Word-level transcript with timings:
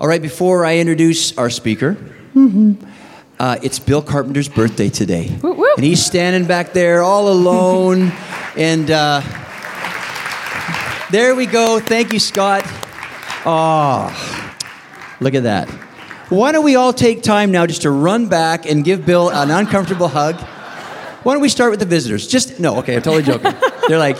All 0.00 0.08
right, 0.08 0.20
before 0.20 0.64
I 0.64 0.78
introduce 0.78 1.38
our 1.38 1.48
speaker, 1.48 1.96
uh, 3.38 3.56
it's 3.62 3.78
Bill 3.78 4.02
Carpenter's 4.02 4.48
birthday 4.48 4.88
today. 4.88 5.28
Whoop, 5.28 5.56
whoop. 5.56 5.76
And 5.76 5.84
he's 5.84 6.04
standing 6.04 6.48
back 6.48 6.72
there 6.72 7.02
all 7.02 7.28
alone. 7.28 8.10
and 8.56 8.90
uh, 8.90 9.20
there 11.12 11.36
we 11.36 11.46
go. 11.46 11.78
Thank 11.78 12.12
you, 12.12 12.18
Scott. 12.18 12.64
Oh, 13.46 14.10
look 15.20 15.34
at 15.34 15.44
that. 15.44 15.68
Why 16.28 16.50
don't 16.50 16.64
we 16.64 16.74
all 16.74 16.92
take 16.92 17.22
time 17.22 17.52
now 17.52 17.66
just 17.66 17.82
to 17.82 17.90
run 17.90 18.28
back 18.28 18.66
and 18.66 18.84
give 18.84 19.06
Bill 19.06 19.30
an 19.30 19.50
uncomfortable 19.52 20.08
hug? 20.08 20.34
Why 21.22 21.34
don't 21.34 21.42
we 21.42 21.48
start 21.48 21.70
with 21.70 21.80
the 21.80 21.86
visitors? 21.86 22.26
Just, 22.26 22.58
no, 22.58 22.78
okay, 22.78 22.96
I'm 22.96 23.02
totally 23.02 23.22
joking. 23.22 23.54
They're 23.88 23.98
like, 23.98 24.18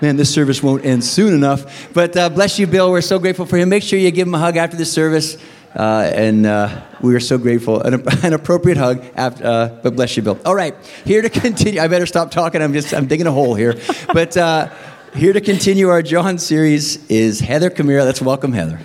man, 0.00 0.16
this 0.16 0.32
service 0.32 0.62
won't 0.62 0.84
end 0.84 1.04
soon 1.04 1.34
enough. 1.34 1.92
But 1.92 2.16
uh, 2.16 2.28
bless 2.30 2.58
you, 2.58 2.66
Bill. 2.66 2.90
We're 2.90 3.00
so 3.00 3.18
grateful 3.18 3.46
for 3.46 3.56
him. 3.56 3.68
Make 3.68 3.82
sure 3.82 3.98
you 3.98 4.10
give 4.10 4.26
him 4.26 4.34
a 4.34 4.38
hug 4.38 4.56
after 4.56 4.76
the 4.76 4.84
service. 4.84 5.36
Uh, 5.74 6.10
and 6.14 6.46
uh, 6.46 6.82
we 7.00 7.14
are 7.14 7.20
so 7.20 7.38
grateful. 7.38 7.80
An, 7.80 8.02
an 8.24 8.32
appropriate 8.32 8.76
hug, 8.76 9.04
after, 9.14 9.46
uh, 9.46 9.68
but 9.82 9.94
bless 9.94 10.16
you, 10.16 10.22
Bill. 10.22 10.38
All 10.44 10.54
right, 10.54 10.74
here 11.04 11.22
to 11.22 11.30
continue. 11.40 11.80
I 11.80 11.88
better 11.88 12.06
stop 12.06 12.30
talking. 12.30 12.60
I'm 12.60 12.72
just 12.72 12.92
I'm 12.92 13.06
digging 13.06 13.26
a 13.26 13.32
hole 13.32 13.54
here. 13.54 13.80
But 14.12 14.36
uh, 14.36 14.70
here 15.14 15.32
to 15.32 15.40
continue 15.40 15.88
our 15.88 16.02
John 16.02 16.38
series 16.38 17.06
is 17.08 17.40
Heather 17.40 17.70
Camara. 17.70 18.04
Let's 18.04 18.20
welcome 18.20 18.52
Heather. 18.52 18.78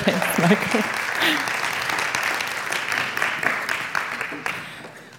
Thanks, 0.00 0.38
Michael. 0.38 0.80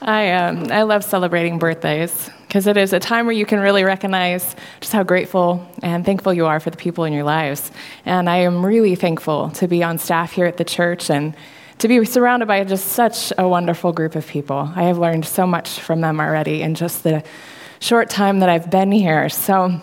I, 0.07 0.31
um, 0.33 0.67
I 0.71 0.83
love 0.83 1.03
celebrating 1.03 1.57
birthdays 1.57 2.29
because 2.47 2.67
it 2.67 2.77
is 2.77 2.93
a 2.93 2.99
time 2.99 3.25
where 3.25 3.35
you 3.35 3.45
can 3.45 3.59
really 3.59 3.83
recognize 3.83 4.55
just 4.79 4.93
how 4.93 5.03
grateful 5.03 5.67
and 5.81 6.05
thankful 6.05 6.33
you 6.33 6.45
are 6.45 6.59
for 6.59 6.69
the 6.69 6.77
people 6.77 7.03
in 7.03 7.13
your 7.13 7.23
lives. 7.23 7.71
And 8.05 8.29
I 8.29 8.37
am 8.37 8.65
really 8.65 8.95
thankful 8.95 9.49
to 9.51 9.67
be 9.67 9.83
on 9.83 9.97
staff 9.97 10.31
here 10.31 10.45
at 10.45 10.57
the 10.57 10.63
church 10.63 11.09
and 11.09 11.35
to 11.79 11.87
be 11.87 12.03
surrounded 12.05 12.47
by 12.47 12.63
just 12.63 12.87
such 12.87 13.33
a 13.37 13.47
wonderful 13.47 13.91
group 13.91 14.15
of 14.15 14.25
people. 14.25 14.71
I 14.75 14.83
have 14.83 14.97
learned 14.97 15.25
so 15.25 15.45
much 15.45 15.79
from 15.79 16.01
them 16.01 16.19
already 16.19 16.61
in 16.61 16.75
just 16.75 17.03
the 17.03 17.23
short 17.79 18.09
time 18.09 18.39
that 18.39 18.49
I've 18.49 18.71
been 18.71 18.91
here. 18.91 19.27
So 19.29 19.81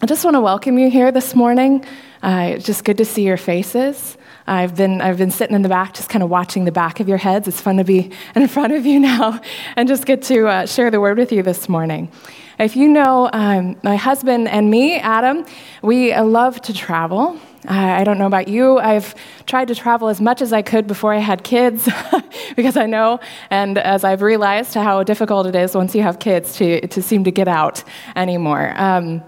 I 0.00 0.06
just 0.06 0.24
want 0.24 0.34
to 0.34 0.40
welcome 0.40 0.78
you 0.78 0.90
here 0.90 1.12
this 1.12 1.34
morning. 1.34 1.84
Uh, 2.22 2.52
it's 2.54 2.66
just 2.66 2.84
good 2.84 2.98
to 2.98 3.04
see 3.04 3.22
your 3.22 3.36
faces. 3.36 4.16
I've 4.46 4.76
been, 4.76 5.00
I've 5.00 5.18
been 5.18 5.30
sitting 5.30 5.54
in 5.54 5.62
the 5.62 5.68
back, 5.68 5.94
just 5.94 6.08
kind 6.08 6.22
of 6.22 6.30
watching 6.30 6.64
the 6.64 6.72
back 6.72 7.00
of 7.00 7.08
your 7.08 7.18
heads. 7.18 7.48
It's 7.48 7.60
fun 7.60 7.76
to 7.76 7.84
be 7.84 8.10
in 8.34 8.48
front 8.48 8.72
of 8.72 8.84
you 8.86 9.00
now 9.12 9.40
and 9.76 9.88
just 9.88 10.06
get 10.06 10.22
to 10.22 10.46
uh, 10.48 10.66
share 10.66 10.90
the 10.90 11.00
word 11.00 11.18
with 11.18 11.32
you 11.32 11.42
this 11.42 11.68
morning. 11.68 12.10
If 12.58 12.76
you 12.76 12.88
know 12.88 13.30
um, 13.32 13.76
my 13.82 13.96
husband 13.96 14.48
and 14.48 14.70
me, 14.70 14.96
Adam, 14.96 15.44
we 15.82 16.12
uh, 16.12 16.24
love 16.24 16.60
to 16.62 16.72
travel. 16.72 17.38
Uh, 17.68 17.72
I 17.72 18.04
don't 18.04 18.18
know 18.18 18.26
about 18.26 18.48
you. 18.48 18.78
I've 18.78 19.14
tried 19.46 19.68
to 19.68 19.74
travel 19.74 20.08
as 20.08 20.20
much 20.20 20.42
as 20.42 20.52
I 20.52 20.62
could 20.62 20.86
before 20.86 21.14
I 21.14 21.18
had 21.18 21.44
kids 21.44 21.88
because 22.56 22.76
I 22.76 22.86
know, 22.86 23.20
and 23.50 23.78
as 23.78 24.04
I've 24.04 24.22
realized 24.22 24.74
how 24.74 25.02
difficult 25.02 25.46
it 25.46 25.54
is 25.54 25.74
once 25.74 25.94
you 25.94 26.02
have 26.02 26.18
kids 26.18 26.56
to, 26.56 26.86
to 26.88 27.02
seem 27.02 27.24
to 27.24 27.30
get 27.30 27.48
out 27.48 27.84
anymore. 28.16 28.74
Um, 28.76 29.22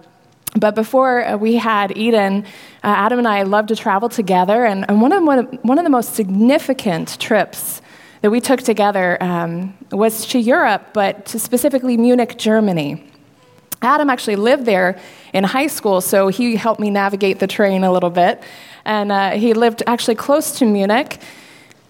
but 0.55 0.75
before 0.75 1.25
uh, 1.25 1.37
we 1.37 1.57
had 1.57 1.97
Eden, 1.97 2.45
uh, 2.83 2.87
Adam 2.87 3.19
and 3.19 3.29
I 3.29 3.43
loved 3.43 3.69
to 3.69 3.77
travel 3.77 4.09
together. 4.09 4.65
And, 4.65 4.85
and 4.89 5.01
one, 5.01 5.13
of, 5.13 5.23
one, 5.23 5.39
of, 5.41 5.59
one 5.63 5.79
of 5.79 5.85
the 5.85 5.91
most 5.91 6.15
significant 6.15 7.19
trips 7.21 7.83
that 8.23 8.31
we 8.31 8.41
took 8.41 8.63
together 8.63 9.23
um, 9.23 9.77
was 9.91 10.27
to 10.27 10.39
Europe, 10.39 10.91
but 10.95 11.27
to 11.27 11.39
specifically 11.39 11.97
Munich, 11.97 12.39
Germany. 12.39 13.05
Adam 13.83 14.09
actually 14.09 14.37
lived 14.37 14.65
there 14.65 14.99
in 15.33 15.45
high 15.45 15.67
school, 15.67 16.01
so 16.01 16.29
he 16.29 16.57
helped 16.57 16.81
me 16.81 16.89
navigate 16.89 17.39
the 17.39 17.47
train 17.47 17.85
a 17.85 17.93
little 17.93 18.11
bit. 18.11 18.43
And 18.85 19.13
uh, 19.13 19.33
he 19.33 19.53
lived 19.55 19.83
actually 19.87 20.15
close 20.15 20.59
to 20.59 20.65
Munich. 20.65 21.19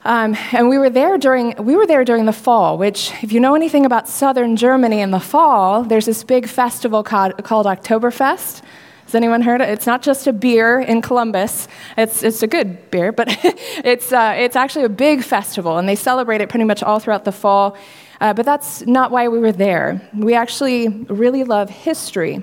Um, 0.05 0.37
and 0.53 0.69
we 0.69 0.77
were 0.77 0.91
there 0.91 1.17
during 1.17 1.55
we 1.57 1.77
were 1.77 1.87
there 1.87 2.05
during 2.05 2.27
the 2.27 2.33
fall. 2.33 2.77
Which, 2.77 3.13
if 3.23 3.33
you 3.33 3.41
know 3.41 3.55
anything 3.55 3.87
about 3.87 4.09
southern 4.09 4.57
Germany 4.57 5.01
in 5.01 5.11
the 5.11 5.21
fall, 5.21 5.83
there's 5.83 6.07
this 6.07 6.23
big 6.23 6.47
festival 6.47 7.03
called, 7.03 7.43
called 7.45 7.67
Oktoberfest. 7.67 8.63
Has 9.05 9.15
anyone 9.15 9.43
heard 9.43 9.61
it? 9.61 9.69
It's 9.69 9.87
not 9.87 10.03
just 10.03 10.27
a 10.27 10.33
beer 10.33 10.81
in 10.81 11.03
Columbus. 11.03 11.69
It's, 11.97 12.23
it's 12.23 12.43
a 12.43 12.47
good 12.47 12.91
beer, 12.91 13.13
but 13.13 13.29
it's, 13.85 14.13
uh, 14.13 14.35
it's 14.37 14.57
actually 14.57 14.87
a 14.87 14.89
big 14.89 15.23
festival, 15.23 15.77
and 15.77 15.87
they 15.87 15.95
celebrate 15.95 16.41
it 16.41 16.49
pretty 16.49 16.65
much 16.65 16.83
all 16.83 16.99
throughout 16.99 17.25
the 17.25 17.33
fall. 17.33 17.77
Uh, 18.21 18.33
but 18.33 18.47
that's 18.47 18.87
not 18.87 19.11
why 19.11 19.29
we 19.29 19.39
were 19.39 19.53
there. 19.53 20.01
We 20.15 20.35
actually 20.35 20.89
really 20.89 21.45
love 21.45 21.69
history. 21.69 22.43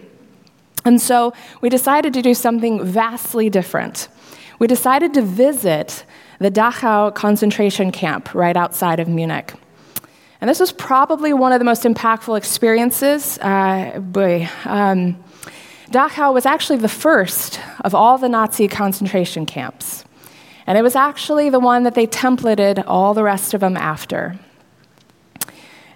And 0.86 1.02
so 1.02 1.34
we 1.62 1.70
decided 1.70 2.14
to 2.14 2.22
do 2.22 2.34
something 2.34 2.84
vastly 2.86 3.50
different. 3.50 4.08
We 4.60 4.68
decided 4.68 5.14
to 5.16 5.24
visit 5.24 6.06
the 6.42 6.50
Dachau 6.50 7.14
concentration 7.14 7.92
camp 7.92 8.34
right 8.34 8.58
outside 8.58 9.00
of 9.00 9.08
Munich. 9.08 9.54
And 10.42 10.50
this 10.50 10.60
was 10.60 10.72
probably 10.72 11.34
one 11.34 11.52
of 11.52 11.60
the 11.60 11.66
most 11.66 11.84
impactful 11.84 12.36
experiences. 12.36 13.38
Uh, 13.38 14.00
boy, 14.00 14.50
um, 14.66 15.24
Dachau 15.92 16.34
was 16.34 16.48
actually 16.48 16.80
the 16.80 16.90
first 16.90 17.60
of 17.82 17.94
all 17.94 18.18
the 18.18 18.28
Nazi 18.28 18.68
concentration 18.68 19.46
camps. 19.46 20.04
And 20.66 20.80
it 20.80 20.82
was 20.82 20.96
actually 20.96 21.52
the 21.52 21.60
one 21.60 21.84
that 21.84 21.94
they 21.94 22.08
templated 22.08 22.84
all 22.88 23.14
the 23.14 23.24
rest 23.24 23.54
of 23.54 23.62
them 23.62 23.78
after. 23.78 24.40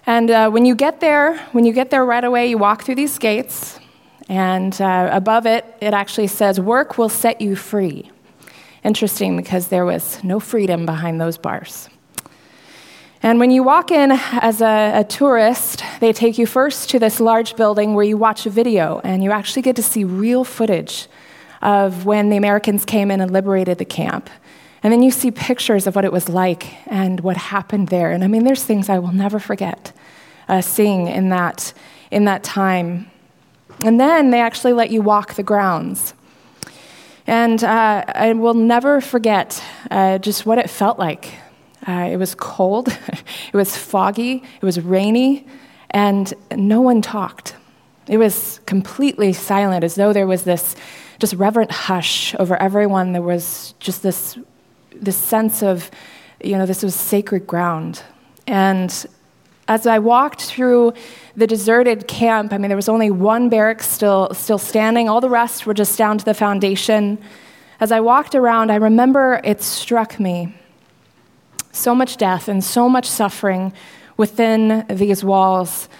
And 0.06 0.30
uh, 0.30 0.50
when 0.50 0.64
you 0.64 0.76
get 0.76 1.00
there, 1.00 1.38
when 1.50 1.64
you 1.64 1.72
get 1.72 1.90
there 1.90 2.04
right 2.04 2.22
away, 2.22 2.46
you 2.50 2.58
walk 2.58 2.84
through 2.84 2.94
these 2.94 3.18
gates, 3.18 3.80
and 4.28 4.80
uh, 4.80 5.08
above 5.10 5.46
it, 5.46 5.64
it 5.80 5.92
actually 5.92 6.28
says, 6.28 6.60
Work 6.60 6.98
will 6.98 7.08
set 7.08 7.40
you 7.40 7.56
free. 7.56 8.12
Interesting 8.86 9.36
because 9.36 9.66
there 9.66 9.84
was 9.84 10.22
no 10.22 10.38
freedom 10.38 10.86
behind 10.86 11.20
those 11.20 11.36
bars. 11.36 11.88
And 13.20 13.40
when 13.40 13.50
you 13.50 13.64
walk 13.64 13.90
in 13.90 14.12
as 14.12 14.62
a, 14.62 15.00
a, 15.00 15.02
tourist, 15.02 15.82
they 15.98 16.12
take 16.12 16.38
you 16.38 16.46
first 16.46 16.90
to 16.90 17.00
this 17.00 17.18
large 17.18 17.56
building 17.56 17.94
where 17.94 18.04
you 18.04 18.16
watch 18.16 18.46
a 18.46 18.50
video 18.50 19.00
and 19.02 19.24
you 19.24 19.32
actually 19.32 19.62
get 19.62 19.74
to 19.74 19.82
see 19.82 20.04
real 20.04 20.44
footage 20.44 21.08
of 21.62 22.06
when 22.06 22.28
the 22.28 22.36
Americans 22.36 22.84
came 22.84 23.10
in 23.10 23.20
and 23.20 23.32
liberated 23.32 23.78
the 23.78 23.84
camp. 23.84 24.30
And 24.84 24.92
then 24.92 25.02
you 25.02 25.10
see 25.10 25.32
pictures 25.32 25.88
of 25.88 25.96
what 25.96 26.04
it 26.04 26.12
was 26.12 26.28
like 26.28 26.72
and 26.86 27.18
what 27.18 27.36
happened 27.36 27.88
there. 27.88 28.12
And 28.12 28.22
I 28.22 28.28
mean, 28.28 28.44
there's 28.44 28.62
things 28.62 28.88
I 28.88 29.00
will 29.00 29.12
never 29.12 29.40
forget 29.40 29.92
uh, 30.48 30.60
seeing 30.60 31.08
in 31.08 31.30
that, 31.30 31.72
in 32.12 32.26
that 32.26 32.44
time. 32.44 33.10
And 33.82 33.98
then 33.98 34.30
they 34.30 34.40
actually 34.40 34.74
let 34.74 34.92
you 34.92 35.02
walk 35.02 35.34
the 35.34 35.42
grounds. 35.42 36.14
And 37.26 37.62
uh, 37.64 38.04
I 38.06 38.32
will 38.34 38.54
never 38.54 39.00
forget 39.00 39.62
uh, 39.90 40.18
just 40.18 40.46
what 40.46 40.58
it 40.58 40.70
felt 40.70 40.98
like. 40.98 41.34
Uh, 41.86 42.08
it 42.10 42.16
was 42.16 42.34
cold, 42.34 42.88
it 43.52 43.54
was 43.54 43.76
foggy, 43.76 44.42
it 44.60 44.64
was 44.64 44.80
rainy, 44.80 45.46
and 45.90 46.32
no 46.54 46.80
one 46.80 47.02
talked. 47.02 47.56
It 48.08 48.18
was 48.18 48.60
completely 48.66 49.32
silent, 49.32 49.82
as 49.82 49.94
though 49.96 50.12
there 50.12 50.26
was 50.26 50.44
this 50.44 50.76
just 51.18 51.34
reverent 51.34 51.70
hush 51.70 52.34
over 52.38 52.60
everyone. 52.60 53.12
There 53.12 53.22
was 53.22 53.74
just 53.80 54.02
this, 54.02 54.38
this 54.94 55.16
sense 55.16 55.62
of, 55.62 55.90
you 56.42 56.56
know, 56.56 56.66
this 56.66 56.82
was 56.82 56.94
sacred 56.94 57.46
ground. 57.46 58.02
And 58.46 59.06
as 59.68 59.86
I 59.86 59.98
walked 59.98 60.42
through 60.42 60.92
the 61.36 61.46
deserted 61.46 62.08
camp, 62.08 62.52
I 62.52 62.58
mean, 62.58 62.68
there 62.68 62.76
was 62.76 62.88
only 62.88 63.10
one 63.10 63.50
barrack 63.50 63.82
still, 63.82 64.32
still 64.32 64.58
standing, 64.58 65.08
all 65.08 65.20
the 65.20 65.28
rest 65.28 65.66
were 65.66 65.74
just 65.74 65.98
down 65.98 66.16
to 66.16 66.24
the 66.24 66.32
foundation. 66.32 67.18
As 67.78 67.92
I 67.92 68.00
walked 68.00 68.34
around, 68.34 68.72
I 68.72 68.76
remember 68.76 69.40
it 69.44 69.62
struck 69.62 70.18
me 70.18 70.54
so 71.72 71.94
much 71.94 72.16
death 72.16 72.48
and 72.48 72.64
so 72.64 72.88
much 72.88 73.06
suffering 73.06 73.74
within 74.16 74.86
these 74.88 75.22
walls. 75.22 75.90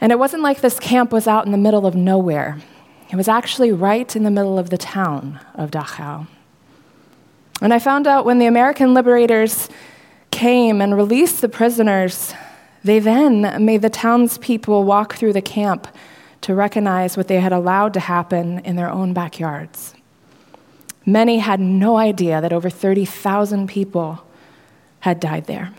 And 0.00 0.10
it 0.10 0.18
wasn't 0.18 0.42
like 0.42 0.60
this 0.60 0.80
camp 0.80 1.12
was 1.12 1.28
out 1.28 1.46
in 1.46 1.52
the 1.52 1.58
middle 1.58 1.86
of 1.86 1.94
nowhere, 1.94 2.58
it 3.10 3.16
was 3.16 3.28
actually 3.28 3.72
right 3.72 4.14
in 4.14 4.24
the 4.24 4.30
middle 4.30 4.58
of 4.58 4.70
the 4.70 4.76
town 4.76 5.40
of 5.54 5.70
Dachau. 5.70 6.26
And 7.62 7.72
I 7.72 7.78
found 7.78 8.06
out 8.06 8.24
when 8.24 8.38
the 8.38 8.46
American 8.46 8.92
liberators 8.92 9.68
came 10.30 10.82
and 10.82 10.94
released 10.94 11.40
the 11.40 11.48
prisoners 11.48 12.34
they 12.84 12.98
then 12.98 13.64
made 13.64 13.82
the 13.82 13.90
townspeople 13.90 14.84
walk 14.84 15.14
through 15.14 15.32
the 15.32 15.42
camp 15.42 15.88
to 16.42 16.54
recognize 16.54 17.16
what 17.16 17.28
they 17.28 17.40
had 17.40 17.52
allowed 17.52 17.94
to 17.94 18.00
happen 18.00 18.60
in 18.60 18.76
their 18.76 18.90
own 18.90 19.12
backyards. 19.12 19.94
Many 21.04 21.38
had 21.38 21.58
no 21.58 21.96
idea 21.96 22.40
that 22.40 22.52
over 22.52 22.70
30,000 22.70 23.66
people 23.66 24.22
had 25.00 25.20
died 25.20 25.46
there. 25.46 25.72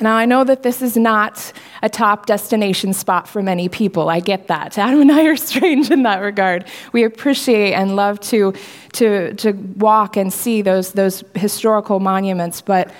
Now, 0.00 0.16
I 0.16 0.24
know 0.26 0.42
that 0.42 0.64
this 0.64 0.82
is 0.82 0.96
not 0.96 1.52
a 1.80 1.88
top 1.88 2.26
destination 2.26 2.92
spot 2.92 3.28
for 3.28 3.42
many 3.42 3.68
people. 3.68 4.08
I 4.08 4.18
get 4.18 4.48
that. 4.48 4.76
Adam 4.78 5.02
and 5.02 5.12
I 5.12 5.26
are 5.26 5.36
strange 5.36 5.90
in 5.90 6.02
that 6.02 6.20
regard. 6.20 6.64
We 6.92 7.04
appreciate 7.04 7.74
and 7.74 7.94
love 7.94 8.18
to, 8.20 8.54
to, 8.94 9.34
to 9.34 9.52
walk 9.52 10.16
and 10.16 10.32
see 10.32 10.62
those, 10.62 10.92
those 10.92 11.22
historical 11.34 12.00
monuments, 12.00 12.60
but, 12.60 12.90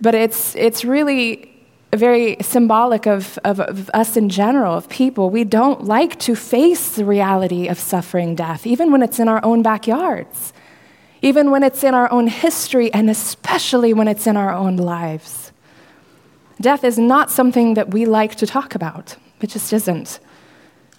but 0.00 0.14
it's, 0.14 0.56
it's 0.56 0.84
really 0.84 1.51
very 1.96 2.36
symbolic 2.40 3.06
of, 3.06 3.38
of, 3.44 3.60
of, 3.60 3.90
us 3.92 4.16
in 4.16 4.28
general, 4.28 4.74
of 4.74 4.88
people. 4.88 5.28
We 5.28 5.44
don't 5.44 5.84
like 5.84 6.18
to 6.20 6.34
face 6.34 6.96
the 6.96 7.04
reality 7.04 7.68
of 7.68 7.78
suffering 7.78 8.34
death, 8.34 8.66
even 8.66 8.90
when 8.90 9.02
it's 9.02 9.18
in 9.18 9.28
our 9.28 9.44
own 9.44 9.62
backyards. 9.62 10.52
even 11.22 11.52
when 11.52 11.62
it's 11.62 11.84
in 11.84 11.94
our 11.94 12.10
own 12.10 12.26
history, 12.26 12.92
and 12.92 13.08
especially 13.08 13.94
when 13.94 14.08
it's 14.08 14.26
in 14.26 14.36
our 14.36 14.52
own 14.52 14.76
lives. 14.76 15.52
Death 16.60 16.84
is 16.84 16.98
not 16.98 17.30
something 17.30 17.74
that 17.74 17.90
we 17.92 18.04
like 18.06 18.34
to 18.36 18.46
talk 18.46 18.74
about, 18.74 19.16
it 19.40 19.50
just 19.50 19.72
isn't. 19.72 20.18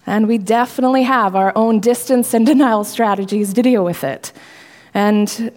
And 0.05 0.27
we 0.27 0.37
definitely 0.37 1.03
have 1.03 1.35
our 1.35 1.53
own 1.55 1.79
distance 1.79 2.33
and 2.33 2.45
denial 2.45 2.83
strategies 2.83 3.53
to 3.53 3.61
deal 3.61 3.83
with 3.85 4.03
it. 4.03 4.31
And 4.93 5.51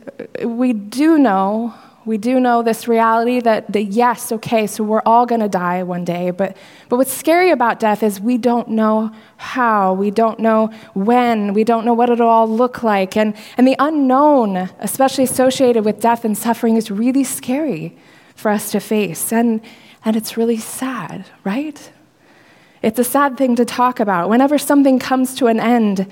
we 0.44 0.72
do 0.72 1.18
know 1.18 1.74
we 2.06 2.18
do 2.18 2.38
know 2.38 2.62
this 2.62 2.86
reality 2.86 3.40
that, 3.40 3.72
that 3.72 3.82
yes, 3.82 4.30
okay, 4.30 4.68
so 4.68 4.84
we're 4.84 5.02
all 5.04 5.26
going 5.26 5.40
to 5.40 5.48
die 5.48 5.82
one 5.82 6.04
day. 6.04 6.30
But, 6.30 6.56
but 6.88 6.98
what's 6.98 7.12
scary 7.12 7.50
about 7.50 7.80
death 7.80 8.04
is 8.04 8.20
we 8.20 8.38
don't 8.38 8.68
know 8.68 9.10
how, 9.36 9.92
we 9.92 10.12
don't 10.12 10.38
know 10.38 10.68
when, 10.94 11.52
we 11.52 11.64
don't 11.64 11.84
know 11.84 11.94
what 11.94 12.08
it'll 12.08 12.28
all 12.28 12.48
look 12.48 12.84
like. 12.84 13.16
And, 13.16 13.34
and 13.56 13.66
the 13.66 13.74
unknown, 13.80 14.56
especially 14.78 15.24
associated 15.24 15.84
with 15.84 16.00
death 16.00 16.24
and 16.24 16.38
suffering, 16.38 16.76
is 16.76 16.92
really 16.92 17.24
scary 17.24 17.96
for 18.36 18.52
us 18.52 18.70
to 18.70 18.78
face. 18.78 19.32
And, 19.32 19.60
and 20.04 20.14
it's 20.14 20.36
really 20.36 20.58
sad, 20.58 21.26
right? 21.42 21.90
It's 22.82 23.00
a 23.00 23.04
sad 23.04 23.36
thing 23.36 23.56
to 23.56 23.64
talk 23.64 23.98
about. 23.98 24.28
Whenever 24.28 24.58
something 24.58 25.00
comes 25.00 25.34
to 25.34 25.48
an 25.48 25.58
end, 25.58 26.06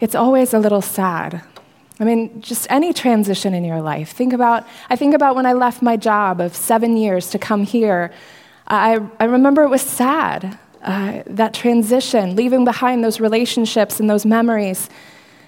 it's 0.00 0.16
always 0.16 0.52
a 0.52 0.58
little 0.58 0.82
sad. 0.82 1.42
I 1.98 2.04
mean, 2.04 2.40
just 2.42 2.66
any 2.68 2.92
transition 2.92 3.54
in 3.54 3.64
your 3.64 3.80
life. 3.80 4.12
Think 4.12 4.32
about, 4.32 4.66
I 4.90 4.96
think 4.96 5.14
about 5.14 5.34
when 5.34 5.46
I 5.46 5.54
left 5.54 5.80
my 5.80 5.96
job 5.96 6.40
of 6.40 6.54
seven 6.54 6.96
years 6.96 7.30
to 7.30 7.38
come 7.38 7.62
here. 7.64 8.12
I, 8.66 9.00
I 9.18 9.24
remember 9.24 9.62
it 9.62 9.70
was 9.70 9.82
sad, 9.82 10.58
uh, 10.82 11.22
that 11.26 11.54
transition, 11.54 12.36
leaving 12.36 12.64
behind 12.64 13.02
those 13.02 13.18
relationships 13.18 13.98
and 13.98 14.10
those 14.10 14.26
memories. 14.26 14.90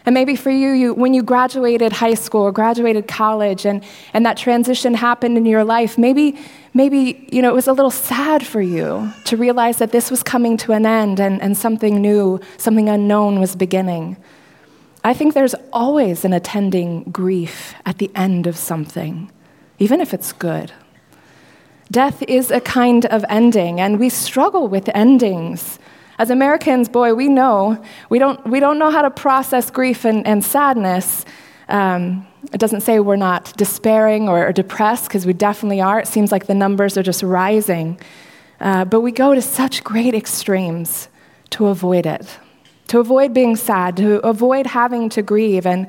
And 0.07 0.15
maybe 0.15 0.37
for 0.37 0.51
you, 0.51 0.71
you, 0.71 0.95
when 0.95 1.13
you 1.13 1.23
graduated 1.23 1.93
high 1.93 2.15
school 2.15 2.41
or 2.41 2.53
graduated 2.53 3.07
college 3.07 3.67
and, 3.67 3.85
and 4.15 4.25
that 4.25 4.39
transition 4.39 4.95
happened 4.95 5.37
in 5.37 5.45
your 5.45 5.65
life, 5.65 5.99
maybe, 5.99 6.39
maybe 6.73 7.29
you 7.31 7.43
know, 7.43 7.51
it 7.51 7.55
was 7.55 7.69
a 7.69 7.75
little 7.75 7.91
sad 7.91 8.47
for 8.47 8.63
you 8.63 9.13
to 9.25 9.37
realize 9.37 9.77
that 9.79 9.93
this 9.93 10.11
was 10.11 10.23
coming 10.23 10.57
to 10.59 10.73
an 10.73 10.87
end 10.87 11.21
and, 11.21 11.43
and 11.43 11.59
something 11.59 12.01
new, 12.01 12.41
something 12.57 12.89
unknown 12.89 13.39
was 13.39 13.55
beginning. 13.55 14.17
I 15.05 15.15
think 15.15 15.35
there's 15.35 15.55
always 15.73 16.25
an 16.25 16.33
attending 16.33 17.05
grief 17.05 17.75
at 17.87 17.99
the 17.99 18.11
end 18.15 18.47
of 18.47 18.57
something, 18.57 19.31
even 19.79 20.01
if 20.01 20.13
it's 20.13 20.33
good. 20.33 20.73
Death 21.91 22.23
is 22.29 22.51
a 22.51 22.61
kind 22.61 23.07
of 23.07 23.25
ending, 23.29 23.81
and 23.81 23.99
we 23.99 24.09
struggle 24.09 24.69
with 24.69 24.91
endings. 24.95 25.79
As 26.19 26.31
Americans, 26.31 26.89
boy, 26.89 27.15
we 27.15 27.29
know 27.29 27.83
we 28.11 28.19
don't, 28.19 28.45
we 28.47 28.61
don't 28.61 28.79
know 28.79 28.91
how 28.91 29.03
to 29.03 29.11
process 29.11 29.71
grief 29.71 30.05
and, 30.05 30.27
and 30.27 30.45
sadness. 30.45 31.25
Um, 31.69 32.27
it 32.53 32.59
doesn't 32.59 32.81
say 32.81 32.99
we're 32.99 33.17
not 33.17 33.57
despairing 33.57 34.29
or, 34.29 34.49
or 34.49 34.53
depressed, 34.53 35.05
because 35.05 35.25
we 35.25 35.33
definitely 35.33 35.81
are. 35.81 36.01
It 36.01 36.09
seems 36.09 36.33
like 36.33 36.47
the 36.47 36.55
numbers 36.55 36.99
are 36.99 37.03
just 37.03 37.23
rising. 37.23 38.01
Uh, 38.61 38.85
but 38.85 39.01
we 39.01 39.13
go 39.13 39.35
to 39.35 39.41
such 39.41 39.85
great 39.85 40.15
extremes 40.15 41.09
to 41.51 41.69
avoid 41.69 42.05
it 42.05 42.39
to 42.89 42.99
avoid 42.99 43.33
being 43.33 43.57
sad, 43.57 43.97
to 43.99 44.19
avoid 44.27 44.67
having 44.67 45.09
to 45.11 45.23
grieve. 45.23 45.67
And 45.67 45.89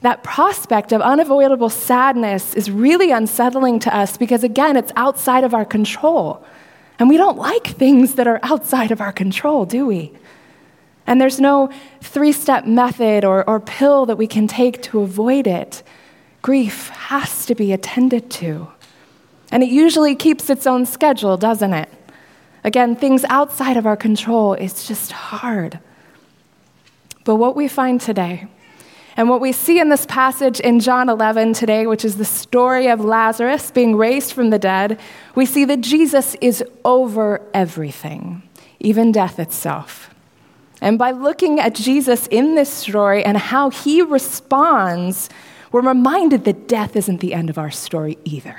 that 0.00 0.22
prospect 0.22 0.92
of 0.92 1.00
unavoidable 1.00 1.70
sadness 1.70 2.54
is 2.54 2.70
really 2.70 3.10
unsettling 3.10 3.78
to 3.80 3.94
us 3.94 4.16
because, 4.16 4.44
again, 4.44 4.76
it's 4.76 4.92
outside 4.96 5.44
of 5.44 5.54
our 5.54 5.64
control. 5.64 6.44
And 6.98 7.08
we 7.08 7.16
don't 7.16 7.36
like 7.36 7.66
things 7.66 8.14
that 8.14 8.26
are 8.26 8.40
outside 8.42 8.90
of 8.90 9.00
our 9.00 9.12
control, 9.12 9.66
do 9.66 9.86
we? 9.86 10.12
And 11.06 11.20
there's 11.20 11.40
no 11.40 11.70
three 12.00 12.32
step 12.32 12.64
method 12.64 13.24
or, 13.24 13.48
or 13.48 13.60
pill 13.60 14.06
that 14.06 14.16
we 14.16 14.26
can 14.26 14.48
take 14.48 14.82
to 14.82 15.00
avoid 15.00 15.46
it. 15.46 15.82
Grief 16.42 16.88
has 16.88 17.46
to 17.46 17.54
be 17.54 17.72
attended 17.72 18.30
to. 18.30 18.68
And 19.52 19.62
it 19.62 19.68
usually 19.68 20.16
keeps 20.16 20.50
its 20.50 20.66
own 20.66 20.86
schedule, 20.86 21.36
doesn't 21.36 21.72
it? 21.72 21.88
Again, 22.64 22.96
things 22.96 23.24
outside 23.28 23.76
of 23.76 23.86
our 23.86 23.96
control 23.96 24.54
is 24.54 24.86
just 24.86 25.12
hard. 25.12 25.78
But 27.26 27.36
what 27.36 27.56
we 27.56 27.66
find 27.66 28.00
today, 28.00 28.46
and 29.16 29.28
what 29.28 29.40
we 29.40 29.50
see 29.50 29.80
in 29.80 29.88
this 29.88 30.06
passage 30.06 30.60
in 30.60 30.78
John 30.78 31.08
11 31.08 31.54
today, 31.54 31.88
which 31.88 32.04
is 32.04 32.18
the 32.18 32.24
story 32.24 32.86
of 32.86 33.04
Lazarus 33.04 33.72
being 33.72 33.96
raised 33.96 34.32
from 34.32 34.50
the 34.50 34.60
dead, 34.60 35.00
we 35.34 35.44
see 35.44 35.64
that 35.64 35.80
Jesus 35.80 36.36
is 36.40 36.62
over 36.84 37.42
everything, 37.52 38.44
even 38.78 39.10
death 39.10 39.40
itself. 39.40 40.14
And 40.80 41.00
by 41.00 41.10
looking 41.10 41.58
at 41.58 41.74
Jesus 41.74 42.28
in 42.28 42.54
this 42.54 42.72
story 42.72 43.24
and 43.24 43.36
how 43.36 43.70
he 43.70 44.02
responds, 44.02 45.28
we're 45.72 45.80
reminded 45.80 46.44
that 46.44 46.68
death 46.68 46.94
isn't 46.94 47.20
the 47.20 47.34
end 47.34 47.50
of 47.50 47.58
our 47.58 47.72
story 47.72 48.18
either. 48.24 48.56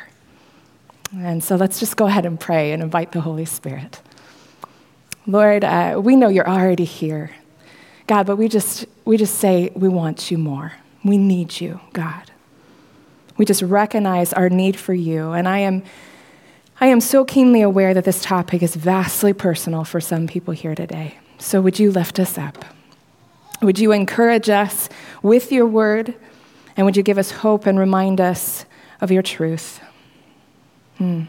And 1.15 1.41
so 1.41 1.55
let's 1.55 1.79
just 1.79 1.95
go 1.95 2.07
ahead 2.07 2.25
and 2.25 2.37
pray 2.37 2.73
and 2.73 2.83
invite 2.83 3.13
the 3.13 3.21
Holy 3.21 3.45
Spirit. 3.45 4.01
Lord, 5.25 5.63
uh, 5.63 6.01
we 6.03 6.17
know 6.17 6.27
you're 6.27 6.49
already 6.49 6.83
here. 6.83 7.31
God, 8.07 8.25
but 8.25 8.37
we 8.37 8.47
just, 8.47 8.85
we 9.05 9.17
just 9.17 9.35
say, 9.35 9.71
we 9.75 9.89
want 9.89 10.31
you 10.31 10.37
more. 10.37 10.73
We 11.03 11.17
need 11.17 11.59
you, 11.59 11.79
God. 11.93 12.31
We 13.35 13.45
just 13.45 13.61
recognize 13.61 14.33
our 14.33 14.49
need 14.49 14.77
for 14.77 14.93
you. 14.93 15.33
And 15.33 15.47
I 15.47 15.59
am, 15.59 15.83
I 16.79 16.87
am 16.87 17.01
so 17.01 17.25
keenly 17.25 17.61
aware 17.61 17.93
that 17.93 18.05
this 18.05 18.21
topic 18.21 18.63
is 18.63 18.75
vastly 18.75 19.33
personal 19.33 19.83
for 19.83 19.99
some 19.99 20.25
people 20.25 20.53
here 20.53 20.73
today. 20.73 21.17
So 21.37 21.61
would 21.61 21.79
you 21.79 21.91
lift 21.91 22.19
us 22.19 22.37
up? 22.37 22.65
Would 23.61 23.77
you 23.77 23.91
encourage 23.91 24.49
us 24.49 24.87
with 25.21 25.51
your 25.51 25.65
word? 25.65 26.15
And 26.77 26.85
would 26.85 26.95
you 26.95 27.03
give 27.03 27.17
us 27.17 27.31
hope 27.31 27.65
and 27.65 27.77
remind 27.77 28.21
us 28.21 28.65
of 29.01 29.11
your 29.11 29.23
truth? 29.23 29.81
Hmm. 30.97 31.23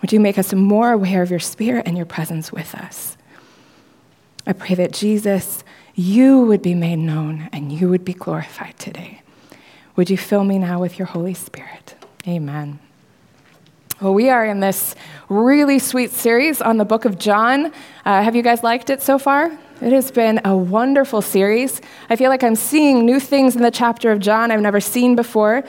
Would 0.00 0.12
you 0.12 0.20
make 0.20 0.38
us 0.38 0.54
more 0.54 0.92
aware 0.92 1.22
of 1.22 1.30
your 1.30 1.40
spirit 1.40 1.86
and 1.86 1.96
your 1.96 2.06
presence 2.06 2.52
with 2.52 2.74
us? 2.74 3.17
I 4.48 4.54
pray 4.54 4.74
that 4.76 4.94
Jesus, 4.94 5.62
you 5.94 6.40
would 6.40 6.62
be 6.62 6.74
made 6.74 6.96
known 6.96 7.50
and 7.52 7.70
you 7.70 7.90
would 7.90 8.02
be 8.02 8.14
glorified 8.14 8.78
today. 8.78 9.20
Would 9.94 10.08
you 10.08 10.16
fill 10.16 10.42
me 10.42 10.58
now 10.58 10.80
with 10.80 10.98
your 10.98 11.04
Holy 11.04 11.34
Spirit? 11.34 11.94
Amen. 12.26 12.78
Well, 14.00 14.14
we 14.14 14.30
are 14.30 14.46
in 14.46 14.60
this 14.60 14.94
really 15.28 15.78
sweet 15.78 16.12
series 16.12 16.62
on 16.62 16.78
the 16.78 16.86
book 16.86 17.04
of 17.04 17.18
John. 17.18 17.66
Uh, 18.06 18.22
have 18.22 18.34
you 18.34 18.42
guys 18.42 18.62
liked 18.62 18.88
it 18.88 19.02
so 19.02 19.18
far? 19.18 19.52
It 19.82 19.92
has 19.92 20.10
been 20.10 20.40
a 20.46 20.56
wonderful 20.56 21.20
series. 21.20 21.82
I 22.08 22.16
feel 22.16 22.30
like 22.30 22.42
I'm 22.42 22.56
seeing 22.56 23.04
new 23.04 23.20
things 23.20 23.54
in 23.54 23.60
the 23.60 23.70
chapter 23.70 24.10
of 24.12 24.18
John 24.18 24.50
I've 24.50 24.62
never 24.62 24.80
seen 24.80 25.14
before. 25.14 25.62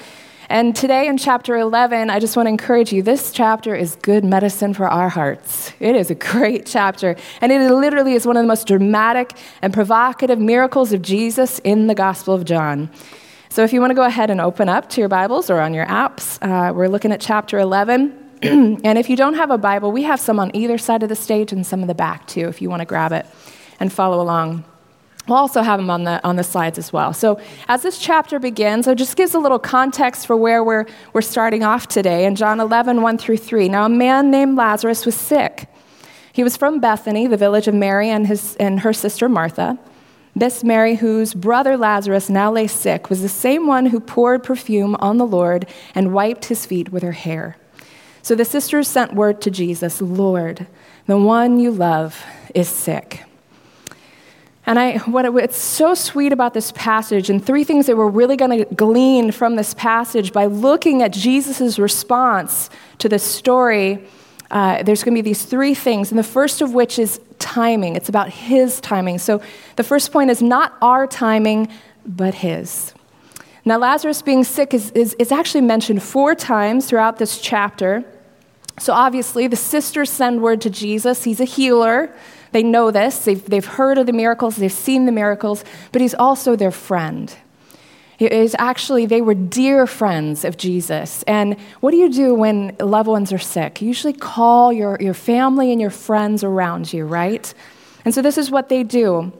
And 0.52 0.76
today 0.76 1.08
in 1.08 1.20
chapter 1.20 1.58
11, 1.58 2.10
I 2.10 2.20
just 2.20 2.36
want 2.36 2.48
to 2.48 2.50
encourage 2.50 2.92
you 2.92 3.04
this 3.04 3.32
chapter 3.32 3.76
is 3.76 3.96
good 3.98 4.26
medicine 4.26 4.74
for 4.74 4.88
our 4.88 5.08
hearts. 5.08 5.72
It 5.80 5.96
is 5.96 6.10
a 6.10 6.16
great 6.32 6.66
chapter. 6.66 7.16
And 7.40 7.52
it 7.52 7.72
literally 7.72 8.14
is 8.14 8.26
one 8.26 8.36
of 8.36 8.42
the 8.42 8.48
most 8.48 8.66
dramatic 8.66 9.34
and 9.62 9.72
provocative 9.72 10.40
miracles 10.40 10.92
of 10.92 11.04
Jesus 11.04 11.60
in 11.60 11.86
the 11.86 11.94
Gospel 11.94 12.34
of 12.34 12.46
John. 12.46 12.90
So 13.50 13.64
if 13.64 13.72
you 13.72 13.80
want 13.80 13.92
to 13.92 13.96
go 13.96 14.02
ahead 14.02 14.32
and 14.32 14.42
open 14.42 14.70
up 14.70 14.90
to 14.90 15.02
your 15.02 15.08
Bibles 15.08 15.52
or 15.52 15.60
on 15.60 15.76
your 15.76 15.86
apps, 15.86 16.40
uh, 16.42 16.74
we're 16.74 16.88
looking 16.88 17.12
at 17.12 17.22
chapter 17.22 17.60
11. 17.60 18.12
and 18.42 18.98
if 18.98 19.08
you 19.08 19.16
don't 19.16 19.36
have 19.36 19.52
a 19.52 19.58
Bible, 19.60 19.92
we 19.92 20.02
have 20.02 20.20
some 20.20 20.40
on 20.40 20.50
either 20.56 20.80
side 20.80 21.04
of 21.04 21.10
the 21.10 21.16
stage 21.16 21.52
and 21.52 21.64
some 21.64 21.82
in 21.82 21.88
the 21.88 21.94
back 21.94 22.26
too, 22.26 22.48
if 22.48 22.60
you 22.60 22.72
want 22.72 22.80
to 22.80 22.88
grab 22.88 23.12
it 23.12 23.28
and 23.80 23.94
follow 23.94 24.20
along. 24.20 24.66
We'll 25.30 25.38
also 25.38 25.62
have 25.62 25.80
them 25.80 25.92
on 25.92 26.06
the, 26.06 26.20
on 26.28 26.38
the 26.38 26.44
slides 26.44 26.80
as 26.80 26.92
well. 26.92 27.14
So, 27.14 27.40
as 27.68 27.84
this 27.84 28.00
chapter 28.00 28.40
begins, 28.40 28.88
it 28.88 28.98
just 28.98 29.16
gives 29.16 29.36
a 29.36 29.40
little 29.40 29.60
context 29.60 30.26
for 30.26 30.36
where 30.36 30.64
we're, 30.64 30.88
we're 31.14 31.22
starting 31.22 31.64
off 31.64 31.88
today 31.88 32.26
in 32.26 32.36
John 32.36 32.60
11, 32.60 33.04
1 33.04 33.18
through 33.20 33.38
3. 33.38 33.70
Now, 33.70 33.86
a 33.86 33.90
man 33.90 34.32
named 34.32 34.58
Lazarus 34.58 35.06
was 35.06 35.14
sick. 35.14 35.70
He 36.34 36.44
was 36.44 36.58
from 36.58 36.80
Bethany, 36.80 37.28
the 37.28 37.38
village 37.38 37.68
of 37.68 37.76
Mary 37.76 38.10
and, 38.10 38.26
his, 38.26 38.56
and 38.56 38.80
her 38.80 38.92
sister 38.92 39.30
Martha. 39.30 39.78
This 40.36 40.64
Mary, 40.64 40.96
whose 40.96 41.36
brother 41.36 41.78
Lazarus 41.78 42.28
now 42.28 42.52
lay 42.52 42.66
sick, 42.66 43.12
was 43.12 43.22
the 43.22 43.30
same 43.30 43.68
one 43.68 43.88
who 43.88 44.00
poured 44.00 44.44
perfume 44.44 44.96
on 45.00 45.18
the 45.18 45.28
Lord 45.28 45.68
and 45.94 46.12
wiped 46.12 46.46
his 46.46 46.66
feet 46.66 46.92
with 46.92 47.04
her 47.04 47.12
hair. 47.12 47.56
So 48.24 48.34
the 48.34 48.46
sisters 48.46 48.88
sent 48.88 49.14
word 49.14 49.42
to 49.42 49.52
Jesus 49.52 50.02
Lord, 50.02 50.66
the 51.06 51.18
one 51.18 51.60
you 51.60 51.70
love 51.70 52.26
is 52.56 52.68
sick. 52.68 53.26
And 54.70 54.78
I, 54.78 55.00
what 55.00 55.26
it, 55.26 55.34
it's 55.36 55.58
so 55.58 55.96
sweet 55.96 56.32
about 56.32 56.54
this 56.54 56.72
passage, 56.74 57.32
and 57.32 57.44
three 57.44 57.64
things 57.64 57.88
that 57.88 57.98
we're 57.98 58.08
really 58.08 58.38
going 58.38 58.56
to 58.56 58.76
glean 58.76 59.32
from 59.32 59.56
this 59.56 59.74
passage 59.74 60.32
by 60.32 60.46
looking 60.46 61.02
at 61.02 61.12
Jesus' 61.12 61.80
response 61.80 62.70
to 63.00 63.10
this 63.10 63.24
story. 63.24 64.06
Uh, 64.52 64.84
there's 64.84 65.04
going 65.04 65.16
to 65.16 65.24
be 65.24 65.28
these 65.28 65.44
three 65.44 65.74
things, 65.74 66.12
and 66.12 66.20
the 66.20 66.24
first 66.24 66.62
of 66.62 66.72
which 66.76 67.00
is 67.00 67.20
timing. 67.40 67.96
It's 67.96 68.10
about 68.10 68.30
his 68.30 68.80
timing. 68.80 69.18
So 69.18 69.42
the 69.76 69.84
first 69.84 70.12
point 70.12 70.30
is 70.30 70.40
not 70.40 70.78
our 70.84 71.08
timing, 71.08 71.70
but 72.06 72.36
his. 72.36 72.94
Now, 73.66 73.80
Lazarus 73.80 74.22
being 74.22 74.44
sick 74.44 74.76
is, 74.76 74.92
is, 74.92 75.16
is 75.16 75.32
actually 75.32 75.62
mentioned 75.62 76.04
four 76.04 76.36
times 76.36 76.86
throughout 76.86 77.18
this 77.18 77.42
chapter. 77.42 78.06
So 78.78 78.94
obviously, 78.94 79.48
the 79.48 79.56
sisters 79.56 80.12
send 80.12 80.44
word 80.44 80.62
to 80.62 80.70
Jesus. 80.70 81.24
He's 81.24 81.40
a 81.40 81.46
healer. 81.46 82.14
They 82.52 82.64
know 82.64 82.92
this, 82.92 83.26
they've, 83.26 83.44
they've 83.44 83.66
heard 83.66 83.98
of 83.98 84.06
the 84.06 84.14
miracles, 84.14 84.56
they've 84.56 84.72
seen 84.72 85.06
the 85.06 85.12
miracles, 85.12 85.64
but 85.92 86.02
he's 86.02 86.16
also 86.16 86.56
their 86.56 86.72
friend. 86.72 87.36
is 88.20 88.56
actually 88.58 89.06
they 89.06 89.22
were 89.22 89.36
dear 89.36 89.86
friends 89.86 90.44
of 90.44 90.58
Jesus. 90.58 91.24
And 91.24 91.60
what 91.80 91.92
do 91.92 91.98
you 91.98 92.12
do 92.12 92.34
when 92.34 92.76
loved 92.80 93.08
ones 93.08 93.32
are 93.32 93.40
sick? 93.40 93.82
You 93.82 93.88
usually 93.88 94.14
call 94.14 94.74
your, 94.74 94.98
your 95.00 95.14
family 95.14 95.72
and 95.72 95.80
your 95.80 95.92
friends 95.92 96.44
around 96.44 96.92
you, 96.92 97.06
right? 97.06 97.54
And 98.06 98.14
so 98.14 98.22
this 98.22 98.38
is 98.38 98.50
what 98.50 98.70
they 98.70 98.84
do. 98.84 99.32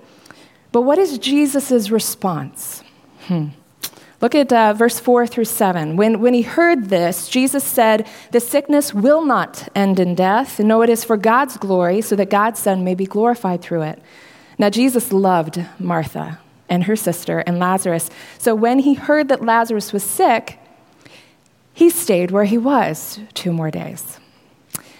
But 0.72 0.82
what 0.82 1.00
is 1.00 1.18
Jesus' 1.18 1.90
response? 1.90 2.84
Hmm. 3.22 3.48
Look 4.22 4.36
at 4.36 4.52
uh, 4.52 4.74
verse 4.74 5.00
4 5.00 5.28
through 5.28 5.46
7. 5.46 5.96
When, 5.96 6.20
when 6.20 6.34
he 6.34 6.42
heard 6.42 6.90
this, 6.90 7.30
Jesus 7.30 7.64
said, 7.64 8.08
The 8.32 8.42
sickness 8.42 8.94
will 8.94 9.24
not 9.24 9.70
end 9.74 10.00
in 10.00 10.14
death. 10.14 10.60
No, 10.60 10.82
it 10.82 10.90
is 10.90 11.06
for 11.06 11.16
God's 11.16 11.56
glory, 11.58 12.02
so 12.02 12.16
that 12.18 12.30
God's 12.30 12.60
Son 12.60 12.84
may 12.84 12.96
be 12.96 13.06
glorified 13.06 13.62
through 13.62 13.84
it. 13.84 14.02
Now, 14.58 14.70
Jesus 14.70 15.14
loved 15.14 15.64
Martha 15.80 16.40
and 16.68 16.84
her 16.84 16.98
sister 16.98 17.40
and 17.40 17.60
Lazarus. 17.60 18.10
So 18.38 18.54
when 18.56 18.80
he 18.80 18.94
heard 18.94 19.30
that 19.30 19.44
Lazarus 19.44 19.94
was 19.94 20.04
sick, 20.04 20.60
he 21.74 21.90
stayed 21.90 22.30
where 22.30 22.44
he 22.44 22.58
was 22.58 23.22
two 23.34 23.54
more 23.54 23.72
days. 23.72 24.20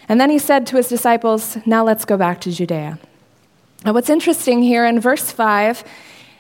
And 0.08 0.20
then 0.20 0.30
he 0.30 0.40
said 0.40 0.66
to 0.68 0.78
his 0.78 0.88
disciples, 0.88 1.58
Now 1.66 1.84
let's 1.84 2.06
go 2.06 2.16
back 2.16 2.40
to 2.42 2.52
Judea. 2.52 2.98
Now, 3.86 3.94
what's 3.94 4.10
interesting 4.10 4.62
here 4.62 4.86
in 4.86 5.00
verse 5.00 5.32
5 5.32 5.84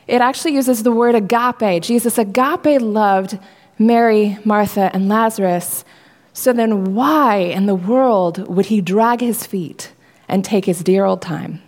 it 0.09 0.21
actually 0.21 0.55
uses 0.55 0.83
the 0.83 0.91
word 0.91 1.15
agape. 1.15 1.83
Jesus 1.83 2.17
agape 2.17 2.81
loved 2.81 3.37
Mary, 3.77 4.37
Martha, 4.43 4.89
and 4.93 5.07
Lazarus. 5.07 5.85
So 6.33 6.51
then, 6.51 6.95
why 6.95 7.37
in 7.37 7.65
the 7.65 7.75
world 7.75 8.47
would 8.47 8.67
he 8.67 8.81
drag 8.81 9.21
his 9.21 9.45
feet 9.45 9.93
and 10.27 10.43
take 10.43 10.65
his 10.65 10.83
dear 10.83 11.05
old 11.05 11.21
time? 11.21 11.61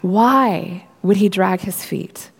Why 0.00 0.86
would 1.02 1.16
he 1.16 1.28
drag 1.28 1.60
his 1.60 1.84
feet? 1.84 2.30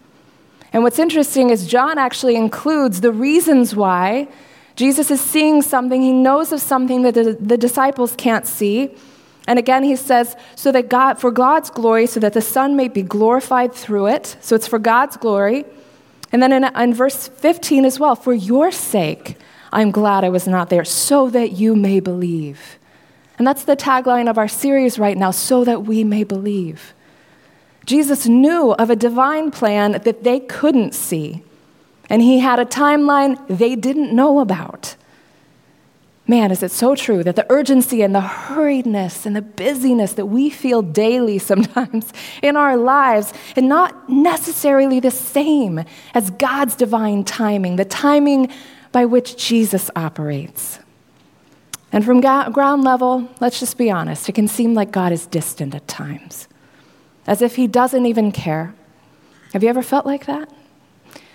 And 0.73 0.83
what's 0.83 0.99
interesting 0.99 1.51
is 1.51 1.67
John 1.67 1.99
actually 1.99 2.37
includes 2.37 3.01
the 3.01 3.13
reasons 3.13 3.75
why 3.75 4.29
Jesus 4.77 5.11
is 5.11 5.21
seeing 5.21 5.61
something, 5.61 6.01
he 6.01 6.13
knows 6.13 6.53
of 6.53 6.61
something 6.61 7.03
that 7.03 7.15
the, 7.15 7.59
disciples 7.59 8.15
can't 8.17 8.47
see. 8.47 8.95
And 9.51 9.59
again, 9.59 9.83
he 9.83 9.97
says, 9.97 10.37
so 10.55 10.71
that 10.71 10.89
God, 10.89 11.19
for 11.19 11.33
God's 11.33 11.71
glory, 11.71 12.07
so 12.07 12.21
that 12.21 12.35
the 12.35 12.41
Son 12.41 12.77
may 12.77 12.87
be 12.87 13.03
glorified 13.03 13.75
through 13.75 14.07
it. 14.07 14.37
So 14.41 14.55
it's 14.55 14.69
for 14.69 14.79
God's 14.79 15.17
glory. 15.17 15.65
And 16.31 16.41
then 16.41 16.53
in, 16.53 16.65
in 16.65 16.95
verse 16.95 17.27
15 17.27 17.85
as 17.85 17.99
well, 17.99 18.15
for 18.15 18.33
your 18.33 18.71
sake, 18.71 19.37
I'm 19.73 19.91
glad 19.91 20.23
I 20.23 20.29
was 20.29 20.47
not 20.47 20.71
there, 20.71 20.85
so 20.85 21.29
that 21.31 21.51
you 21.51 21.75
may 21.75 21.99
believe. 21.99 22.79
And 23.39 23.47
that's 23.47 23.65
the 23.65 23.75
tagline 23.75 24.31
of 24.31 24.39
our 24.39 24.47
series 24.47 25.01
right 25.01 25.19
now, 25.19 25.33
so 25.33 25.65
that 25.65 25.83
we 25.85 26.05
may 26.05 26.23
believe. 26.23 26.95
Jesus 27.85 28.29
knew 28.29 28.71
of 28.75 28.89
a 28.89 28.95
divine 28.95 29.51
plan 29.51 30.01
that 30.05 30.23
they 30.23 30.39
couldn't 30.39 30.95
see, 30.95 31.43
and 32.09 32.23
he 32.23 32.39
had 32.39 32.61
a 32.61 32.65
timeline 32.65 33.45
they 33.49 33.75
didn't 33.75 34.15
know 34.15 34.39
about. 34.39 34.95
Man, 36.31 36.53
is 36.53 36.63
it 36.63 36.71
so 36.71 36.95
true 36.95 37.25
that 37.25 37.35
the 37.35 37.45
urgency 37.51 38.03
and 38.03 38.15
the 38.15 38.21
hurriedness 38.21 39.27
and 39.27 39.35
the 39.35 39.43
busyness 39.43 40.13
that 40.13 40.27
we 40.27 40.49
feel 40.49 40.81
daily 40.81 41.39
sometimes 41.51 42.13
in 42.41 42.55
our 42.55 42.77
lives 42.77 43.33
is 43.57 43.65
not 43.65 44.09
necessarily 44.09 45.01
the 45.01 45.11
same 45.11 45.85
as 46.15 46.31
God's 46.31 46.77
divine 46.77 47.25
timing, 47.25 47.75
the 47.75 47.85
timing 47.85 48.49
by 48.93 49.07
which 49.07 49.37
Jesus 49.37 49.91
operates. 49.97 50.79
And 51.91 52.05
from 52.05 52.21
ground 52.21 52.85
level, 52.85 53.29
let's 53.41 53.59
just 53.59 53.77
be 53.77 53.91
honest, 53.91 54.29
it 54.29 54.37
can 54.37 54.47
seem 54.47 54.73
like 54.73 54.93
God 54.93 55.11
is 55.11 55.27
distant 55.27 55.75
at 55.75 55.89
times, 55.89 56.47
as 57.27 57.43
if 57.43 57.57
He 57.57 57.67
doesn't 57.67 58.07
even 58.07 58.31
care. 58.31 58.73
Have 59.53 59.65
you 59.65 59.69
ever 59.69 59.83
felt 59.83 60.07
like 60.07 60.27
that? 60.27 60.49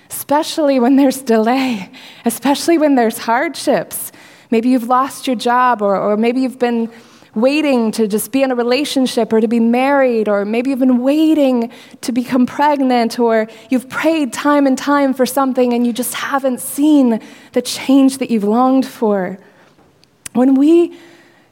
Especially 0.09 0.79
when 0.79 0.95
there's 0.95 1.21
delay, 1.21 1.91
especially 2.23 2.77
when 2.77 2.95
there's 2.95 3.17
hardships 3.17 4.13
Maybe 4.51 4.69
you've 4.69 4.87
lost 4.87 5.27
your 5.27 5.35
job, 5.35 5.81
or, 5.81 5.95
or 5.97 6.17
maybe 6.17 6.41
you've 6.41 6.59
been 6.59 6.89
waiting 7.35 7.91
to 7.91 8.07
just 8.07 8.31
be 8.31 8.41
in 8.41 8.51
a 8.51 8.55
relationship 8.55 9.33
or 9.33 9.41
to 9.41 9.47
be 9.47 9.59
married, 9.59 10.29
or 10.29 10.45
maybe 10.45 10.69
you've 10.69 10.79
been 10.79 11.01
waiting 11.03 11.71
to 12.01 12.11
become 12.11 12.45
pregnant, 12.45 13.19
or 13.19 13.47
you've 13.69 13.89
prayed 13.89 14.31
time 14.31 14.65
and 14.65 14.77
time 14.77 15.13
for 15.13 15.25
something 15.25 15.73
and 15.73 15.85
you 15.85 15.91
just 15.91 16.13
haven't 16.13 16.61
seen 16.61 17.19
the 17.51 17.61
change 17.61 18.19
that 18.19 18.31
you've 18.31 18.45
longed 18.45 18.85
for. 18.85 19.37
When 20.33 20.55
we 20.55 20.97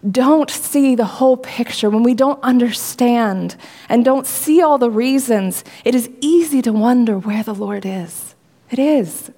don't 0.09 0.49
see 0.49 0.95
the 0.95 1.05
whole 1.05 1.37
picture, 1.37 1.89
when 1.89 2.03
we 2.03 2.13
don't 2.13 2.41
understand 2.43 3.55
and 3.87 4.03
don't 4.03 4.27
see 4.27 4.61
all 4.61 4.77
the 4.77 4.89
reasons, 4.89 5.63
it 5.85 5.95
is 5.95 6.09
easy 6.19 6.61
to 6.61 6.73
wonder 6.73 7.17
where 7.17 7.43
the 7.43 7.55
Lord 7.55 7.85
is. 7.85 8.35
It 8.69 8.79
is. 8.79 9.31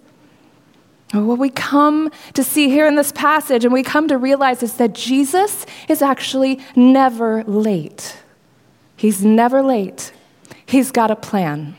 What 1.24 1.39
we 1.39 1.50
come 1.50 2.12
to 2.34 2.43
see 2.43 2.69
here 2.69 2.86
in 2.86 2.95
this 2.95 3.12
passage 3.13 3.63
and 3.63 3.74
we 3.74 3.84
come 3.84 4.07
to 4.10 4.17
realize 4.17 4.62
is 4.62 4.74
that 4.74 4.93
Jesus 4.93 5.65
is 5.88 6.01
actually 6.01 6.60
never 6.75 7.43
late. 7.45 8.17
He's 8.98 9.24
never 9.24 9.62
late. 9.62 10.12
He's 10.65 10.91
got 10.91 11.12
a 11.12 11.15
plan. 11.15 11.75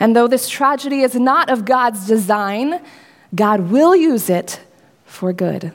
And 0.00 0.16
though 0.16 0.26
this 0.26 0.48
tragedy 0.48 1.02
is 1.02 1.14
not 1.14 1.50
of 1.50 1.64
God's 1.64 2.06
design, 2.06 2.80
God 3.34 3.70
will 3.70 3.94
use 3.94 4.28
it 4.28 4.60
for 5.04 5.32
good. 5.32 5.72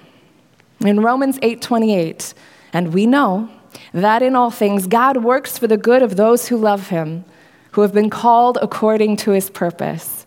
In 0.81 0.99
Romans 0.99 1.39
8:28, 1.41 2.33
and 2.73 2.93
we 2.93 3.05
know 3.05 3.49
that 3.93 4.21
in 4.21 4.35
all 4.35 4.51
things 4.51 4.87
God 4.87 5.23
works 5.23 5.57
for 5.57 5.67
the 5.67 5.77
good 5.77 6.01
of 6.01 6.15
those 6.15 6.47
who 6.47 6.57
love 6.57 6.89
him, 6.89 7.23
who 7.71 7.81
have 7.81 7.93
been 7.93 8.09
called 8.09 8.57
according 8.61 9.17
to 9.17 9.31
his 9.31 9.49
purpose. 9.49 10.25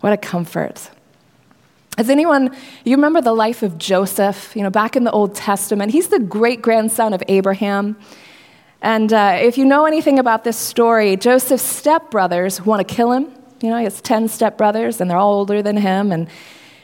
What 0.00 0.12
a 0.12 0.16
comfort. 0.16 0.90
Has 1.98 2.08
anyone, 2.10 2.56
you 2.84 2.94
remember 2.94 3.20
the 3.20 3.32
life 3.32 3.64
of 3.64 3.76
Joseph, 3.76 4.54
you 4.54 4.62
know, 4.62 4.70
back 4.70 4.94
in 4.94 5.02
the 5.02 5.10
Old 5.10 5.34
Testament? 5.34 5.90
He's 5.90 6.06
the 6.06 6.20
great 6.20 6.62
grandson 6.62 7.12
of 7.12 7.24
Abraham. 7.26 7.98
And 8.80 9.12
uh, 9.12 9.38
if 9.40 9.58
you 9.58 9.64
know 9.64 9.84
anything 9.84 10.20
about 10.20 10.44
this 10.44 10.56
story, 10.56 11.16
Joseph's 11.16 11.64
stepbrothers 11.64 12.64
want 12.64 12.86
to 12.86 12.94
kill 12.94 13.10
him. 13.10 13.24
You 13.60 13.70
know, 13.70 13.78
he 13.78 13.82
has 13.82 14.00
10 14.00 14.28
stepbrothers, 14.28 15.00
and 15.00 15.10
they're 15.10 15.18
all 15.18 15.38
older 15.38 15.60
than 15.60 15.76
him. 15.76 16.12
And, 16.12 16.28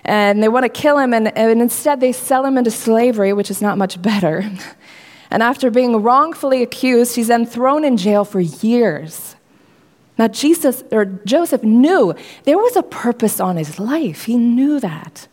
and 0.05 0.43
they 0.43 0.49
want 0.49 0.65
to 0.65 0.69
kill 0.69 0.99
him, 0.99 1.15
and, 1.15 1.29
and 1.39 1.63
instead 1.63 2.01
they 2.01 2.11
sell 2.11 2.45
him 2.45 2.59
into 2.59 2.73
slavery, 2.73 3.33
which 3.33 3.53
is 3.53 3.63
not 3.63 3.79
much 3.79 4.03
better. 4.03 4.45
and 5.31 5.45
after 5.45 5.71
being 5.71 6.03
wrongfully 6.03 6.61
accused, 6.61 7.15
he's 7.15 7.29
then 7.29 7.47
thrown 7.47 7.85
in 7.85 7.97
jail 7.97 8.25
for 8.25 8.41
years. 8.41 9.34
Now, 10.17 10.29
Jesus 10.29 10.85
or 10.93 11.07
Joseph 11.07 11.65
knew 11.65 12.15
there 12.45 12.59
was 12.59 12.77
a 12.77 12.83
purpose 12.83 13.41
on 13.41 13.57
his 13.57 13.81
life. 13.81 14.25
He 14.25 14.37
knew 14.37 14.79
that. 14.81 15.27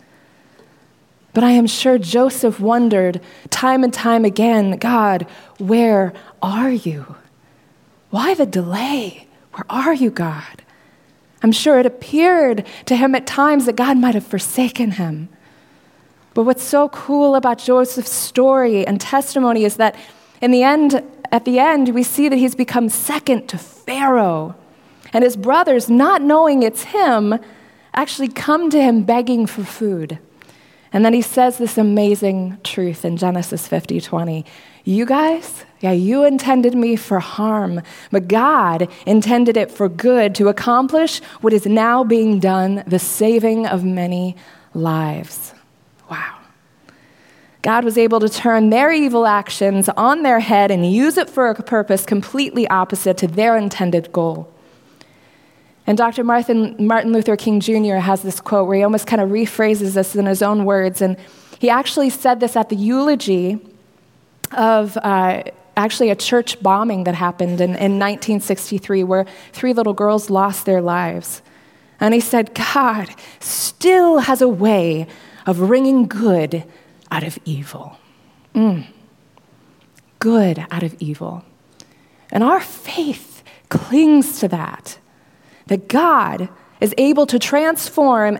But 1.33 1.43
I 1.43 1.51
am 1.51 1.67
sure 1.67 1.97
Joseph 1.97 2.59
wondered 2.59 3.21
time 3.49 3.83
and 3.83 3.93
time 3.93 4.25
again 4.25 4.77
God, 4.77 5.27
where 5.59 6.13
are 6.41 6.71
you? 6.71 7.15
Why 8.09 8.33
the 8.33 8.45
delay? 8.45 9.27
Where 9.53 9.65
are 9.69 9.93
you, 9.93 10.09
God? 10.09 10.63
I'm 11.43 11.51
sure 11.51 11.79
it 11.79 11.85
appeared 11.85 12.65
to 12.85 12.95
him 12.95 13.15
at 13.15 13.25
times 13.25 13.65
that 13.65 13.75
God 13.75 13.97
might 13.97 14.15
have 14.15 14.25
forsaken 14.25 14.91
him. 14.91 15.29
But 16.33 16.43
what's 16.43 16.63
so 16.63 16.89
cool 16.89 17.35
about 17.35 17.57
Joseph's 17.57 18.11
story 18.11 18.85
and 18.85 18.99
testimony 19.01 19.63
is 19.63 19.77
that 19.77 19.95
in 20.41 20.51
the 20.51 20.63
end, 20.63 21.03
at 21.31 21.45
the 21.45 21.59
end, 21.59 21.93
we 21.93 22.03
see 22.03 22.29
that 22.29 22.37
he's 22.37 22.55
become 22.55 22.89
second 22.89 23.47
to 23.47 23.57
Pharaoh. 23.57 24.55
And 25.13 25.23
his 25.23 25.35
brothers, 25.35 25.89
not 25.89 26.21
knowing 26.21 26.63
it's 26.63 26.83
him, 26.83 27.37
actually 27.93 28.29
come 28.29 28.69
to 28.69 28.81
him 28.81 29.03
begging 29.03 29.45
for 29.45 29.63
food. 29.63 30.19
And 30.93 31.05
then 31.05 31.13
he 31.13 31.21
says 31.21 31.57
this 31.57 31.77
amazing 31.77 32.57
truth 32.63 33.05
in 33.05 33.17
Genesis 33.17 33.67
50 33.67 34.01
20. 34.01 34.45
You 34.83 35.05
guys, 35.05 35.63
yeah, 35.79 35.91
you 35.91 36.25
intended 36.25 36.73
me 36.73 36.95
for 36.95 37.19
harm, 37.19 37.81
but 38.09 38.27
God 38.27 38.89
intended 39.05 39.55
it 39.55 39.71
for 39.71 39.87
good 39.87 40.33
to 40.35 40.47
accomplish 40.47 41.21
what 41.41 41.53
is 41.53 41.65
now 41.65 42.03
being 42.03 42.39
done, 42.39 42.83
the 42.87 42.99
saving 42.99 43.67
of 43.67 43.83
many 43.83 44.35
lives. 44.73 45.53
Wow. 46.09 46.39
God 47.61 47.85
was 47.85 47.97
able 47.97 48.19
to 48.19 48.27
turn 48.27 48.71
their 48.71 48.91
evil 48.91 49.27
actions 49.27 49.87
on 49.95 50.23
their 50.23 50.39
head 50.39 50.71
and 50.71 50.91
use 50.91 51.17
it 51.17 51.29
for 51.29 51.47
a 51.47 51.55
purpose 51.61 52.05
completely 52.05 52.67
opposite 52.67 53.17
to 53.17 53.27
their 53.27 53.55
intended 53.55 54.11
goal. 54.11 54.50
And 55.91 55.97
Dr. 55.97 56.23
Martin, 56.23 56.73
Martin 56.79 57.11
Luther 57.11 57.35
King 57.35 57.59
Jr. 57.59 57.95
has 57.95 58.21
this 58.21 58.39
quote 58.39 58.65
where 58.65 58.77
he 58.77 58.83
almost 58.83 59.07
kind 59.07 59.21
of 59.21 59.27
rephrases 59.27 59.95
this 59.95 60.15
in 60.15 60.25
his 60.25 60.41
own 60.41 60.63
words. 60.63 61.01
And 61.01 61.17
he 61.59 61.69
actually 61.69 62.09
said 62.09 62.39
this 62.39 62.55
at 62.55 62.69
the 62.69 62.77
eulogy 62.77 63.59
of 64.53 64.95
uh, 64.95 65.43
actually 65.75 66.09
a 66.09 66.15
church 66.15 66.63
bombing 66.63 67.03
that 67.03 67.15
happened 67.15 67.59
in, 67.59 67.71
in 67.71 67.99
1963 67.99 69.03
where 69.03 69.25
three 69.51 69.73
little 69.73 69.91
girls 69.91 70.29
lost 70.29 70.65
their 70.65 70.79
lives. 70.79 71.41
And 71.99 72.13
he 72.13 72.21
said, 72.21 72.55
God 72.55 73.13
still 73.41 74.19
has 74.19 74.41
a 74.41 74.47
way 74.47 75.07
of 75.45 75.59
wringing 75.59 76.07
good 76.07 76.63
out 77.11 77.23
of 77.23 77.37
evil. 77.43 77.97
Mm. 78.55 78.85
Good 80.19 80.65
out 80.71 80.83
of 80.83 80.95
evil. 80.99 81.43
And 82.31 82.45
our 82.45 82.61
faith 82.61 83.43
clings 83.67 84.39
to 84.39 84.47
that 84.47 84.97
that 85.71 85.87
God 85.87 86.49
is 86.81 86.93
able 86.97 87.25
to 87.25 87.39
transform 87.39 88.39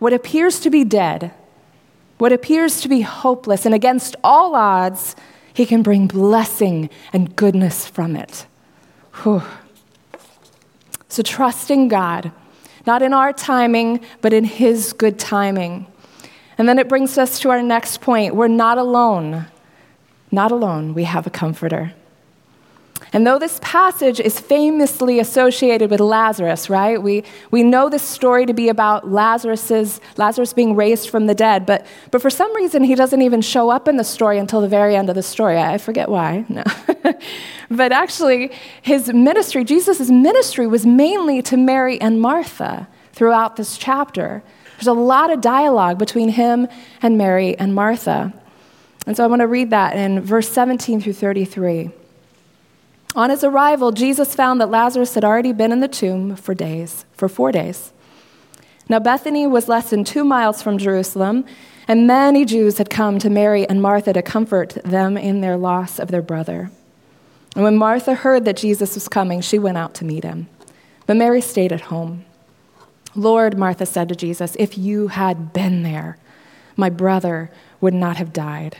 what 0.00 0.12
appears 0.12 0.58
to 0.58 0.68
be 0.68 0.82
dead, 0.82 1.32
what 2.18 2.32
appears 2.32 2.80
to 2.80 2.88
be 2.88 3.02
hopeless, 3.02 3.64
and 3.64 3.72
against 3.72 4.16
all 4.24 4.56
odds, 4.56 5.14
he 5.54 5.64
can 5.64 5.84
bring 5.84 6.08
blessing 6.08 6.90
and 7.12 7.36
goodness 7.36 7.86
from 7.86 8.16
it. 8.16 8.46
Whew. 9.22 9.44
So, 11.08 11.22
trusting 11.22 11.86
God, 11.86 12.32
not 12.84 13.00
in 13.00 13.14
our 13.14 13.32
timing, 13.32 14.04
but 14.20 14.32
in 14.32 14.42
His 14.42 14.92
good 14.92 15.20
timing. 15.20 15.86
And 16.58 16.68
then 16.68 16.80
it 16.80 16.88
brings 16.88 17.16
us 17.16 17.38
to 17.40 17.50
our 17.50 17.62
next 17.62 18.00
point. 18.00 18.34
We're 18.34 18.48
not 18.48 18.76
alone. 18.76 19.46
Not 20.32 20.50
alone. 20.50 20.94
We 20.94 21.04
have 21.04 21.28
a 21.28 21.30
comforter. 21.30 21.94
And 23.14 23.26
though 23.26 23.38
this 23.38 23.60
passage 23.62 24.20
is 24.20 24.40
famously 24.40 25.18
associated 25.18 25.90
with 25.90 26.00
Lazarus, 26.00 26.70
right? 26.70 27.00
We, 27.00 27.24
we 27.50 27.62
know 27.62 27.90
this 27.90 28.02
story 28.02 28.46
to 28.46 28.54
be 28.54 28.70
about 28.70 29.10
Lazarus's, 29.10 30.00
Lazarus 30.16 30.54
being 30.54 30.74
raised 30.74 31.10
from 31.10 31.26
the 31.26 31.34
dead, 31.34 31.66
but, 31.66 31.86
but 32.10 32.22
for 32.22 32.30
some 32.30 32.54
reason 32.56 32.84
he 32.84 32.94
doesn't 32.94 33.20
even 33.20 33.42
show 33.42 33.68
up 33.68 33.86
in 33.86 33.98
the 33.98 34.04
story 34.04 34.38
until 34.38 34.62
the 34.62 34.68
very 34.68 34.96
end 34.96 35.10
of 35.10 35.14
the 35.14 35.22
story. 35.22 35.58
I 35.58 35.78
forget 35.78 36.08
why. 36.08 36.46
No. 36.52 36.64
but 37.70 37.92
actually, 37.92 38.52
his 38.82 39.10
ministry, 39.12 39.64
Jesus' 39.64 40.10
ministry, 40.10 40.66
was 40.66 40.84
mainly 40.84 41.40
to 41.42 41.56
Mary 41.56 41.98
and 41.98 42.20
Martha 42.20 42.86
throughout 43.12 43.56
this 43.56 43.78
chapter. 43.78 44.42
There's 44.76 44.86
a 44.86 44.92
lot 44.92 45.30
of 45.30 45.40
dialogue 45.40 45.98
between 45.98 46.28
him 46.28 46.68
and 47.00 47.16
Mary 47.16 47.56
and 47.58 47.74
Martha. 47.74 48.34
And 49.06 49.16
so 49.16 49.24
I 49.24 49.26
want 49.26 49.40
to 49.40 49.46
read 49.46 49.70
that 49.70 49.96
in 49.96 50.20
verse 50.20 50.48
17 50.50 51.00
through 51.00 51.14
33. 51.14 51.90
On 53.14 53.28
his 53.28 53.44
arrival, 53.44 53.92
Jesus 53.92 54.34
found 54.34 54.60
that 54.60 54.70
Lazarus 54.70 55.14
had 55.14 55.24
already 55.24 55.52
been 55.52 55.72
in 55.72 55.80
the 55.80 55.88
tomb 55.88 56.34
for 56.34 56.54
days, 56.54 57.04
for 57.12 57.28
four 57.28 57.52
days. 57.52 57.92
Now, 58.88 59.00
Bethany 59.00 59.46
was 59.46 59.68
less 59.68 59.90
than 59.90 60.04
two 60.04 60.24
miles 60.24 60.62
from 60.62 60.78
Jerusalem, 60.78 61.44
and 61.86 62.06
many 62.06 62.44
Jews 62.44 62.78
had 62.78 62.88
come 62.90 63.18
to 63.18 63.28
Mary 63.28 63.68
and 63.68 63.82
Martha 63.82 64.12
to 64.12 64.22
comfort 64.22 64.78
them 64.84 65.18
in 65.18 65.40
their 65.40 65.56
loss 65.56 65.98
of 65.98 66.10
their 66.10 66.22
brother. 66.22 66.70
And 67.54 67.64
when 67.64 67.76
Martha 67.76 68.14
heard 68.14 68.46
that 68.46 68.56
Jesus 68.56 68.94
was 68.94 69.08
coming, 69.08 69.42
she 69.42 69.58
went 69.58 69.76
out 69.76 69.94
to 69.94 70.04
meet 70.04 70.24
him. 70.24 70.48
But 71.06 71.18
Mary 71.18 71.42
stayed 71.42 71.72
at 71.72 71.82
home. 71.82 72.24
Lord, 73.14 73.58
Martha 73.58 73.84
said 73.84 74.08
to 74.08 74.14
Jesus, 74.14 74.56
if 74.58 74.78
you 74.78 75.08
had 75.08 75.52
been 75.52 75.82
there, 75.82 76.16
my 76.76 76.88
brother 76.88 77.50
would 77.80 77.92
not 77.92 78.16
have 78.16 78.32
died. 78.32 78.78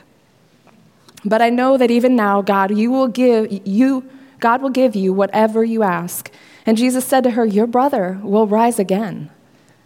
But 1.23 1.43
I 1.43 1.51
know 1.51 1.77
that 1.77 1.91
even 1.91 2.17
now, 2.17 2.41
God, 2.41 2.75
you 2.75 2.91
will 2.91 3.09
give 3.09 3.67
you 3.67 4.09
God 4.43 4.61
will 4.61 4.71
give 4.71 4.95
you 4.97 5.13
whatever 5.13 5.65
you 5.65 5.85
ask. 5.85 6.31
And 6.67 6.77
Jesus 6.77 7.07
said 7.07 7.23
to 7.25 7.31
her, 7.31 7.47
Your 7.47 7.69
brother 7.69 8.21
will 8.23 8.47
rise 8.47 8.79
again. 8.79 9.31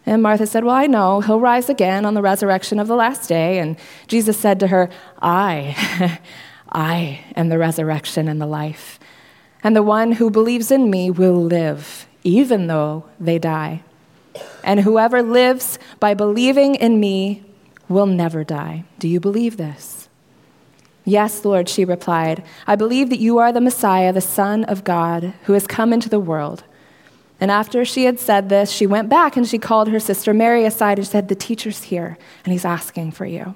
And 0.06 0.22
Martha 0.22 0.46
said, 0.46 0.64
Well, 0.64 0.74
I 0.74 0.86
know, 0.86 1.20
he'll 1.20 1.40
rise 1.40 1.68
again 1.68 2.06
on 2.06 2.14
the 2.14 2.22
resurrection 2.22 2.80
of 2.80 2.88
the 2.88 2.96
last 2.96 3.28
day. 3.28 3.58
And 3.58 3.76
Jesus 4.08 4.38
said 4.38 4.58
to 4.60 4.68
her, 4.68 4.88
I, 5.20 6.20
I 6.72 7.22
am 7.36 7.50
the 7.50 7.58
resurrection 7.58 8.28
and 8.28 8.40
the 8.40 8.46
life. 8.46 8.98
And 9.62 9.76
the 9.76 9.82
one 9.82 10.12
who 10.12 10.30
believes 10.30 10.70
in 10.70 10.90
me 10.90 11.10
will 11.10 11.42
live, 11.42 12.08
even 12.24 12.66
though 12.66 13.04
they 13.20 13.38
die. 13.38 13.82
And 14.64 14.80
whoever 14.80 15.22
lives 15.22 15.78
by 16.00 16.14
believing 16.14 16.76
in 16.76 16.98
me 16.98 17.44
will 17.88 18.06
never 18.06 18.42
die. 18.42 18.84
Do 18.98 19.06
you 19.08 19.20
believe 19.20 19.56
this? 19.56 19.95
Yes, 21.08 21.44
Lord, 21.44 21.68
she 21.68 21.84
replied. 21.84 22.42
I 22.66 22.74
believe 22.74 23.10
that 23.10 23.20
you 23.20 23.38
are 23.38 23.52
the 23.52 23.60
Messiah, 23.60 24.12
the 24.12 24.20
Son 24.20 24.64
of 24.64 24.82
God, 24.82 25.34
who 25.44 25.52
has 25.52 25.64
come 25.66 25.92
into 25.92 26.08
the 26.08 26.18
world. 26.18 26.64
And 27.40 27.48
after 27.48 27.84
she 27.84 28.04
had 28.04 28.18
said 28.18 28.48
this, 28.48 28.72
she 28.72 28.88
went 28.88 29.08
back 29.08 29.36
and 29.36 29.46
she 29.46 29.58
called 29.58 29.88
her 29.88 30.00
sister 30.00 30.34
Mary 30.34 30.64
aside 30.64 30.98
and 30.98 31.06
said, 31.06 31.28
The 31.28 31.36
teacher's 31.36 31.84
here, 31.84 32.18
and 32.44 32.52
he's 32.52 32.64
asking 32.64 33.12
for 33.12 33.24
you. 33.24 33.54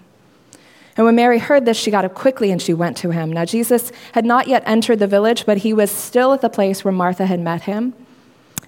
And 0.97 1.04
when 1.04 1.16
Mary 1.16 1.38
heard 1.38 1.64
this, 1.64 1.76
she 1.76 1.90
got 1.90 2.04
up 2.04 2.14
quickly 2.14 2.52
and 2.52 2.62
she 2.62 2.73
went 2.73 2.97
to 2.99 3.11
him. 3.11 3.33
Now, 3.33 3.45
Jesus 3.45 3.91
had 4.13 4.25
not 4.25 4.47
yet 4.47 4.63
entered 4.65 5.00
the 5.00 5.08
village, 5.08 5.45
but 5.45 5.58
he 5.58 5.73
was 5.73 5.91
still 5.91 6.32
at 6.32 6.43
the 6.43 6.50
place 6.50 6.84
where 6.84 6.93
Martha 6.93 7.26
had 7.26 7.41
met 7.41 7.63
him. 7.63 7.95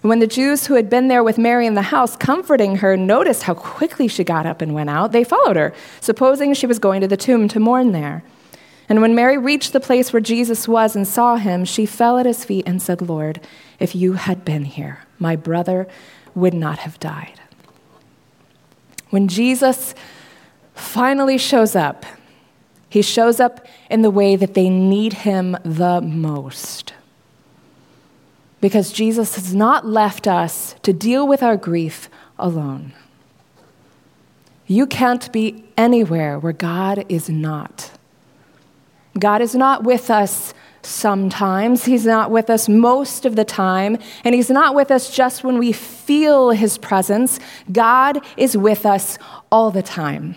And 0.03 0.09
when 0.09 0.19
the 0.19 0.27
Jews 0.27 0.67
who 0.67 0.75
had 0.75 0.91
been 0.91 1.07
there 1.07 1.23
with 1.23 1.39
Mary 1.39 1.69
in 1.69 1.75
the 1.75 1.83
house, 1.83 2.17
comforting 2.17 2.77
her, 2.77 2.97
noticed 2.97 3.45
how 3.45 3.55
quickly 3.55 4.09
she 4.09 4.25
got 4.25 4.47
up 4.47 4.61
and 4.61 4.75
went 4.75 4.91
out, 4.91 5.13
they 5.13 5.23
followed 5.23 5.57
her, 5.57 5.73
supposing 6.01 6.55
she 6.55 6.67
was 6.67 6.81
going 6.81 7.01
to 7.03 7.07
the 7.07 7.17
tomb 7.17 7.47
to 7.49 7.61
mourn 7.61 7.93
there. 7.93 8.25
And 8.93 9.01
when 9.01 9.15
Mary 9.15 9.39
reached 9.39 9.73
the 9.73 9.81
place 9.81 10.13
where 10.13 10.21
Jesus 10.21 10.69
was 10.69 10.95
and 10.95 11.09
saw 11.09 11.37
him, 11.37 11.65
she 11.65 11.87
fell 11.87 12.19
at 12.19 12.27
his 12.27 12.45
feet 12.45 12.65
and 12.69 12.83
said, 12.83 13.01
Lord, 13.01 13.41
if 13.81 13.95
you 13.95 14.13
had 14.13 14.45
been 14.45 14.67
here, 14.67 14.99
my 15.19 15.35
brother 15.35 15.89
would 16.35 16.53
not 16.53 16.81
have 16.81 17.01
died. 17.01 17.41
When 19.09 19.29
Jesus 19.29 19.95
finally 20.75 21.39
shows 21.39 21.75
up, 21.75 22.05
he 22.91 23.01
shows 23.01 23.41
up 23.41 23.67
in 23.89 24.03
the 24.03 24.11
way 24.11 24.37
that 24.37 24.53
they 24.53 24.69
need 24.69 25.15
him 25.15 25.57
the 25.65 26.03
most. 26.03 26.93
Because 28.61 28.93
Jesus 28.93 29.37
has 29.37 29.55
not 29.55 29.87
left 29.87 30.29
us 30.29 30.75
to 30.83 30.93
deal 30.93 31.27
with 31.27 31.43
our 31.43 31.57
grief 31.57 32.11
alone. 32.39 32.93
You 34.67 34.87
can't 34.87 35.33
be 35.33 35.65
anywhere 35.79 36.39
where 36.39 36.53
God 36.53 37.07
is 37.09 37.31
not. 37.31 37.91
God 39.19 39.43
is 39.43 39.55
not 39.55 39.85
with 39.85 40.11
us 40.11 40.55
sometimes. 40.83 41.85
He's 41.85 42.07
not 42.07 42.31
with 42.31 42.51
us 42.51 42.69
most 42.69 43.25
of 43.25 43.37
the 43.37 43.45
time. 43.45 43.99
And 44.25 44.35
He's 44.35 44.51
not 44.51 44.75
with 44.75 44.91
us 44.91 45.15
just 45.15 45.45
when 45.45 45.59
we 45.59 45.73
feel 45.73 46.51
His 46.51 46.79
presence. 46.79 47.39
God 47.71 48.25
is 48.37 48.57
with 48.57 48.85
us 48.85 49.19
all 49.51 49.71
the 49.71 49.83
time. 49.83 50.37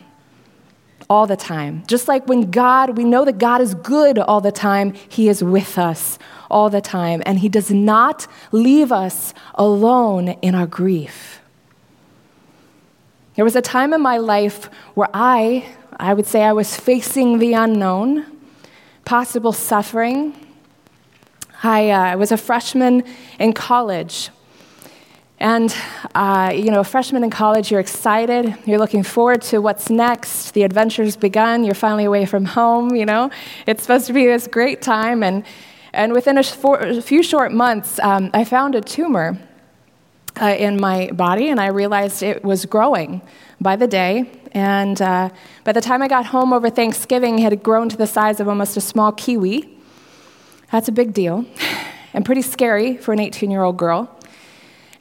All 1.09 1.27
the 1.27 1.35
time. 1.35 1.83
Just 1.87 2.07
like 2.07 2.27
when 2.27 2.51
God, 2.51 2.97
we 2.97 3.03
know 3.03 3.25
that 3.25 3.37
God 3.37 3.61
is 3.61 3.75
good 3.75 4.17
all 4.19 4.41
the 4.41 4.51
time, 4.51 4.93
He 5.09 5.29
is 5.29 5.43
with 5.43 5.77
us 5.77 6.17
all 6.49 6.69
the 6.69 6.81
time. 6.81 7.21
And 7.25 7.39
He 7.39 7.49
does 7.49 7.71
not 7.71 8.27
leave 8.51 8.91
us 8.91 9.33
alone 9.55 10.29
in 10.41 10.55
our 10.55 10.67
grief. 10.67 11.41
There 13.35 13.45
was 13.45 13.55
a 13.55 13.61
time 13.61 13.93
in 13.93 14.01
my 14.01 14.17
life 14.17 14.65
where 14.93 15.09
I, 15.13 15.65
I 15.99 16.13
would 16.13 16.25
say 16.25 16.43
I 16.43 16.53
was 16.53 16.75
facing 16.77 17.39
the 17.39 17.53
unknown 17.53 18.34
possible 19.05 19.53
suffering. 19.53 20.35
I 21.63 21.89
uh, 21.91 22.17
was 22.17 22.31
a 22.31 22.37
freshman 22.37 23.03
in 23.39 23.53
college. 23.53 24.29
And, 25.39 25.75
uh, 26.15 26.51
you 26.55 26.71
know, 26.71 26.79
a 26.79 26.83
freshman 26.83 27.23
in 27.23 27.29
college, 27.29 27.69
you're 27.69 27.79
excited. 27.79 28.55
You're 28.65 28.79
looking 28.79 29.03
forward 29.03 29.41
to 29.43 29.59
what's 29.59 29.89
next. 29.89 30.51
The 30.51 30.63
adventure's 30.63 31.15
begun. 31.15 31.63
You're 31.63 31.75
finally 31.75 32.05
away 32.05 32.25
from 32.25 32.45
home, 32.45 32.95
you 32.95 33.05
know. 33.05 33.29
It's 33.67 33.83
supposed 33.83 34.07
to 34.07 34.13
be 34.13 34.25
this 34.25 34.47
great 34.47 34.81
time. 34.81 35.23
And, 35.23 35.43
and 35.93 36.13
within 36.13 36.37
a, 36.37 36.43
for, 36.43 36.79
a 36.79 37.01
few 37.01 37.21
short 37.21 37.51
months, 37.51 37.99
um, 37.99 38.31
I 38.33 38.43
found 38.43 38.75
a 38.75 38.81
tumor 38.81 39.37
uh, 40.41 40.55
in 40.57 40.79
my 40.79 41.11
body, 41.11 41.49
and 41.49 41.59
I 41.59 41.67
realized 41.67 42.23
it 42.23 42.43
was 42.43 42.65
growing 42.65 43.21
by 43.61 43.75
the 43.75 43.87
day. 43.87 44.31
And 44.55 45.01
uh, 45.01 45.29
by 45.65 45.73
the 45.73 45.81
time 45.81 46.01
I 46.01 46.07
got 46.07 46.27
home 46.27 46.53
over 46.53 46.69
Thanksgiving, 46.69 47.39
it 47.39 47.43
had 47.43 47.61
grown 47.61 47.89
to 47.89 47.97
the 47.97 48.07
size 48.07 48.39
of 48.39 48.47
almost 48.47 48.77
a 48.77 48.81
small 48.81 49.11
kiwi. 49.11 49.69
That's 50.71 50.87
a 50.87 50.93
big 50.93 51.13
deal 51.13 51.45
and 52.13 52.23
pretty 52.23 52.41
scary 52.41 52.95
for 52.95 53.11
an 53.11 53.19
18 53.19 53.51
year 53.51 53.61
old 53.61 53.75
girl. 53.75 54.09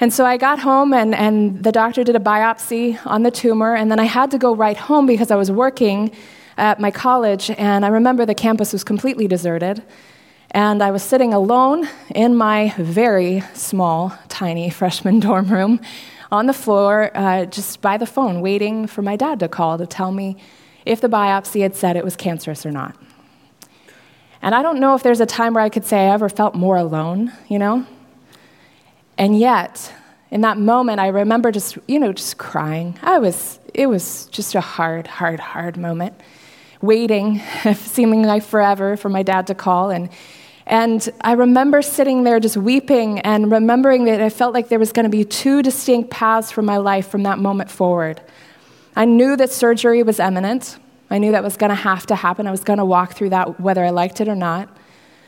And 0.00 0.12
so 0.12 0.26
I 0.26 0.36
got 0.36 0.58
home, 0.58 0.92
and, 0.92 1.14
and 1.14 1.62
the 1.62 1.70
doctor 1.70 2.02
did 2.02 2.16
a 2.16 2.20
biopsy 2.20 2.98
on 3.06 3.22
the 3.22 3.30
tumor, 3.30 3.76
and 3.76 3.92
then 3.92 4.00
I 4.00 4.04
had 4.04 4.32
to 4.32 4.38
go 4.38 4.52
right 4.52 4.76
home 4.76 5.06
because 5.06 5.30
I 5.30 5.36
was 5.36 5.52
working 5.52 6.10
at 6.58 6.80
my 6.80 6.90
college, 6.90 7.48
and 7.52 7.84
I 7.84 7.88
remember 7.88 8.26
the 8.26 8.34
campus 8.34 8.72
was 8.72 8.82
completely 8.82 9.28
deserted. 9.28 9.84
And 10.50 10.82
I 10.82 10.90
was 10.90 11.04
sitting 11.04 11.32
alone 11.32 11.88
in 12.12 12.34
my 12.34 12.74
very 12.76 13.42
small, 13.54 14.12
tiny 14.28 14.68
freshman 14.68 15.20
dorm 15.26 15.46
room 15.46 15.80
on 16.34 16.46
the 16.46 16.52
floor, 16.52 17.12
uh, 17.14 17.44
just 17.44 17.80
by 17.80 17.96
the 17.96 18.06
phone, 18.06 18.40
waiting 18.40 18.88
for 18.88 19.02
my 19.02 19.14
dad 19.14 19.38
to 19.38 19.48
call 19.48 19.78
to 19.78 19.86
tell 19.86 20.10
me 20.10 20.36
if 20.84 21.00
the 21.00 21.08
biopsy 21.08 21.62
had 21.62 21.76
said 21.76 21.96
it 21.96 22.04
was 22.04 22.16
cancerous 22.16 22.66
or 22.66 22.72
not. 22.72 22.96
And 24.42 24.52
I 24.52 24.60
don't 24.60 24.80
know 24.80 24.96
if 24.96 25.04
there's 25.04 25.20
a 25.20 25.26
time 25.26 25.54
where 25.54 25.62
I 25.62 25.68
could 25.68 25.84
say 25.84 26.08
I 26.08 26.12
ever 26.12 26.28
felt 26.28 26.56
more 26.56 26.76
alone, 26.76 27.32
you 27.48 27.60
know? 27.60 27.86
And 29.16 29.38
yet, 29.38 29.94
in 30.32 30.40
that 30.40 30.58
moment, 30.58 30.98
I 30.98 31.06
remember 31.06 31.52
just, 31.52 31.78
you 31.86 32.00
know, 32.00 32.12
just 32.12 32.36
crying. 32.36 32.98
I 33.00 33.20
was, 33.20 33.60
it 33.72 33.86
was 33.86 34.26
just 34.26 34.56
a 34.56 34.60
hard, 34.60 35.06
hard, 35.06 35.38
hard 35.38 35.76
moment, 35.76 36.20
waiting, 36.82 37.40
seeming 37.74 38.24
like 38.24 38.42
forever 38.42 38.96
for 38.96 39.08
my 39.08 39.22
dad 39.22 39.46
to 39.46 39.54
call. 39.54 39.90
And 39.90 40.10
and 40.66 41.06
I 41.20 41.32
remember 41.32 41.82
sitting 41.82 42.24
there 42.24 42.40
just 42.40 42.56
weeping 42.56 43.18
and 43.20 43.52
remembering 43.52 44.06
that 44.06 44.22
I 44.22 44.30
felt 44.30 44.54
like 44.54 44.68
there 44.68 44.78
was 44.78 44.92
going 44.92 45.04
to 45.04 45.10
be 45.10 45.24
two 45.24 45.62
distinct 45.62 46.10
paths 46.10 46.50
for 46.50 46.62
my 46.62 46.78
life 46.78 47.08
from 47.08 47.24
that 47.24 47.38
moment 47.38 47.70
forward. 47.70 48.22
I 48.96 49.04
knew 49.04 49.36
that 49.36 49.50
surgery 49.50 50.02
was 50.02 50.18
imminent. 50.18 50.78
I 51.10 51.18
knew 51.18 51.32
that 51.32 51.44
was 51.44 51.56
going 51.56 51.70
to 51.70 51.76
have 51.76 52.06
to 52.06 52.14
happen. 52.14 52.46
I 52.46 52.50
was 52.50 52.64
going 52.64 52.78
to 52.78 52.84
walk 52.84 53.12
through 53.12 53.30
that 53.30 53.60
whether 53.60 53.84
I 53.84 53.90
liked 53.90 54.20
it 54.20 54.28
or 54.28 54.34
not. 54.34 54.74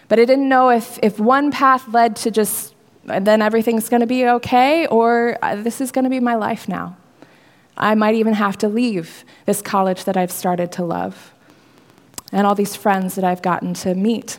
But 0.09 0.19
I 0.19 0.25
didn't 0.25 0.49
know 0.49 0.71
if, 0.71 0.99
if 1.03 1.19
one 1.19 1.51
path 1.51 1.87
led 1.89 2.17
to 2.17 2.31
just, 2.31 2.75
then 3.05 3.43
everything's 3.43 3.89
going 3.89 4.01
to 4.01 4.07
be 4.07 4.27
okay, 4.27 4.87
or 4.87 5.37
uh, 5.43 5.57
this 5.57 5.81
is 5.81 5.93
going 5.93 6.05
to 6.05 6.11
be 6.11 6.21
my 6.21 6.37
life 6.37 6.69
now. 6.69 6.97
I 7.77 7.95
might 7.95 8.15
even 8.15 8.35
have 8.35 8.57
to 8.59 8.69
leave 8.69 9.25
this 9.45 9.61
college 9.61 10.05
that 10.05 10.17
I've 10.17 10.33
started 10.33 10.73
to 10.73 10.85
love 10.85 11.35
and 12.33 12.47
all 12.47 12.55
these 12.55 12.75
friends 12.75 13.17
that 13.17 13.25
I've 13.25 13.43
gotten 13.43 13.75
to 13.75 13.95
meet. 13.95 14.39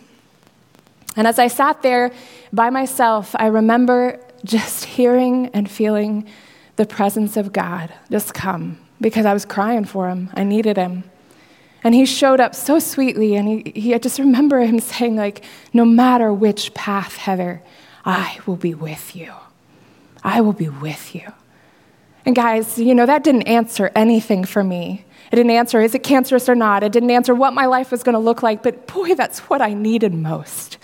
And 1.17 1.27
as 1.27 1.39
I 1.39 1.47
sat 1.47 1.81
there 1.81 2.11
by 2.53 2.69
myself, 2.69 3.35
I 3.37 3.47
remember 3.47 4.19
just 4.45 4.85
hearing 4.85 5.47
and 5.47 5.69
feeling 5.69 6.27
the 6.77 6.85
presence 6.85 7.35
of 7.35 7.51
God 7.51 7.91
just 8.09 8.33
come 8.33 8.77
because 9.01 9.25
I 9.25 9.33
was 9.33 9.43
crying 9.43 9.83
for 9.83 10.09
him. 10.09 10.29
I 10.35 10.43
needed 10.43 10.77
him. 10.77 11.03
And 11.83 11.93
he 11.93 12.05
showed 12.05 12.39
up 12.39 12.55
so 12.55 12.79
sweetly, 12.79 13.35
and 13.35 13.47
he, 13.47 13.71
he, 13.79 13.95
I 13.95 13.97
just 13.97 14.19
remember 14.19 14.59
him 14.59 14.79
saying, 14.93 15.15
like, 15.15 15.43
no 15.73 15.85
matter 15.85 16.33
which 16.33 16.73
path, 16.73 17.17
Heather, 17.17 17.61
I 18.05 18.39
will 18.45 18.55
be 18.55 18.73
with 18.73 19.15
you. 19.15 19.33
I 20.23 20.41
will 20.41 20.53
be 20.53 20.69
with 20.69 21.13
you. 21.15 21.33
And 22.25 22.35
guys, 22.35 22.77
you 22.77 22.93
know, 22.93 23.05
that 23.05 23.23
didn't 23.23 23.43
answer 23.43 23.91
anything 23.95 24.43
for 24.43 24.63
me. 24.63 25.05
It 25.31 25.35
didn't 25.35 25.51
answer, 25.51 25.81
is 25.81 25.95
it 25.95 26.03
cancerous 26.03 26.49
or 26.49 26.55
not? 26.55 26.83
It 26.83 26.91
didn't 26.91 27.11
answer 27.11 27.35
what 27.35 27.53
my 27.53 27.65
life 27.65 27.91
was 27.91 28.03
going 28.03 28.13
to 28.13 28.19
look 28.19 28.43
like. 28.43 28.63
But 28.63 28.87
boy, 28.87 29.15
that's 29.15 29.39
what 29.41 29.61
I 29.61 29.73
needed 29.73 30.13
most, 30.13 30.77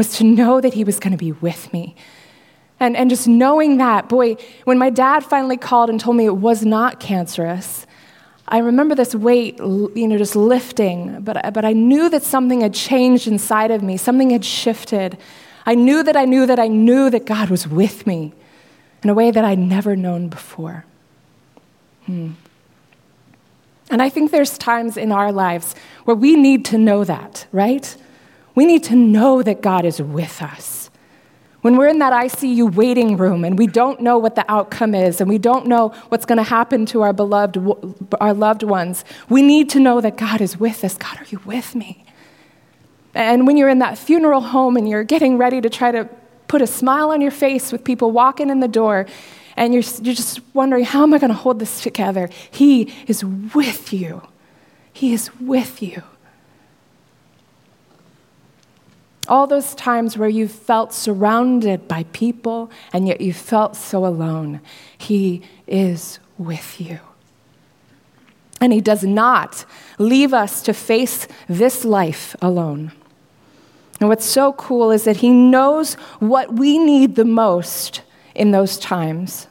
was 0.00 0.16
to 0.16 0.24
know 0.24 0.62
that 0.62 0.72
he 0.72 0.82
was 0.82 0.98
going 0.98 1.10
to 1.10 1.18
be 1.18 1.30
with 1.30 1.70
me. 1.74 1.94
And, 2.80 2.96
and 2.96 3.10
just 3.10 3.28
knowing 3.28 3.76
that, 3.76 4.08
boy, 4.08 4.38
when 4.64 4.78
my 4.78 4.88
dad 4.88 5.22
finally 5.22 5.58
called 5.58 5.90
and 5.90 6.00
told 6.00 6.16
me 6.16 6.24
it 6.24 6.38
was 6.38 6.64
not 6.64 7.00
cancerous, 7.00 7.86
I 8.48 8.60
remember 8.60 8.94
this 8.94 9.14
weight, 9.14 9.58
you 9.58 10.08
know, 10.08 10.16
just 10.16 10.34
lifting, 10.34 11.20
but, 11.20 11.52
but 11.52 11.66
I 11.66 11.74
knew 11.74 12.08
that 12.08 12.22
something 12.22 12.62
had 12.62 12.72
changed 12.72 13.26
inside 13.26 13.70
of 13.70 13.82
me, 13.82 13.98
something 13.98 14.30
had 14.30 14.42
shifted. 14.42 15.18
I 15.66 15.74
knew 15.74 16.02
that 16.02 16.16
I 16.16 16.24
knew 16.24 16.46
that 16.46 16.58
I 16.58 16.68
knew 16.68 17.10
that 17.10 17.26
God 17.26 17.50
was 17.50 17.68
with 17.68 18.06
me 18.06 18.32
in 19.02 19.10
a 19.10 19.14
way 19.14 19.30
that 19.30 19.44
I'd 19.44 19.58
never 19.58 19.96
known 19.96 20.28
before. 20.28 20.86
Hmm. 22.06 22.30
And 23.90 24.00
I 24.00 24.08
think 24.08 24.30
there's 24.30 24.56
times 24.56 24.96
in 24.96 25.12
our 25.12 25.30
lives 25.30 25.74
where 26.06 26.16
we 26.16 26.36
need 26.36 26.64
to 26.66 26.78
know 26.78 27.04
that, 27.04 27.46
right? 27.52 27.94
We 28.54 28.66
need 28.66 28.84
to 28.84 28.96
know 28.96 29.42
that 29.42 29.62
God 29.62 29.84
is 29.84 30.00
with 30.02 30.42
us. 30.42 30.90
When 31.62 31.76
we're 31.76 31.88
in 31.88 31.98
that 31.98 32.12
ICU 32.12 32.74
waiting 32.74 33.16
room 33.18 33.44
and 33.44 33.58
we 33.58 33.66
don't 33.66 34.00
know 34.00 34.16
what 34.16 34.34
the 34.34 34.50
outcome 34.50 34.94
is 34.94 35.20
and 35.20 35.28
we 35.28 35.36
don't 35.36 35.66
know 35.66 35.90
what's 36.08 36.24
going 36.24 36.38
to 36.38 36.42
happen 36.42 36.86
to 36.86 37.02
our 37.02 37.12
beloved 37.12 37.58
our 38.18 38.32
loved 38.32 38.62
ones, 38.62 39.04
we 39.28 39.42
need 39.42 39.68
to 39.70 39.80
know 39.80 40.00
that 40.00 40.16
God 40.16 40.40
is 40.40 40.58
with 40.58 40.82
us. 40.84 40.96
God, 40.96 41.18
are 41.18 41.26
you 41.28 41.40
with 41.44 41.74
me? 41.74 42.04
And 43.14 43.46
when 43.46 43.56
you're 43.56 43.68
in 43.68 43.80
that 43.80 43.98
funeral 43.98 44.40
home 44.40 44.76
and 44.76 44.88
you're 44.88 45.04
getting 45.04 45.36
ready 45.36 45.60
to 45.60 45.68
try 45.68 45.90
to 45.90 46.08
put 46.48 46.62
a 46.62 46.66
smile 46.66 47.10
on 47.10 47.20
your 47.20 47.30
face 47.30 47.72
with 47.72 47.84
people 47.84 48.10
walking 48.10 48.48
in 48.48 48.60
the 48.60 48.68
door 48.68 49.06
and 49.56 49.74
you're, 49.74 49.82
you're 50.02 50.14
just 50.14 50.40
wondering, 50.54 50.84
how 50.84 51.02
am 51.02 51.12
I 51.12 51.18
going 51.18 51.30
to 51.30 51.36
hold 51.36 51.58
this 51.58 51.82
together? 51.82 52.30
He 52.50 52.92
is 53.06 53.24
with 53.24 53.92
you. 53.92 54.22
He 54.92 55.12
is 55.12 55.30
with 55.38 55.82
you. 55.82 56.02
All 59.30 59.46
those 59.46 59.76
times 59.76 60.18
where 60.18 60.28
you 60.28 60.48
felt 60.48 60.92
surrounded 60.92 61.86
by 61.86 62.02
people 62.12 62.68
and 62.92 63.06
yet 63.06 63.20
you 63.20 63.32
felt 63.32 63.76
so 63.76 64.04
alone, 64.04 64.60
He 64.98 65.42
is 65.68 66.18
with 66.36 66.80
you. 66.80 66.98
And 68.60 68.72
He 68.72 68.80
does 68.80 69.04
not 69.04 69.64
leave 69.98 70.34
us 70.34 70.62
to 70.62 70.74
face 70.74 71.28
this 71.48 71.84
life 71.84 72.34
alone. 72.42 72.90
And 74.00 74.08
what's 74.08 74.24
so 74.24 74.52
cool 74.54 74.90
is 74.90 75.04
that 75.04 75.18
He 75.18 75.30
knows 75.30 75.94
what 76.18 76.54
we 76.54 76.76
need 76.76 77.14
the 77.14 77.24
most 77.24 78.02
in 78.34 78.50
those 78.50 78.78
times. 78.78 79.46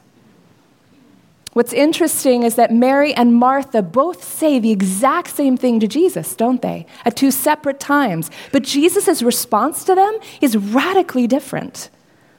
What's 1.60 1.74
interesting 1.74 2.44
is 2.44 2.56
that 2.56 2.72
Mary 2.74 3.14
and 3.14 3.36
Martha 3.36 3.82
both 3.82 4.24
say 4.24 4.60
the 4.60 4.72
exact 4.72 5.30
same 5.30 5.58
thing 5.58 5.82
to 5.82 5.90
Jesus, 5.90 6.34
don't 6.34 6.62
they? 6.62 6.86
At 7.04 7.18
two 7.18 7.32
separate 7.32 7.82
times. 7.82 8.32
But 8.54 8.64
Jesus' 8.64 9.22
response 9.22 9.84
to 9.84 9.94
them 9.94 10.20
is 10.40 10.56
radically 10.56 11.28
different. 11.28 11.90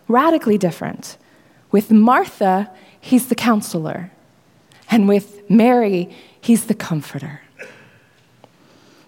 Radically 0.08 0.56
different. 0.56 1.18
With 1.70 1.90
Martha, 1.90 2.70
he's 2.98 3.28
the 3.28 3.34
counselor. 3.34 4.10
And 4.90 5.06
with 5.06 5.42
Mary, 5.50 6.08
he's 6.40 6.64
the 6.64 6.74
comforter. 6.74 7.42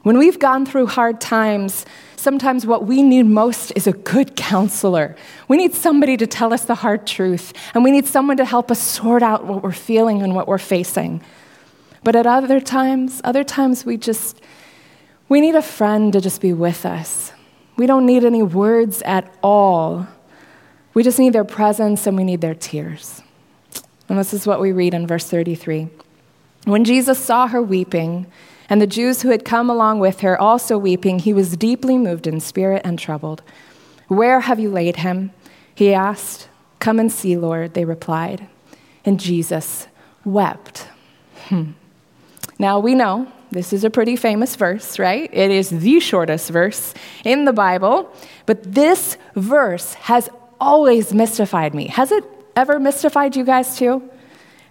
When 0.03 0.19
we've 0.19 0.39
gone 0.39 0.67
through 0.67 0.89
hard 0.89 1.23
times, 1.23 1.87
sometimes 2.23 2.65
what 2.65 2.87
we 2.87 3.03
need 3.03 3.25
most 3.25 3.73
is 3.75 3.87
a 3.87 3.93
good 3.93 4.37
counselor. 4.37 5.17
We 5.49 5.57
need 5.57 5.75
somebody 5.75 6.17
to 6.17 6.27
tell 6.27 6.55
us 6.55 6.65
the 6.65 6.77
hard 6.77 7.07
truth, 7.07 7.53
and 7.75 7.85
we 7.85 7.91
need 7.91 8.07
someone 8.07 8.37
to 8.37 8.45
help 8.45 8.71
us 8.71 8.81
sort 8.81 9.23
out 9.23 9.45
what 9.45 9.63
we're 9.63 9.73
feeling 9.73 10.23
and 10.23 10.35
what 10.35 10.47
we're 10.49 10.59
facing. 10.59 11.23
But 12.05 12.17
at 12.17 12.27
other 12.27 12.61
times, 12.61 13.21
other 13.25 13.45
times 13.45 13.85
we 13.85 13.97
just 13.97 14.41
we 15.29 15.41
need 15.41 15.55
a 15.55 15.63
friend 15.63 16.13
to 16.13 16.21
just 16.21 16.41
be 16.41 16.53
with 16.53 16.85
us. 16.85 17.33
We 17.77 17.87
don't 17.87 18.05
need 18.05 18.25
any 18.25 18.43
words 18.43 19.03
at 19.03 19.33
all. 19.43 20.07
We 20.95 21.03
just 21.03 21.19
need 21.19 21.33
their 21.33 21.45
presence 21.45 22.07
and 22.07 22.17
we 22.17 22.25
need 22.25 22.43
their 22.43 22.55
tears. 22.55 23.23
And 24.09 24.19
this 24.19 24.35
is 24.35 24.47
what 24.47 24.61
we 24.61 24.73
read 24.73 24.93
in 24.93 25.07
verse 25.07 25.25
33. 25.25 25.89
When 26.65 26.85
Jesus 26.85 27.19
saw 27.19 27.47
her 27.47 27.63
weeping, 27.63 28.27
and 28.73 28.81
the 28.81 28.87
Jews 28.87 29.21
who 29.21 29.29
had 29.29 29.45
come 29.45 29.69
along 29.69 29.99
with 29.99 30.21
her 30.21 30.41
also 30.41 30.79
weeping, 30.79 31.19
he 31.19 31.35
was 31.35 31.59
deeply 31.59 31.99
moved 31.99 32.27
in 32.27 32.41
spirit 32.41 32.81
and 32.87 32.99
troubled. 32.99 33.43
Where 34.09 34.41
have 34.41 34.59
you 34.59 34.71
laid 34.71 34.97
him? 34.97 35.31
He 35.75 35.93
asked. 35.93 36.49
Come 36.79 36.99
and 36.99 37.13
see, 37.13 37.37
Lord, 37.37 37.75
they 37.75 37.85
replied. 37.85 38.49
And 39.05 39.21
Jesus 39.21 39.89
wept. 40.25 40.89
Hmm. 41.49 41.73
Now 42.59 42.79
we 42.79 42.95
know 42.95 43.31
this 43.51 43.75
is 43.75 43.85
a 43.85 43.91
pretty 43.91 44.17
famous 44.17 44.57
verse, 44.57 44.99
right? 44.99 45.29
It 45.31 45.51
is 45.51 45.69
the 45.69 46.01
shortest 46.01 46.49
verse 46.49 46.95
in 47.27 47.45
the 47.45 47.53
Bible, 47.53 48.11
but 48.47 48.63
this 48.63 49.19
verse 49.37 49.93
has 50.09 50.31
always 50.59 51.13
mystified 51.13 51.75
me. 51.75 51.89
Has 51.89 52.11
it 52.11 52.25
ever 52.57 52.81
mystified 52.81 53.37
you 53.37 53.45
guys 53.45 53.77
too? 53.77 54.03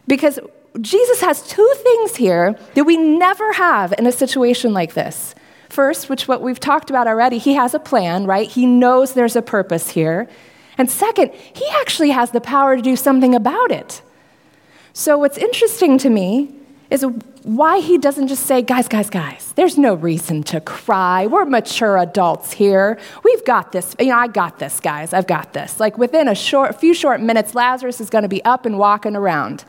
Because 0.07 0.39
Jesus 0.81 1.21
has 1.21 1.47
two 1.47 1.73
things 1.77 2.15
here 2.15 2.55
that 2.73 2.83
we 2.83 2.97
never 2.97 3.53
have 3.53 3.93
in 3.97 4.07
a 4.07 4.11
situation 4.11 4.73
like 4.73 4.93
this. 4.93 5.35
First, 5.69 6.09
which 6.09 6.27
what 6.27 6.41
we've 6.41 6.59
talked 6.59 6.89
about 6.89 7.07
already, 7.07 7.37
he 7.37 7.53
has 7.53 7.73
a 7.73 7.79
plan, 7.79 8.25
right? 8.25 8.49
He 8.49 8.65
knows 8.65 9.13
there's 9.13 9.35
a 9.35 9.41
purpose 9.41 9.91
here. 9.91 10.27
And 10.77 10.89
second, 10.89 11.31
he 11.33 11.65
actually 11.79 12.09
has 12.09 12.31
the 12.31 12.41
power 12.41 12.75
to 12.75 12.81
do 12.81 12.95
something 12.95 13.35
about 13.35 13.71
it. 13.71 14.01
So 14.93 15.17
what's 15.17 15.37
interesting 15.37 15.97
to 15.99 16.09
me 16.09 16.53
is 16.89 17.05
why 17.43 17.79
he 17.79 17.97
doesn't 17.97 18.27
just 18.27 18.45
say, 18.45 18.61
guys, 18.61 18.89
guys, 18.89 19.09
guys, 19.09 19.53
there's 19.55 19.77
no 19.77 19.93
reason 19.93 20.43
to 20.43 20.59
cry. 20.59 21.25
We're 21.25 21.45
mature 21.45 21.97
adults 21.97 22.51
here. 22.51 22.99
We've 23.23 23.45
got 23.45 23.71
this. 23.71 23.95
You 23.99 24.07
know, 24.07 24.17
I 24.17 24.27
got 24.27 24.59
this, 24.59 24.81
guys. 24.81 25.13
I've 25.13 25.27
got 25.27 25.53
this. 25.53 25.79
Like 25.79 25.97
within 25.97 26.27
a 26.27 26.35
short, 26.35 26.79
few 26.79 26.93
short 26.93 27.21
minutes, 27.21 27.55
Lazarus 27.55 28.01
is 28.01 28.09
going 28.09 28.23
to 28.23 28.29
be 28.29 28.43
up 28.43 28.65
and 28.65 28.77
walking 28.77 29.15
around. 29.15 29.63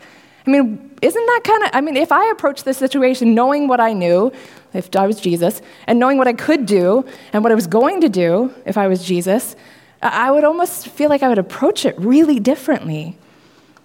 I 0.46 0.50
mean, 0.50 0.90
isn't 1.00 1.26
that 1.26 1.40
kind 1.44 1.62
of, 1.64 1.70
I 1.72 1.81
mean, 1.81 1.96
if 1.96 2.12
I 2.12 2.31
approached 2.31 2.64
this 2.64 2.78
situation 2.78 3.35
knowing 3.35 3.68
what 3.68 3.81
I 3.81 3.92
knew, 3.92 4.33
if 4.74 4.94
I 4.96 5.07
was 5.07 5.20
Jesus, 5.20 5.62
and 5.87 5.98
knowing 5.98 6.18
what 6.18 6.26
I 6.26 6.33
could 6.33 6.66
do 6.66 7.05
and 7.33 7.42
what 7.42 7.52
I 7.52 7.55
was 7.55 7.66
going 7.66 8.00
to 8.00 8.09
do 8.09 8.52
if 8.66 8.76
I 8.76 8.88
was 8.88 9.05
Jesus, 9.05 9.55
I 10.00 10.31
would 10.31 10.44
almost 10.44 10.88
feel 10.88 11.09
like 11.09 11.22
I 11.22 11.28
would 11.28 11.38
approach 11.38 11.85
it 11.85 11.96
really 11.98 12.40
differently. 12.40 13.16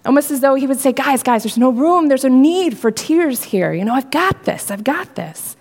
Almost 0.06 0.32
as 0.32 0.40
though 0.40 0.56
he 0.56 0.66
would 0.66 0.80
say, 0.80 0.94
Guys, 0.94 1.22
guys, 1.22 1.44
there's 1.44 1.58
no 1.58 1.70
room, 1.70 2.08
there's 2.08 2.24
a 2.24 2.30
need 2.30 2.78
for 2.78 2.92
tears 2.92 3.44
here. 3.44 3.74
You 3.74 3.86
know, 3.86 3.94
I've 3.94 4.10
got 4.10 4.46
this, 4.46 4.72
I've 4.72 4.84
got 4.84 5.16
this. 5.16 5.56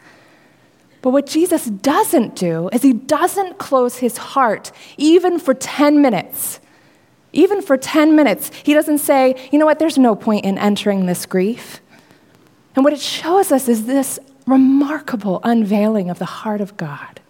But 1.03 1.11
what 1.11 1.27
Jesus 1.27 1.67
doesn't 1.67 2.37
do 2.37 2.69
is 2.73 2.83
he 2.83 2.93
doesn't 2.93 3.59
close 3.59 3.99
his 3.99 4.17
heart 4.17 4.73
even 4.97 5.39
for 5.39 5.53
10 5.53 6.01
minutes 6.01 6.59
even 7.37 7.63
for 7.63 7.77
10 7.77 8.17
minutes. 8.17 8.51
He 8.63 8.75
doesn't 8.75 8.99
say, 8.99 9.49
you 9.53 9.59
know 9.59 9.67
what, 9.67 9.79
there's 9.79 9.99
no 9.99 10.17
point 10.17 10.45
in 10.45 10.59
entering 10.59 11.07
this 11.07 11.27
grief. 11.27 11.81
And 12.75 12.85
what 12.85 12.93
it 12.93 13.01
shows 13.01 13.53
us 13.53 13.69
is 13.69 13.87
this 13.87 14.19
remarkable 14.47 15.41
unveiling 15.43 16.11
of 16.11 16.19
the 16.19 16.25
heart 16.25 16.61
of 16.61 16.77
God. 16.77 17.21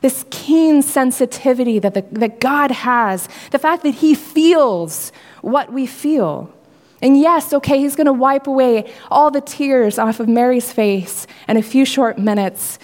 This 0.00 0.24
keen 0.30 0.82
sensitivity 0.82 1.78
that, 1.78 1.94
the, 1.94 2.04
that 2.12 2.40
God 2.40 2.70
has, 2.70 3.28
the 3.50 3.58
fact 3.58 3.82
that 3.84 3.96
He 3.96 4.14
feels 4.14 5.12
what 5.40 5.72
we 5.72 5.86
feel. 5.86 6.52
And 7.00 7.18
yes, 7.18 7.52
okay, 7.52 7.78
He's 7.78 7.96
going 7.96 8.06
to 8.06 8.12
wipe 8.12 8.46
away 8.46 8.92
all 9.10 9.30
the 9.30 9.40
tears 9.40 9.98
off 9.98 10.20
of 10.20 10.28
Mary's 10.28 10.72
face 10.72 11.26
in 11.48 11.56
a 11.56 11.62
few 11.62 11.84
short 11.84 12.18
minutes. 12.18 12.78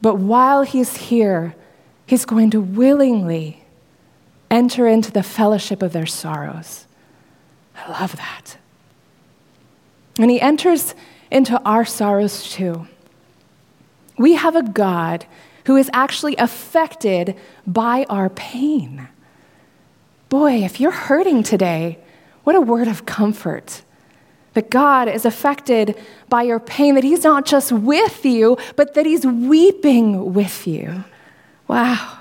But 0.00 0.16
while 0.16 0.62
He's 0.62 0.96
here, 0.96 1.56
He's 2.06 2.24
going 2.24 2.50
to 2.50 2.60
willingly 2.60 3.57
enter 4.50 4.86
into 4.86 5.10
the 5.10 5.22
fellowship 5.22 5.82
of 5.82 5.92
their 5.92 6.06
sorrows. 6.06 6.86
I 7.76 8.00
love 8.00 8.16
that. 8.16 8.56
And 10.18 10.30
he 10.30 10.40
enters 10.40 10.94
into 11.30 11.60
our 11.64 11.84
sorrows 11.84 12.50
too. 12.50 12.86
We 14.16 14.34
have 14.34 14.56
a 14.56 14.62
God 14.62 15.26
who 15.66 15.76
is 15.76 15.90
actually 15.92 16.34
affected 16.36 17.36
by 17.66 18.04
our 18.08 18.28
pain. 18.30 19.08
Boy, 20.28 20.64
if 20.64 20.80
you're 20.80 20.90
hurting 20.90 21.42
today, 21.42 21.98
what 22.42 22.56
a 22.56 22.60
word 22.60 22.88
of 22.88 23.06
comfort. 23.06 23.82
that 24.58 24.70
God 24.70 25.08
is 25.08 25.24
affected 25.24 25.96
by 26.28 26.42
your 26.42 26.58
pain, 26.58 26.96
that 26.96 27.04
He's 27.04 27.22
not 27.22 27.46
just 27.46 27.70
with 27.70 28.24
you, 28.24 28.58
but 28.74 28.94
that 28.94 29.06
He's 29.06 29.24
weeping 29.24 30.34
with 30.34 30.66
you. 30.66 31.04
Wow. 31.68 32.18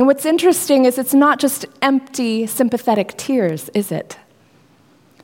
And 0.00 0.06
what's 0.06 0.24
interesting 0.24 0.86
is 0.86 0.96
it's 0.96 1.12
not 1.12 1.38
just 1.38 1.66
empty, 1.82 2.46
sympathetic 2.46 3.18
tears, 3.18 3.68
is 3.74 3.92
it? 3.92 4.16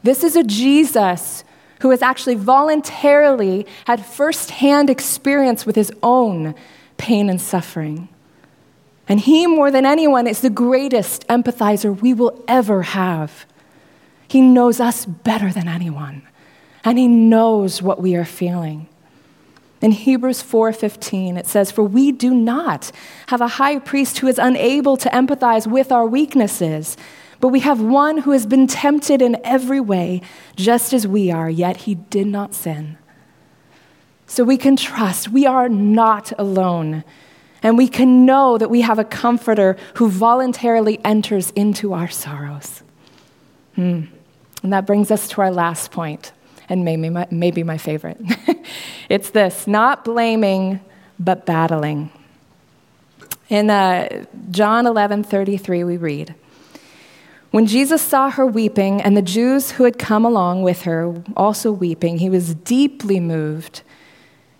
This 0.02 0.22
is 0.22 0.36
a 0.36 0.44
Jesus 0.44 1.44
who 1.80 1.88
has 1.88 2.02
actually 2.02 2.34
voluntarily 2.34 3.66
had 3.86 4.04
firsthand 4.04 4.90
experience 4.90 5.64
with 5.64 5.76
his 5.76 5.90
own 6.02 6.54
pain 6.98 7.30
and 7.30 7.40
suffering. 7.40 8.10
And 9.08 9.18
he, 9.18 9.46
more 9.46 9.70
than 9.70 9.86
anyone, 9.86 10.26
is 10.26 10.42
the 10.42 10.50
greatest 10.50 11.26
empathizer 11.28 11.98
we 11.98 12.12
will 12.12 12.44
ever 12.46 12.82
have. 12.82 13.46
He 14.28 14.42
knows 14.42 14.78
us 14.78 15.06
better 15.06 15.50
than 15.54 15.68
anyone, 15.68 16.20
and 16.84 16.98
he 16.98 17.08
knows 17.08 17.80
what 17.80 18.02
we 18.02 18.14
are 18.14 18.26
feeling. 18.26 18.88
In 19.86 19.92
Hebrews 19.92 20.42
4:15 20.42 21.36
it 21.38 21.46
says 21.46 21.70
for 21.70 21.84
we 21.84 22.10
do 22.10 22.34
not 22.34 22.90
have 23.28 23.40
a 23.40 23.46
high 23.46 23.78
priest 23.78 24.18
who 24.18 24.26
is 24.26 24.36
unable 24.36 24.96
to 24.96 25.08
empathize 25.10 25.64
with 25.64 25.92
our 25.92 26.04
weaknesses 26.04 26.96
but 27.38 27.50
we 27.50 27.60
have 27.60 27.80
one 27.80 28.18
who 28.18 28.32
has 28.32 28.46
been 28.46 28.66
tempted 28.66 29.22
in 29.22 29.38
every 29.44 29.78
way 29.78 30.22
just 30.56 30.92
as 30.92 31.06
we 31.06 31.30
are 31.30 31.48
yet 31.48 31.76
he 31.86 31.94
did 31.94 32.26
not 32.26 32.52
sin. 32.52 32.98
So 34.26 34.42
we 34.42 34.56
can 34.56 34.74
trust 34.74 35.28
we 35.28 35.46
are 35.46 35.68
not 35.68 36.32
alone 36.36 37.04
and 37.62 37.78
we 37.78 37.86
can 37.86 38.26
know 38.26 38.58
that 38.58 38.68
we 38.68 38.80
have 38.80 38.98
a 38.98 39.04
comforter 39.04 39.76
who 39.98 40.08
voluntarily 40.08 40.98
enters 41.04 41.52
into 41.52 41.92
our 41.92 42.08
sorrows. 42.08 42.82
Hmm. 43.76 44.06
And 44.64 44.72
that 44.72 44.84
brings 44.84 45.12
us 45.12 45.28
to 45.28 45.42
our 45.42 45.52
last 45.52 45.92
point, 45.92 46.32
and 46.68 46.84
maybe 46.84 47.10
my, 47.10 47.26
maybe 47.30 47.62
my 47.62 47.78
favorite. 47.78 48.18
it's 49.08 49.30
this 49.30 49.66
not 49.66 50.04
blaming, 50.04 50.80
but 51.18 51.46
battling. 51.46 52.10
In 53.48 53.70
uh, 53.70 54.24
John 54.50 54.86
11 54.86 55.24
33, 55.24 55.84
we 55.84 55.96
read, 55.96 56.34
When 57.52 57.66
Jesus 57.66 58.02
saw 58.02 58.30
her 58.30 58.46
weeping, 58.46 59.00
and 59.00 59.16
the 59.16 59.22
Jews 59.22 59.72
who 59.72 59.84
had 59.84 59.98
come 59.98 60.24
along 60.24 60.62
with 60.62 60.82
her 60.82 61.22
also 61.36 61.70
weeping, 61.70 62.18
he 62.18 62.28
was 62.28 62.54
deeply 62.54 63.20
moved 63.20 63.82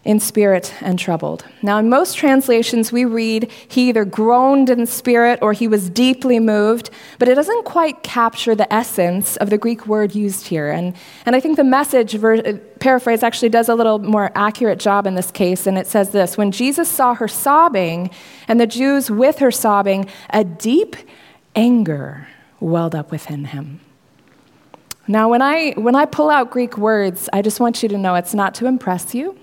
in 0.06 0.20
spirit 0.20 0.72
and 0.80 0.98
troubled. 0.98 1.44
Now, 1.62 1.78
in 1.78 1.88
most 1.88 2.16
translations, 2.16 2.92
we 2.92 3.04
read 3.04 3.50
he 3.66 3.88
either 3.88 4.04
groaned 4.04 4.70
in 4.70 4.86
spirit 4.86 5.40
or 5.42 5.52
he 5.52 5.66
was 5.66 5.90
deeply 5.90 6.38
moved, 6.38 6.90
but 7.18 7.28
it 7.28 7.34
doesn't 7.34 7.64
quite 7.64 8.04
capture 8.04 8.54
the 8.54 8.72
essence 8.72 9.36
of 9.38 9.50
the 9.50 9.58
Greek 9.58 9.86
word 9.86 10.14
used 10.14 10.46
here. 10.46 10.70
And, 10.70 10.94
and 11.26 11.34
I 11.34 11.40
think 11.40 11.56
the 11.56 11.64
message 11.64 12.14
ver- 12.14 12.58
paraphrase 12.78 13.24
actually 13.24 13.48
does 13.48 13.68
a 13.68 13.74
little 13.74 13.98
more 13.98 14.30
accurate 14.36 14.78
job 14.78 15.08
in 15.08 15.16
this 15.16 15.32
case, 15.32 15.66
and 15.66 15.76
it 15.76 15.88
says 15.88 16.10
this 16.10 16.38
When 16.38 16.52
Jesus 16.52 16.88
saw 16.88 17.14
her 17.14 17.28
sobbing 17.28 18.10
and 18.46 18.60
the 18.60 18.66
Jews 18.66 19.10
with 19.10 19.40
her 19.40 19.50
sobbing, 19.50 20.08
a 20.30 20.44
deep 20.44 20.94
anger 21.56 22.28
welled 22.60 22.94
up 22.94 23.10
within 23.10 23.46
him. 23.46 23.80
Now, 25.08 25.28
when 25.28 25.42
I, 25.42 25.72
when 25.72 25.96
I 25.96 26.04
pull 26.04 26.30
out 26.30 26.50
Greek 26.50 26.78
words, 26.78 27.28
I 27.32 27.42
just 27.42 27.58
want 27.58 27.82
you 27.82 27.88
to 27.88 27.98
know 27.98 28.14
it's 28.14 28.34
not 28.34 28.54
to 28.56 28.66
impress 28.66 29.14
you 29.14 29.36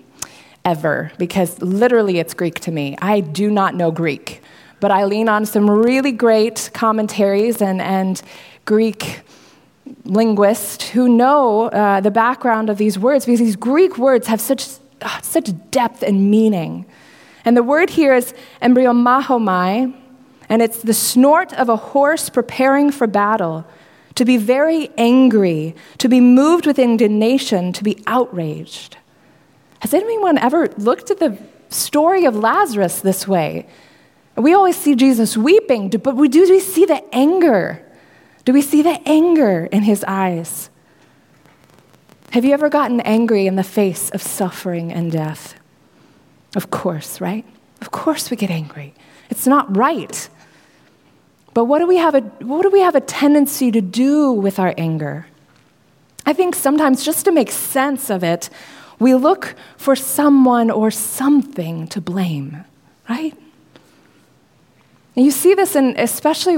ever 0.66 1.12
because 1.18 1.62
literally 1.62 2.20
it's 2.20 2.34
Greek 2.34 2.60
to 2.62 2.72
me. 2.72 2.98
I 3.02 3.20
do 3.20 3.50
not 3.50 3.76
know 3.76 3.92
Greek, 3.92 4.42
but 4.80 4.92
I 4.92 5.06
lean 5.06 5.30
on 5.30 5.46
some 5.46 5.70
really 5.70 6.12
great 6.12 6.70
commentaries 6.74 7.62
and, 7.62 7.82
and 7.82 8.22
Greek 8.66 9.22
linguists 10.06 10.90
who 10.90 11.10
know 11.10 11.68
uh, 11.70 12.00
the 12.02 12.12
background 12.12 12.70
of 12.70 12.78
these 12.78 12.98
words 12.98 13.26
because 13.26 13.40
these 13.40 13.56
Greek 13.56 13.98
words 13.98 14.28
have 14.28 14.42
such, 14.42 14.68
uh, 15.02 15.22
such 15.22 15.52
depth 15.72 16.04
and 16.04 16.30
meaning. 16.30 16.86
And 17.46 17.58
the 17.58 17.64
word 17.64 17.90
here 17.90 18.16
is 18.16 18.34
embrimaomai, 18.62 19.94
and 20.50 20.62
it's 20.62 20.82
the 20.82 20.94
snort 20.94 21.54
of 21.54 21.68
a 21.68 21.76
horse 21.76 22.30
preparing 22.30 22.92
for 22.92 23.08
battle, 23.08 23.66
to 24.16 24.26
be 24.26 24.38
very 24.38 24.92
angry, 24.98 25.76
to 25.98 26.08
be 26.08 26.22
moved 26.22 26.66
with 26.66 26.80
indignation, 26.80 27.74
to 27.74 27.84
be 27.84 28.02
outraged. 28.08 28.98
Has 29.84 29.94
anyone 29.94 30.38
ever 30.38 30.70
looked 30.78 31.12
at 31.12 31.20
the 31.20 31.38
story 31.68 32.24
of 32.24 32.38
Lazarus 32.38 33.02
this 33.02 33.28
way? 33.28 33.68
We 34.38 34.54
always 34.54 34.78
see 34.78 34.96
Jesus 34.96 35.36
weeping, 35.36 35.90
but 35.90 36.16
do 36.16 36.50
we 36.50 36.60
see 36.62 36.86
the 36.86 37.04
anger? 37.14 37.86
Do 38.46 38.54
we 38.54 38.62
see 38.62 38.82
the 38.82 38.98
anger 39.06 39.66
in 39.66 39.84
his 39.84 40.06
eyes? 40.08 40.70
Have 42.32 42.46
you 42.46 42.54
ever 42.54 42.70
gotten 42.70 43.02
angry 43.02 43.46
in 43.46 43.58
the 43.58 43.64
face 43.64 44.10
of 44.12 44.22
suffering 44.22 44.90
and 44.94 45.12
death? 45.12 45.56
Of 46.56 46.72
course, 46.72 47.20
right? 47.20 47.44
Of 47.82 47.92
course 47.92 48.32
we 48.32 48.38
get 48.38 48.50
angry. 48.50 48.94
It's 49.30 49.46
not 49.46 49.76
right. 49.76 50.30
But 51.54 51.66
what 51.66 51.80
do 51.80 51.88
we 51.88 51.98
have 51.98 52.16
a, 52.16 52.22
what 52.22 52.62
do 52.62 52.70
we 52.70 52.80
have 52.80 52.96
a 52.96 53.02
tendency 53.02 53.70
to 53.70 53.82
do 53.82 54.32
with 54.32 54.60
our 54.60 54.74
anger? 54.78 55.28
I 56.26 56.32
think 56.32 56.56
sometimes 56.56 57.04
just 57.04 57.26
to 57.26 57.34
make 57.34 57.52
sense 57.52 58.10
of 58.10 58.24
it, 58.24 58.50
we 59.04 59.14
look 59.14 59.56
for 59.78 59.96
someone 59.96 60.72
or 60.72 60.90
something 60.90 61.88
to 61.90 62.02
blame, 62.02 62.64
right? 63.10 63.34
And 65.16 65.26
you 65.26 65.32
see 65.32 65.54
this 65.54 65.76
in 65.76 65.94
especially 66.00 66.56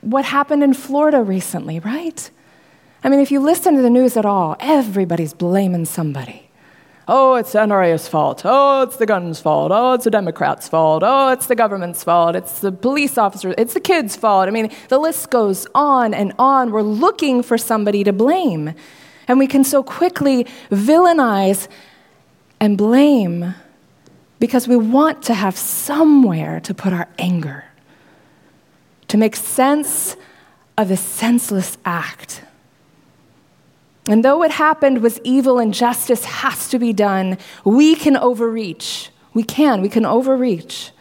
what 0.00 0.24
happened 0.24 0.62
in 0.64 0.74
Florida 0.74 1.22
recently, 1.22 1.78
right? 1.78 2.30
I 3.04 3.08
mean, 3.08 3.20
if 3.20 3.30
you 3.30 3.40
listen 3.40 3.76
to 3.76 3.82
the 3.82 3.90
news 3.90 4.16
at 4.16 4.24
all, 4.24 4.56
everybody's 4.58 5.34
blaming 5.34 5.84
somebody. 5.84 6.48
Oh, 7.08 7.36
it's 7.36 7.54
NRA's 7.54 8.08
fault. 8.08 8.42
Oh, 8.44 8.82
it's 8.82 8.96
the 8.96 9.06
guns' 9.06 9.38
fault. 9.38 9.70
Oh, 9.72 9.92
it's 9.92 10.02
the 10.02 10.10
Democrats' 10.10 10.68
fault. 10.68 11.04
Oh, 11.06 11.28
it's 11.30 11.46
the 11.46 11.54
government's 11.54 12.02
fault. 12.02 12.34
It's 12.34 12.58
the 12.58 12.72
police 12.72 13.16
officers. 13.16 13.54
It's 13.56 13.74
the 13.74 13.80
kids' 13.80 14.16
fault. 14.16 14.48
I 14.48 14.50
mean, 14.50 14.72
the 14.88 14.98
list 14.98 15.30
goes 15.30 15.68
on 15.72 16.14
and 16.14 16.32
on. 16.36 16.72
We're 16.72 16.82
looking 16.82 17.44
for 17.44 17.56
somebody 17.56 18.02
to 18.02 18.12
blame. 18.12 18.74
And 19.28 19.38
we 19.38 19.46
can 19.46 19.64
so 19.64 19.82
quickly 19.82 20.46
villainize 20.70 21.68
and 22.60 22.78
blame 22.78 23.54
because 24.38 24.68
we 24.68 24.76
want 24.76 25.22
to 25.24 25.34
have 25.34 25.56
somewhere 25.56 26.60
to 26.60 26.74
put 26.74 26.92
our 26.92 27.08
anger, 27.18 27.64
to 29.08 29.16
make 29.16 29.34
sense 29.34 30.16
of 30.78 30.90
a 30.90 30.96
senseless 30.96 31.78
act. 31.84 32.42
And 34.08 34.24
though 34.24 34.38
what 34.38 34.52
happened 34.52 35.02
was 35.02 35.18
evil 35.24 35.58
and 35.58 35.74
justice 35.74 36.24
has 36.24 36.68
to 36.68 36.78
be 36.78 36.92
done, 36.92 37.38
we 37.64 37.94
can 37.96 38.16
overreach. 38.16 39.10
We 39.34 39.42
can, 39.42 39.82
we 39.82 39.88
can 39.88 40.04
overreach. 40.04 40.92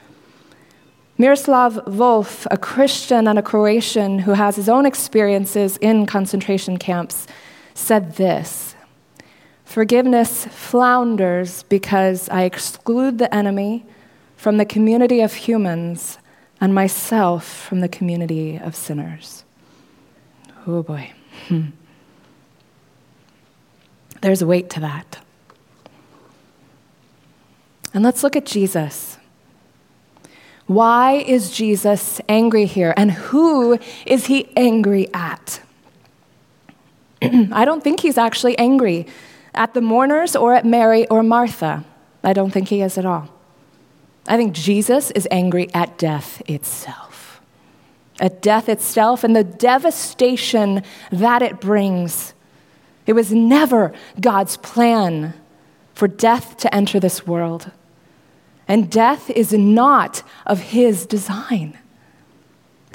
Miroslav 1.18 1.76
Volf, 1.86 2.46
a 2.52 2.58
Christian 2.58 3.28
and 3.28 3.40
a 3.40 3.42
Croatian 3.42 4.20
who 4.20 4.32
has 4.34 4.56
his 4.56 4.68
own 4.68 4.86
experiences 4.86 5.78
in 5.78 6.06
concentration 6.06 6.78
camps, 6.78 7.28
said 7.76 8.16
this 8.16 8.76
Forgiveness 9.64 10.46
flounders 10.46 11.64
because 11.64 12.30
I 12.30 12.44
exclude 12.44 13.20
the 13.20 13.34
enemy 13.34 13.86
from 14.38 14.58
the 14.58 14.66
community 14.66 15.22
of 15.22 15.34
humans 15.34 16.18
and 16.62 16.74
myself 16.74 17.46
from 17.46 17.82
the 17.82 17.90
community 17.90 18.58
of 18.58 18.76
sinners. 18.76 19.44
Oh 20.66 20.82
boy. 20.82 21.12
Hmm. 21.48 21.68
There's 24.22 24.44
weight 24.44 24.70
to 24.72 24.80
that. 24.80 25.20
And 27.94 28.04
let's 28.04 28.24
look 28.24 28.36
at 28.36 28.46
Jesus. 28.46 29.18
Why 30.68 31.14
is 31.14 31.52
Jesus 31.52 32.20
angry 32.28 32.66
here? 32.66 32.94
And 32.98 33.12
who 33.12 33.78
is 34.06 34.26
he 34.28 34.52
angry 34.56 35.10
at? 35.14 35.62
I 37.52 37.66
don't 37.66 37.84
think 37.84 38.00
he's 38.00 38.18
actually 38.18 38.58
angry 38.58 39.08
at 39.54 39.74
the 39.74 39.82
mourners 39.82 40.36
or 40.36 40.54
at 40.54 40.66
Mary 40.66 41.08
or 41.08 41.24
Martha. 41.24 41.84
I 42.24 42.34
don't 42.34 42.52
think 42.52 42.70
he 42.70 42.82
is 42.82 42.98
at 42.98 43.06
all. 43.06 43.30
I 44.28 44.38
think 44.38 44.54
Jesus 44.54 45.12
is 45.12 45.28
angry 45.30 45.70
at 45.74 45.98
death 45.98 46.42
itself, 46.50 47.42
at 48.20 48.42
death 48.42 48.68
itself 48.70 49.24
and 49.24 49.36
the 49.36 49.44
devastation 49.44 50.84
that 51.12 51.42
it 51.42 51.62
brings. 51.62 52.34
It 53.06 53.14
was 53.14 53.32
never 53.32 53.94
God's 54.20 54.58
plan 54.58 55.36
for 55.94 56.08
death 56.08 56.58
to 56.58 56.74
enter 56.74 57.00
this 57.00 57.28
world. 57.28 57.72
And 58.68 58.90
death 58.90 59.30
is 59.30 59.54
not 59.54 60.24
of 60.46 60.60
his 60.60 61.06
design. 61.06 61.78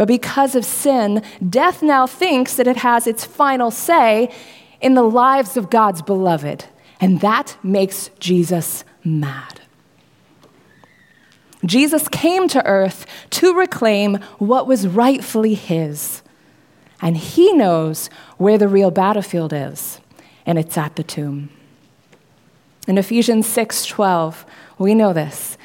But 0.01 0.09
because 0.09 0.55
of 0.55 0.65
sin, 0.65 1.23
death 1.47 1.83
now 1.83 2.07
thinks 2.07 2.57
that 2.57 2.67
it 2.67 2.79
has 2.79 3.07
its 3.07 3.27
final 3.27 3.71
say 3.71 4.33
in 4.81 4.95
the 4.95 5.03
lives 5.03 5.59
of 5.59 5.69
God's 5.69 6.01
beloved. 6.01 6.65
And 7.03 7.21
that 7.21 7.59
makes 7.63 8.09
Jesus 8.19 8.83
mad. 9.05 9.61
Jesus 11.67 12.09
came 12.09 12.49
to 12.49 12.65
earth 12.65 13.05
to 13.29 13.53
reclaim 13.53 14.15
what 14.39 14.67
was 14.67 14.89
rightfully 14.89 15.53
his. 15.53 16.23
and 17.03 17.17
he 17.17 17.53
knows 17.53 18.09
where 18.37 18.59
the 18.59 18.69
real 18.69 18.91
battlefield 18.91 19.53
is, 19.53 20.01
and 20.47 20.59
it's 20.59 20.77
at 20.77 20.97
the 20.97 21.03
tomb. 21.03 21.51
In 22.87 22.99
Ephesians 22.99 23.47
6:12, 23.47 24.45
we 24.79 24.95
know 24.95 25.13
this. 25.13 25.57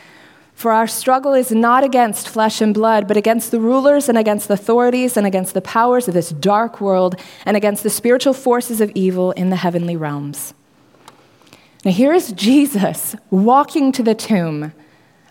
For 0.55 0.71
our 0.71 0.87
struggle 0.87 1.33
is 1.33 1.51
not 1.51 1.83
against 1.83 2.29
flesh 2.29 2.61
and 2.61 2.73
blood, 2.73 3.09
but 3.09 3.17
against 3.17 3.51
the 3.51 3.59
rulers 3.59 4.07
and 4.07 4.17
against 4.17 4.47
the 4.47 4.53
authorities 4.53 5.17
and 5.17 5.27
against 5.27 5.53
the 5.53 5.61
powers 5.61 6.07
of 6.07 6.13
this 6.13 6.29
dark 6.29 6.79
world 6.79 7.19
and 7.45 7.57
against 7.57 7.83
the 7.83 7.89
spiritual 7.89 8.33
forces 8.33 8.79
of 8.79 8.89
evil 8.95 9.31
in 9.33 9.49
the 9.49 9.57
heavenly 9.57 9.97
realms. 9.97 10.53
Now, 11.83 11.91
here 11.91 12.13
is 12.13 12.31
Jesus 12.31 13.15
walking 13.29 13.91
to 13.91 14.01
the 14.01 14.15
tomb. 14.15 14.71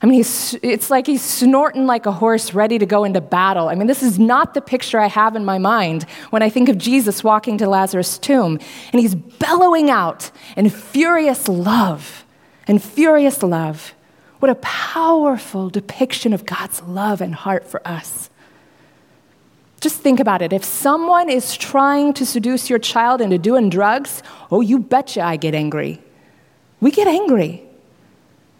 I 0.03 0.07
mean, 0.07 0.21
it's 0.21 0.91
like 0.91 1.07
he's 1.07 1.23
snorting 1.23 1.87
like 1.87 2.05
a 2.05 2.13
horse 2.13 2.53
ready 2.53 2.79
to 2.79 2.85
go 2.85 3.05
into 3.05 3.23
battle. 3.23 3.71
I 3.71 3.75
mean, 3.75 3.87
this 3.87 4.03
is 4.03 4.19
not 4.19 4.53
the 4.53 4.61
picture 4.61 5.01
I 5.01 5.07
have 5.07 5.35
in 5.35 5.47
my 5.47 5.57
mind 5.57 6.05
when 6.29 6.43
I 6.43 6.51
think 6.51 6.69
of 6.69 6.77
Jesus 6.77 7.25
walking 7.25 7.57
to 7.59 7.67
Lazarus' 7.67 8.19
tomb. 8.19 8.61
And 8.93 9.01
he's 9.01 9.15
bellowing 9.15 9.89
out 9.89 10.31
in 10.55 10.69
furious 10.69 11.49
love 11.49 12.27
and 12.69 12.83
furious 12.83 13.43
love. 13.43 13.95
What 14.45 14.51
a 14.51 14.57
powerful 14.57 15.71
depiction 15.71 16.35
of 16.35 16.45
God's 16.45 16.83
love 16.83 17.23
and 17.23 17.35
heart 17.35 17.67
for 17.67 17.81
us. 17.89 18.29
Just 19.81 20.01
think 20.01 20.21
about 20.21 20.43
it. 20.43 20.53
If 20.53 20.63
someone 20.63 21.31
is 21.31 21.57
trying 21.57 22.13
to 22.13 22.27
seduce 22.27 22.69
your 22.69 22.79
child 22.79 23.23
into 23.23 23.39
doing 23.39 23.71
drugs, 23.71 24.23
oh, 24.51 24.61
you 24.61 24.81
betcha 24.81 25.23
I 25.23 25.37
get 25.37 25.55
angry. 25.55 25.99
We 26.83 26.91
get 26.91 27.07
angry. 27.07 27.63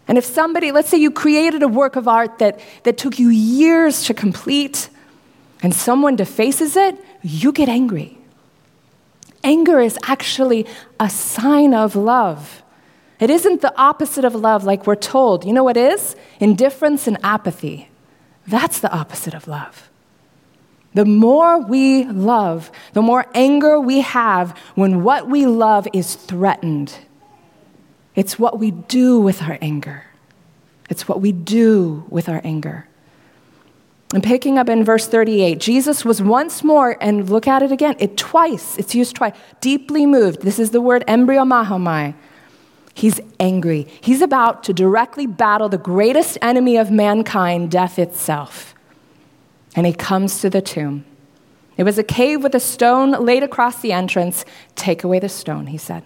And 0.07 0.17
if 0.17 0.25
somebody, 0.25 0.71
let's 0.71 0.89
say 0.89 0.97
you 0.97 1.11
created 1.11 1.61
a 1.61 1.67
work 1.67 1.97
of 1.97 2.07
art 2.07 2.39
that, 2.39 2.59
that 2.81 2.97
took 2.97 3.19
you 3.19 3.29
years 3.29 4.05
to 4.05 4.15
complete, 4.15 4.89
and 5.61 5.71
someone 5.71 6.15
defaces 6.15 6.75
it, 6.75 6.97
you 7.21 7.51
get 7.51 7.69
angry. 7.69 8.17
Anger 9.43 9.79
is 9.79 9.99
actually 10.07 10.65
a 10.99 11.11
sign 11.11 11.75
of 11.75 11.95
love. 11.95 12.63
It 13.19 13.29
isn't 13.29 13.61
the 13.61 13.75
opposite 13.77 14.25
of 14.25 14.35
love 14.35 14.63
like 14.63 14.85
we're 14.85 14.95
told. 14.95 15.45
You 15.45 15.53
know 15.53 15.63
what 15.63 15.77
is? 15.77 16.15
Indifference 16.39 17.07
and 17.07 17.17
apathy. 17.23 17.89
That's 18.47 18.79
the 18.79 18.91
opposite 18.91 19.33
of 19.33 19.47
love. 19.47 19.89
The 20.93 21.05
more 21.05 21.59
we 21.59 22.05
love, 22.05 22.71
the 22.93 23.01
more 23.01 23.25
anger 23.33 23.79
we 23.79 24.01
have 24.01 24.57
when 24.75 25.03
what 25.03 25.29
we 25.29 25.45
love 25.45 25.87
is 25.93 26.15
threatened. 26.15 26.97
It's 28.15 28.39
what 28.39 28.59
we 28.59 28.71
do 28.71 29.19
with 29.19 29.41
our 29.41 29.57
anger. 29.61 30.05
It's 30.89 31.07
what 31.07 31.19
we 31.19 31.31
do 31.31 32.05
with 32.09 32.29
our 32.29 32.39
anger. 32.43 32.87
And 34.13 34.23
picking 34.23 34.57
up 34.57 34.69
in 34.69 34.85
verse 34.85 35.07
38, 35.07 35.59
Jesus 35.59 36.05
was 36.05 36.21
once 36.21 36.63
more, 36.63 36.95
and 37.01 37.29
look 37.29 37.47
at 37.47 37.63
it 37.63 37.71
again, 37.71 37.95
it 37.99 38.15
twice, 38.15 38.77
it's 38.77 38.95
used 38.95 39.15
twice, 39.15 39.33
deeply 39.59 40.05
moved. 40.05 40.41
This 40.41 40.59
is 40.59 40.69
the 40.71 40.79
word 40.79 41.03
embrimaomai 41.07 42.15
He's 42.95 43.19
angry. 43.41 43.87
He's 43.99 44.21
about 44.21 44.63
to 44.63 44.73
directly 44.73 45.27
battle 45.27 45.67
the 45.67 45.77
greatest 45.77 46.37
enemy 46.41 46.77
of 46.77 46.89
mankind, 46.89 47.69
death 47.69 47.99
itself. 47.99 48.73
And 49.75 49.85
he 49.85 49.91
comes 49.91 50.39
to 50.39 50.49
the 50.49 50.61
tomb. 50.61 51.03
It 51.75 51.83
was 51.83 51.97
a 51.97 52.03
cave 52.03 52.41
with 52.41 52.55
a 52.55 52.59
stone 52.61 53.11
laid 53.11 53.43
across 53.43 53.81
the 53.81 53.91
entrance. 53.91 54.45
Take 54.75 55.03
away 55.03 55.19
the 55.19 55.27
stone, 55.27 55.67
he 55.67 55.77
said. 55.77 56.03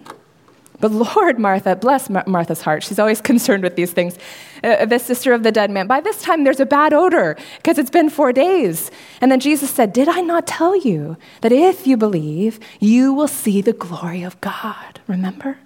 But 0.80 0.90
Lord, 0.90 1.38
Martha, 1.38 1.76
bless 1.76 2.10
Martha's 2.10 2.62
heart. 2.62 2.82
She's 2.82 2.98
always 2.98 3.20
concerned 3.30 3.62
with 3.62 3.76
these 3.76 3.92
things. 3.92 4.18
Uh, 4.64 4.84
the 4.84 4.98
sister 4.98 5.32
of 5.32 5.44
the 5.44 5.52
dead 5.52 5.70
man. 5.70 5.86
By 5.86 6.00
this 6.00 6.20
time, 6.20 6.42
there's 6.42 6.58
a 6.58 6.66
bad 6.66 6.92
odor 6.92 7.36
because 7.58 7.78
it's 7.78 7.90
been 7.90 8.10
four 8.10 8.32
days. 8.32 8.90
And 9.20 9.30
then 9.30 9.38
Jesus 9.38 9.70
said, 9.70 9.92
Did 9.92 10.08
I 10.08 10.22
not 10.22 10.48
tell 10.48 10.74
you 10.74 11.16
that 11.42 11.52
if 11.52 11.86
you 11.86 11.96
believe, 11.96 12.58
you 12.80 13.14
will 13.14 13.28
see 13.28 13.60
the 13.60 13.74
glory 13.74 14.24
of 14.24 14.40
God? 14.40 14.98
Remember? 15.06 15.58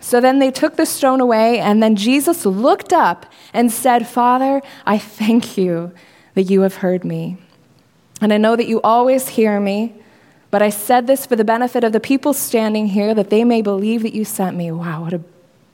So 0.00 0.20
then 0.20 0.38
they 0.38 0.50
took 0.50 0.76
the 0.76 0.86
stone 0.86 1.20
away, 1.20 1.58
and 1.58 1.82
then 1.82 1.94
Jesus 1.94 2.46
looked 2.46 2.92
up 2.92 3.26
and 3.52 3.70
said, 3.70 4.08
Father, 4.08 4.62
I 4.86 4.98
thank 4.98 5.58
you 5.58 5.92
that 6.34 6.44
you 6.44 6.62
have 6.62 6.76
heard 6.76 7.04
me. 7.04 7.36
And 8.20 8.32
I 8.32 8.38
know 8.38 8.56
that 8.56 8.66
you 8.66 8.80
always 8.82 9.28
hear 9.28 9.60
me, 9.60 9.94
but 10.50 10.62
I 10.62 10.70
said 10.70 11.06
this 11.06 11.26
for 11.26 11.36
the 11.36 11.44
benefit 11.44 11.84
of 11.84 11.92
the 11.92 12.00
people 12.00 12.32
standing 12.32 12.88
here, 12.88 13.14
that 13.14 13.30
they 13.30 13.44
may 13.44 13.62
believe 13.62 14.02
that 14.02 14.14
you 14.14 14.24
sent 14.24 14.56
me. 14.56 14.70
Wow, 14.72 15.02
what 15.02 15.12
a 15.12 15.22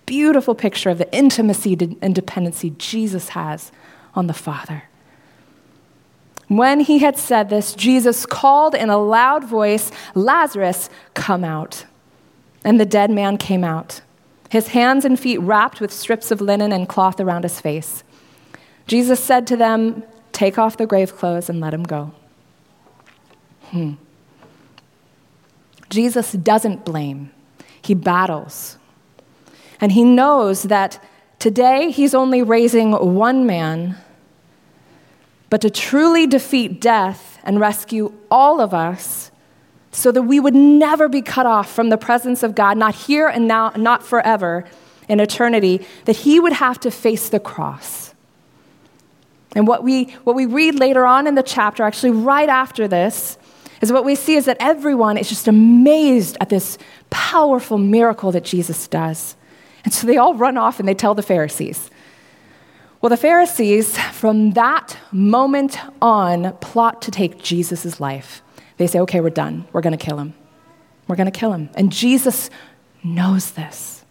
beautiful 0.06 0.54
picture 0.54 0.90
of 0.90 0.98
the 0.98 1.12
intimacy 1.16 1.76
and 2.02 2.14
dependency 2.14 2.70
Jesus 2.78 3.30
has 3.30 3.72
on 4.14 4.26
the 4.26 4.34
Father. 4.34 4.84
When 6.48 6.80
he 6.80 6.98
had 6.98 7.18
said 7.18 7.48
this, 7.50 7.74
Jesus 7.74 8.24
called 8.24 8.74
in 8.74 8.88
a 8.88 8.98
loud 8.98 9.44
voice, 9.44 9.90
Lazarus, 10.14 10.88
come 11.14 11.42
out. 11.42 11.86
And 12.64 12.78
the 12.78 12.86
dead 12.86 13.10
man 13.10 13.36
came 13.36 13.64
out 13.64 14.00
his 14.48 14.68
hands 14.68 15.04
and 15.04 15.18
feet 15.18 15.38
wrapped 15.38 15.80
with 15.80 15.92
strips 15.92 16.30
of 16.30 16.40
linen 16.40 16.72
and 16.72 16.88
cloth 16.88 17.20
around 17.20 17.42
his 17.42 17.60
face. 17.60 18.04
Jesus 18.86 19.22
said 19.22 19.46
to 19.48 19.56
them, 19.56 20.04
Take 20.32 20.58
off 20.58 20.76
the 20.76 20.86
grave 20.86 21.16
clothes 21.16 21.48
and 21.48 21.60
let 21.60 21.72
him 21.72 21.82
go. 21.82 22.12
Hmm. 23.70 23.94
Jesus 25.88 26.32
doesn't 26.32 26.84
blame, 26.84 27.30
he 27.80 27.94
battles. 27.94 28.76
And 29.80 29.92
he 29.92 30.04
knows 30.04 30.64
that 30.64 31.02
today 31.38 31.90
he's 31.90 32.14
only 32.14 32.42
raising 32.42 32.92
one 32.92 33.46
man, 33.46 33.96
but 35.50 35.60
to 35.60 35.70
truly 35.70 36.26
defeat 36.26 36.80
death 36.80 37.38
and 37.44 37.60
rescue 37.60 38.12
all 38.30 38.60
of 38.60 38.74
us, 38.74 39.30
so 39.96 40.12
that 40.12 40.22
we 40.22 40.38
would 40.38 40.54
never 40.54 41.08
be 41.08 41.22
cut 41.22 41.46
off 41.46 41.72
from 41.72 41.88
the 41.88 41.96
presence 41.96 42.42
of 42.42 42.54
God, 42.54 42.76
not 42.76 42.94
here 42.94 43.28
and 43.28 43.48
now, 43.48 43.72
not 43.76 44.02
forever 44.02 44.66
in 45.08 45.20
eternity, 45.20 45.86
that 46.04 46.16
he 46.16 46.38
would 46.38 46.52
have 46.52 46.78
to 46.80 46.90
face 46.90 47.30
the 47.30 47.40
cross. 47.40 48.14
And 49.54 49.66
what 49.66 49.82
we, 49.82 50.04
what 50.24 50.36
we 50.36 50.44
read 50.44 50.78
later 50.78 51.06
on 51.06 51.26
in 51.26 51.34
the 51.34 51.42
chapter, 51.42 51.82
actually 51.82 52.10
right 52.10 52.50
after 52.50 52.86
this, 52.86 53.38
is 53.80 53.90
what 53.90 54.04
we 54.04 54.14
see 54.14 54.34
is 54.34 54.44
that 54.44 54.58
everyone 54.60 55.16
is 55.16 55.30
just 55.30 55.48
amazed 55.48 56.36
at 56.42 56.50
this 56.50 56.76
powerful 57.08 57.78
miracle 57.78 58.30
that 58.32 58.44
Jesus 58.44 58.86
does. 58.88 59.34
And 59.82 59.94
so 59.94 60.06
they 60.06 60.18
all 60.18 60.34
run 60.34 60.58
off 60.58 60.78
and 60.78 60.86
they 60.86 60.92
tell 60.92 61.14
the 61.14 61.22
Pharisees. 61.22 61.90
Well, 63.00 63.08
the 63.08 63.16
Pharisees, 63.16 63.96
from 63.96 64.50
that 64.50 64.98
moment 65.10 65.78
on, 66.02 66.52
plot 66.58 67.00
to 67.02 67.10
take 67.10 67.42
Jesus' 67.42 67.98
life. 67.98 68.42
They 68.76 68.86
say, 68.86 69.00
okay, 69.00 69.20
we're 69.20 69.30
done. 69.30 69.66
We're 69.72 69.80
going 69.80 69.96
to 69.96 70.04
kill 70.04 70.18
him. 70.18 70.34
We're 71.08 71.16
going 71.16 71.30
to 71.30 71.38
kill 71.38 71.52
him. 71.52 71.70
And 71.74 71.92
Jesus 71.92 72.50
knows 73.02 73.52
this. 73.52 74.04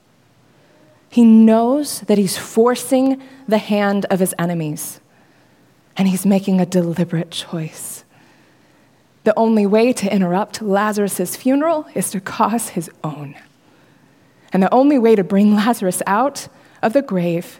He 1.10 1.24
knows 1.24 2.02
that 2.02 2.18
he's 2.18 2.38
forcing 2.38 3.22
the 3.48 3.58
hand 3.58 4.06
of 4.10 4.20
his 4.20 4.36
enemies, 4.38 5.00
and 5.96 6.08
he's 6.08 6.26
making 6.26 6.60
a 6.60 6.66
deliberate 6.66 7.32
choice. 7.32 8.04
The 9.24 9.38
only 9.38 9.66
way 9.66 9.94
to 9.94 10.14
interrupt 10.14 10.62
Lazarus' 10.62 11.36
funeral 11.36 11.88
is 11.96 12.12
to 12.12 12.20
cause 12.20 12.70
his 12.70 12.92
own. 13.04 13.36
And 14.52 14.62
the 14.62 14.74
only 14.74 15.00
way 15.00 15.16
to 15.16 15.24
bring 15.24 15.56
Lazarus 15.56 16.02
out 16.06 16.48
of 16.82 16.94
the 16.94 17.02
grave 17.02 17.60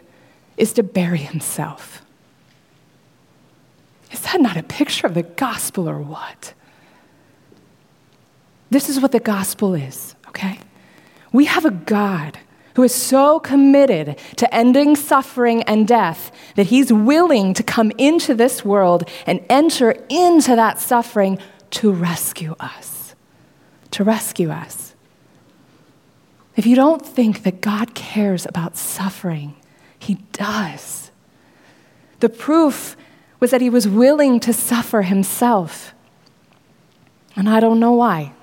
is 0.56 0.72
to 0.74 0.82
bury 0.82 1.18
himself. 1.18 2.02
Is 4.12 4.20
that 4.20 4.40
not 4.40 4.56
a 4.56 4.62
picture 4.62 5.06
of 5.06 5.14
the 5.14 5.22
gospel 5.22 5.88
or 5.88 6.00
what? 6.00 6.54
This 8.76 8.90
is 8.90 9.00
what 9.00 9.12
the 9.12 9.20
gospel 9.20 9.72
is, 9.72 10.14
okay? 10.28 10.58
We 11.32 11.46
have 11.46 11.64
a 11.64 11.70
God 11.70 12.38
who 12.74 12.82
is 12.82 12.94
so 12.94 13.40
committed 13.40 14.18
to 14.36 14.54
ending 14.54 14.96
suffering 14.96 15.62
and 15.62 15.88
death 15.88 16.30
that 16.56 16.66
he's 16.66 16.92
willing 16.92 17.54
to 17.54 17.62
come 17.62 17.90
into 17.96 18.34
this 18.34 18.66
world 18.66 19.08
and 19.24 19.42
enter 19.48 19.92
into 20.10 20.54
that 20.56 20.78
suffering 20.78 21.38
to 21.70 21.90
rescue 21.90 22.54
us. 22.60 23.14
To 23.92 24.04
rescue 24.04 24.50
us. 24.50 24.94
If 26.54 26.66
you 26.66 26.76
don't 26.76 27.00
think 27.00 27.44
that 27.44 27.62
God 27.62 27.94
cares 27.94 28.44
about 28.44 28.76
suffering, 28.76 29.56
he 29.98 30.16
does. 30.32 31.10
The 32.20 32.28
proof 32.28 32.94
was 33.40 33.52
that 33.52 33.62
he 33.62 33.70
was 33.70 33.88
willing 33.88 34.38
to 34.40 34.52
suffer 34.52 35.00
himself. 35.00 35.94
And 37.34 37.48
I 37.48 37.58
don't 37.58 37.80
know 37.80 37.92
why. 37.92 38.34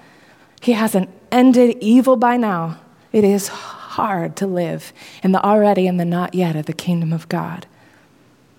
He 0.64 0.72
hasn't 0.72 1.09
ended 1.30 1.76
evil 1.82 2.16
by 2.16 2.38
now. 2.38 2.80
It 3.11 3.26
is 3.26 3.49
hard 3.49 4.38
to 4.38 4.47
live 4.47 4.93
in 5.22 5.34
the 5.34 5.43
already 5.43 5.88
and 5.88 5.99
the 5.99 6.05
not 6.05 6.34
yet 6.34 6.55
of 6.55 6.68
the 6.68 6.74
kingdom 6.74 7.11
of 7.11 7.28
God. 7.28 7.68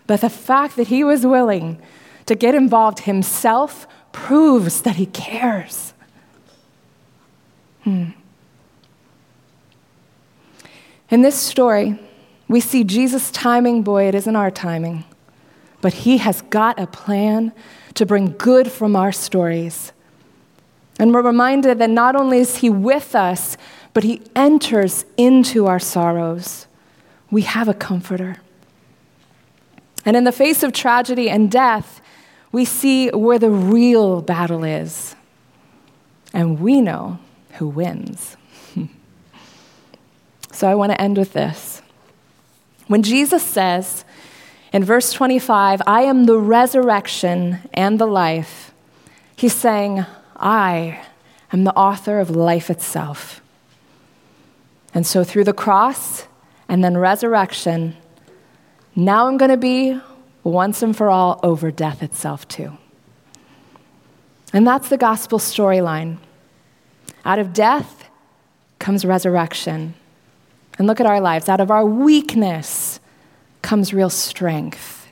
But 0.07 0.21
the 0.21 0.29
fact 0.29 0.77
that 0.77 0.89
he 0.89 1.03
was 1.03 1.25
willing 1.25 1.81
to 2.27 2.35
get 2.35 2.55
involved 2.55 3.01
himself 3.01 3.87
proves 4.13 4.83
that 4.83 4.97
he 4.97 5.07
cares. 5.07 5.95
Hmm. 7.85 8.11
In 11.09 11.23
this 11.23 11.37
story, 11.37 11.99
we 12.49 12.61
see 12.61 12.85
Jesus' 12.85 13.31
timing. 13.31 13.83
Boy, 13.83 14.09
it 14.09 14.15
isn't 14.15 14.37
our 14.37 14.51
timing. 14.51 15.05
But 15.81 15.95
he 15.95 16.19
has 16.19 16.43
got 16.43 16.79
a 16.79 16.87
plan 16.87 17.55
to 17.95 18.05
bring 18.05 18.35
good 18.37 18.71
from 18.71 18.95
our 18.95 19.11
stories 19.11 19.95
And 20.99 21.13
we're 21.13 21.23
reminded 21.23 21.79
that 21.79 21.91
not 21.91 22.17
only 22.17 22.39
is 22.39 22.57
He 22.57 22.71
with 22.71 23.15
us, 23.15 23.57
but 23.93 24.05
He 24.05 24.23
enters 24.37 25.05
into 25.17 25.67
our 25.67 25.79
sorrows. 25.79 26.67
We 27.31 27.43
have 27.43 27.69
a 27.69 27.75
comforter. 27.75 28.37
And 30.05 30.17
in 30.17 30.25
the 30.25 30.33
face 30.33 30.63
of 30.63 30.73
tragedy 30.73 31.31
and 31.31 31.51
death, 31.51 32.01
we 32.53 32.65
see 32.65 33.09
where 33.09 33.39
the 33.39 33.51
real 33.51 34.21
battle 34.23 34.63
is. 34.63 35.17
And 36.33 36.61
we 36.61 36.81
know 36.81 37.19
who 37.55 37.69
wins. 37.69 38.37
so 40.53 40.69
I 40.69 40.75
want 40.75 40.93
to 40.93 41.01
end 41.01 41.17
with 41.17 41.33
this. 41.33 41.83
When 42.87 43.03
Jesus 43.03 43.43
says 43.43 44.05
in 44.73 44.85
verse 44.85 45.13
25, 45.13 45.83
I 45.87 46.03
am 46.03 46.25
the 46.25 46.39
resurrection 46.39 47.59
and 47.73 47.99
the 47.99 48.07
life, 48.07 48.73
he's 49.37 49.55
saying, 49.55 50.05
I 50.45 51.01
am 51.53 51.65
the 51.65 51.75
author 51.75 52.21
of 52.21 52.31
life 52.31 52.71
itself. 52.71 53.41
And 54.93 55.07
so 55.07 55.25
through 55.25 55.45
the 55.45 55.53
cross 55.55 56.27
and 56.69 56.85
then 56.85 56.97
resurrection, 56.97 57.97
now 58.95 59.27
I'm 59.27 59.39
going 59.39 59.51
to 59.51 59.57
be 59.57 59.99
once 60.45 60.83
and 60.83 60.97
for 60.97 61.09
all 61.09 61.41
over 61.43 61.71
death 61.71 62.03
itself, 62.03 62.47
too. 62.47 62.77
And 64.53 64.67
that's 64.67 64.89
the 64.89 64.99
gospel 64.99 65.39
storyline. 65.39 66.19
Out 67.25 67.39
of 67.39 67.53
death 67.53 68.09
comes 68.79 69.05
resurrection. 69.05 69.95
And 70.79 70.87
look 70.87 71.01
at 71.01 71.07
our 71.07 71.21
lives. 71.21 71.49
Out 71.49 71.61
of 71.61 71.71
our 71.71 71.85
weakness 71.85 73.01
comes 73.63 73.95
real 73.95 74.11
strength. 74.11 75.09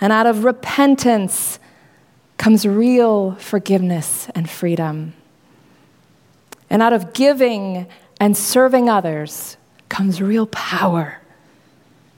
And 0.00 0.12
out 0.12 0.26
of 0.26 0.44
repentance 0.44 1.58
comes 2.44 2.66
real 2.66 3.32
forgiveness 3.36 4.28
and 4.34 4.50
freedom. 4.50 5.14
And 6.68 6.82
out 6.82 6.92
of 6.92 7.12
giving 7.14 7.86
and 8.20 8.36
serving 8.36 8.88
others 8.88 9.56
comes 9.88 10.20
real 10.20 10.46
power 10.46 11.20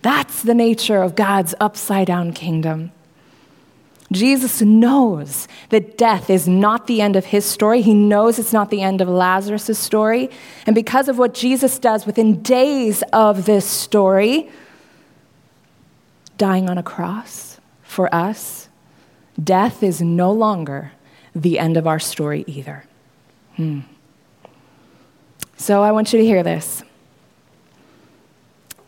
that's 0.06 0.42
the 0.42 0.54
nature 0.54 1.02
of 1.02 1.16
God's 1.16 1.52
upside 1.58 2.06
down 2.06 2.32
kingdom. 2.32 2.92
Jesus 4.12 4.62
knows 4.62 5.48
that 5.70 5.98
death 5.98 6.30
is 6.30 6.46
not 6.46 6.86
the 6.86 7.00
end 7.00 7.16
of 7.16 7.24
his 7.24 7.44
story. 7.44 7.82
He 7.82 7.92
knows 7.92 8.38
it's 8.38 8.52
not 8.52 8.70
the 8.70 8.82
end 8.82 9.00
of 9.00 9.08
Lazarus' 9.08 9.76
story. 9.76 10.30
And 10.64 10.76
because 10.76 11.08
of 11.08 11.18
what 11.18 11.34
Jesus 11.34 11.80
does 11.80 12.06
within 12.06 12.40
days 12.40 13.02
of 13.12 13.46
this 13.46 13.64
story, 13.64 14.48
dying 16.38 16.70
on 16.70 16.78
a 16.78 16.84
cross 16.84 17.58
for 17.82 18.14
us, 18.14 18.65
death 19.42 19.82
is 19.82 20.00
no 20.00 20.32
longer 20.32 20.92
the 21.34 21.58
end 21.58 21.76
of 21.76 21.86
our 21.86 21.98
story 21.98 22.44
either. 22.46 22.84
Hmm. 23.56 23.80
So 25.56 25.82
I 25.82 25.92
want 25.92 26.12
you 26.12 26.18
to 26.18 26.24
hear 26.24 26.42
this. 26.42 26.82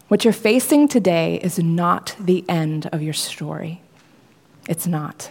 What 0.09 0.25
you're 0.25 0.33
facing 0.33 0.89
today 0.89 1.37
is 1.37 1.59
not 1.59 2.17
the 2.19 2.45
end 2.49 2.89
of 2.93 3.03
your 3.03 3.13
story. 3.13 3.83
It's 4.69 4.87
not. 4.87 5.31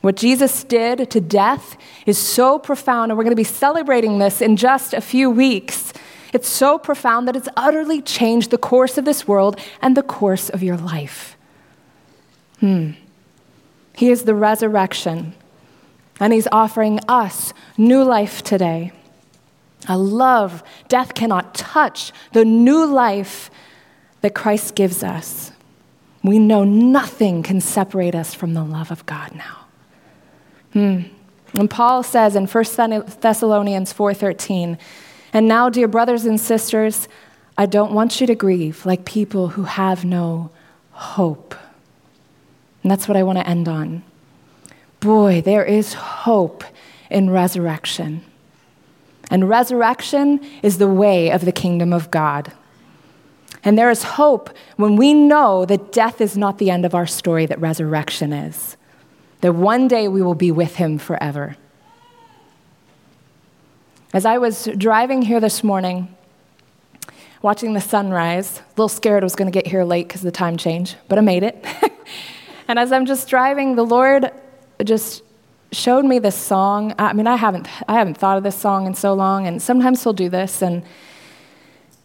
What 0.00 0.16
Jesus 0.16 0.64
did 0.64 1.10
to 1.10 1.20
death 1.20 1.76
is 2.06 2.18
so 2.18 2.58
profound, 2.58 3.10
and 3.10 3.18
we're 3.18 3.24
going 3.24 3.32
to 3.32 3.36
be 3.36 3.44
celebrating 3.44 4.18
this 4.18 4.40
in 4.40 4.56
just 4.56 4.94
a 4.94 5.00
few 5.00 5.30
weeks. 5.30 5.92
It's 6.32 6.48
so 6.48 6.78
profound 6.78 7.26
that 7.26 7.36
it's 7.36 7.48
utterly 7.56 8.02
changed 8.02 8.50
the 8.50 8.58
course 8.58 8.98
of 8.98 9.04
this 9.04 9.26
world 9.26 9.58
and 9.80 9.96
the 9.96 10.02
course 10.02 10.48
of 10.50 10.62
your 10.62 10.76
life. 10.76 11.36
Hmm. 12.60 12.92
He 13.94 14.10
is 14.10 14.24
the 14.24 14.34
resurrection, 14.34 15.34
and 16.20 16.32
He's 16.32 16.48
offering 16.52 17.00
us 17.08 17.52
new 17.76 18.02
life 18.02 18.42
today. 18.42 18.92
A 19.88 19.96
love 19.96 20.62
death 20.88 21.14
cannot 21.14 21.54
touch 21.54 22.12
the 22.32 22.44
new 22.44 22.84
life 22.84 23.50
that 24.20 24.34
Christ 24.34 24.74
gives 24.74 25.02
us. 25.02 25.52
We 26.22 26.38
know 26.38 26.64
nothing 26.64 27.42
can 27.42 27.60
separate 27.60 28.14
us 28.14 28.34
from 28.34 28.54
the 28.54 28.64
love 28.64 28.90
of 28.90 29.06
God 29.06 29.34
now. 29.34 29.66
Hmm. 30.72 31.02
And 31.54 31.70
Paul 31.70 32.02
says 32.02 32.36
in 32.36 32.46
1 32.46 33.20
Thessalonians 33.20 33.92
4:13, 33.92 34.78
"And 35.32 35.48
now, 35.48 35.68
dear 35.68 35.88
brothers 35.88 36.24
and 36.24 36.40
sisters, 36.40 37.08
I 37.56 37.66
don't 37.66 37.92
want 37.92 38.20
you 38.20 38.26
to 38.26 38.34
grieve 38.34 38.84
like 38.84 39.04
people 39.04 39.48
who 39.48 39.64
have 39.64 40.04
no 40.04 40.50
hope." 40.92 41.54
And 42.88 42.92
that's 42.92 43.06
what 43.06 43.18
I 43.18 43.22
want 43.22 43.36
to 43.36 43.46
end 43.46 43.68
on. 43.68 44.02
Boy, 45.00 45.42
there 45.42 45.62
is 45.62 45.92
hope 45.92 46.64
in 47.10 47.28
resurrection. 47.28 48.24
And 49.30 49.46
resurrection 49.46 50.40
is 50.62 50.78
the 50.78 50.88
way 50.88 51.30
of 51.30 51.44
the 51.44 51.52
kingdom 51.52 51.92
of 51.92 52.10
God. 52.10 52.50
And 53.62 53.76
there 53.76 53.90
is 53.90 54.04
hope 54.04 54.48
when 54.76 54.96
we 54.96 55.12
know 55.12 55.66
that 55.66 55.92
death 55.92 56.22
is 56.22 56.34
not 56.34 56.56
the 56.56 56.70
end 56.70 56.86
of 56.86 56.94
our 56.94 57.06
story, 57.06 57.44
that 57.44 57.60
resurrection 57.60 58.32
is. 58.32 58.78
That 59.42 59.52
one 59.52 59.86
day 59.86 60.08
we 60.08 60.22
will 60.22 60.34
be 60.34 60.50
with 60.50 60.76
him 60.76 60.96
forever. 60.96 61.58
As 64.14 64.24
I 64.24 64.38
was 64.38 64.66
driving 64.78 65.20
here 65.20 65.40
this 65.40 65.62
morning, 65.62 66.16
watching 67.42 67.74
the 67.74 67.82
sunrise, 67.82 68.60
a 68.60 68.62
little 68.70 68.88
scared 68.88 69.22
I 69.22 69.26
was 69.26 69.36
going 69.36 69.52
to 69.52 69.54
get 69.54 69.66
here 69.66 69.84
late 69.84 70.08
because 70.08 70.22
of 70.22 70.24
the 70.24 70.32
time 70.32 70.56
change, 70.56 70.96
but 71.06 71.18
I 71.18 71.20
made 71.20 71.42
it. 71.42 71.62
and 72.68 72.78
as 72.78 72.92
I'm 72.92 73.06
just 73.06 73.28
driving, 73.28 73.74
the 73.76 73.84
Lord 73.84 74.30
just 74.84 75.22
showed 75.72 76.04
me 76.04 76.18
this 76.18 76.36
song. 76.36 76.94
I 76.98 77.12
mean, 77.12 77.26
I 77.26 77.36
haven't, 77.36 77.66
I 77.88 77.94
haven't 77.94 78.18
thought 78.18 78.36
of 78.36 78.42
this 78.42 78.56
song 78.56 78.86
in 78.86 78.94
so 78.94 79.14
long, 79.14 79.46
and 79.46 79.60
sometimes 79.60 80.02
he'll 80.02 80.12
do 80.12 80.28
this, 80.28 80.62
and, 80.62 80.82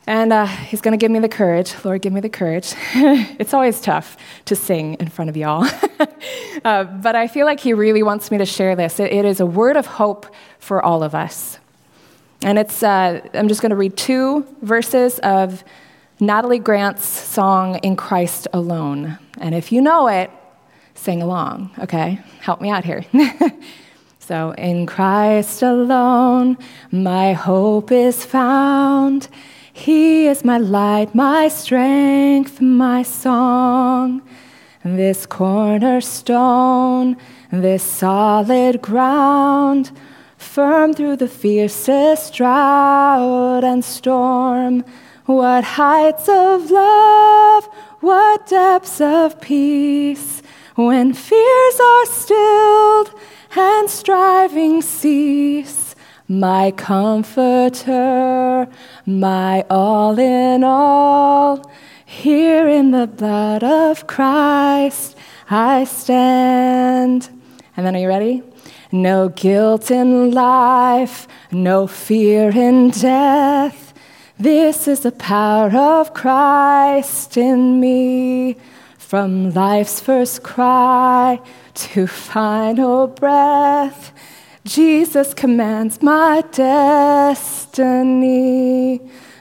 and 0.08 0.34
uh, 0.34 0.46
he's 0.46 0.82
going 0.82 0.98
to 0.98 0.98
give 0.98 1.12
me 1.12 1.20
the 1.20 1.30
courage. 1.30 1.74
Lord, 1.84 2.02
give 2.02 2.14
me 2.14 2.22
the 2.22 2.30
courage. 2.30 2.74
it's 2.96 3.54
always 3.54 3.80
tough 3.80 4.18
to 4.46 4.56
sing 4.56 4.96
in 4.96 5.10
front 5.10 5.30
of 5.30 5.38
y'all. 5.38 5.68
uh, 6.66 6.84
but 6.86 7.16
I 7.16 7.28
feel 7.28 7.46
like 7.46 7.60
he 7.60 7.74
really 7.74 8.04
wants 8.04 8.32
me 8.32 8.38
to 8.38 8.46
share 8.46 8.76
this. 8.76 9.00
it, 9.00 9.12
it 9.12 9.26
is 9.26 9.40
a 9.40 9.46
word 9.46 9.78
of 9.78 9.86
hope 9.86 10.34
for 10.60 10.82
all 10.82 11.04
of 11.04 11.14
us. 11.14 11.60
And 12.42 12.60
it's, 12.60 12.84
uh, 12.84 13.22
I'm 13.34 13.48
just 13.48 13.62
going 13.62 13.70
to 13.70 13.76
read 13.76 13.96
two 13.96 14.46
verses 14.62 15.20
of 15.20 15.64
Natalie 16.20 16.60
Grant's 16.60 17.06
song, 17.06 17.78
In 17.78 17.96
Christ 17.96 18.48
Alone. 18.52 19.18
And 19.40 19.56
if 19.56 19.72
you 19.72 19.82
know 19.82 20.08
it, 20.08 20.30
sing 20.96 21.22
along, 21.22 21.72
okay? 21.80 22.20
Help 22.42 22.62
me 22.62 22.70
out 22.70 22.86
here. 22.86 23.04
so, 24.20 24.52
in 24.52 24.86
Christ 24.86 25.62
alone, 25.62 26.58
my 26.92 27.34
hope 27.34 27.92
is 27.92 28.24
found. 28.24 29.28
He 29.72 30.28
is 30.28 30.46
my 30.46 30.60
light, 30.60 31.16
my 31.16 31.48
strength, 31.48 32.62
my 32.62 33.04
song. 33.04 34.22
This 34.86 35.26
cornerstone, 35.26 37.18
this 37.52 37.84
solid 37.84 38.82
ground, 38.82 39.92
firm 40.38 40.94
through 40.94 41.16
the 41.16 41.28
fiercest 41.28 42.36
drought 42.36 43.64
and 43.64 43.84
storm. 43.84 44.86
What 45.26 45.64
heights 45.64 46.28
of 46.28 46.70
love, 46.70 47.66
what 48.02 48.46
depths 48.48 49.00
of 49.02 49.40
peace 49.42 50.43
when 50.76 51.14
fears 51.14 51.80
are 51.80 52.06
stilled 52.06 53.14
and 53.56 53.90
striving 53.90 54.82
cease, 54.82 55.96
my 56.28 56.72
comforter, 56.72 58.68
my 59.06 59.66
all 59.70 60.18
in 60.18 60.64
all, 60.64 61.72
here 62.06 62.68
in 62.68 62.92
the 62.92 63.08
blood 63.08 63.64
of 63.64 64.08
Christ 64.08 65.16
I 65.50 65.84
stand. 65.84 67.30
And 67.78 67.86
then 67.86 67.96
are 67.96 68.00
you 68.00 68.08
ready? 68.08 68.42
No 68.92 69.30
guilt 69.30 69.92
in 69.92 70.32
life, 70.32 71.28
no 71.52 71.88
fear 71.88 72.50
in 72.50 72.90
death. 72.90 73.94
This 74.40 74.88
is 74.88 75.02
the 75.02 75.12
power 75.12 75.76
of 75.76 76.14
Christ 76.14 77.38
in 77.38 77.80
me. 77.80 78.58
From 79.14 79.54
life's 79.54 80.00
first 80.00 80.42
cry 80.42 81.40
to 81.76 82.08
final 82.08 83.06
breath, 83.06 84.12
Jesus 84.66 85.36
commands 85.36 86.02
my 86.02 86.44
destiny. 86.52 87.92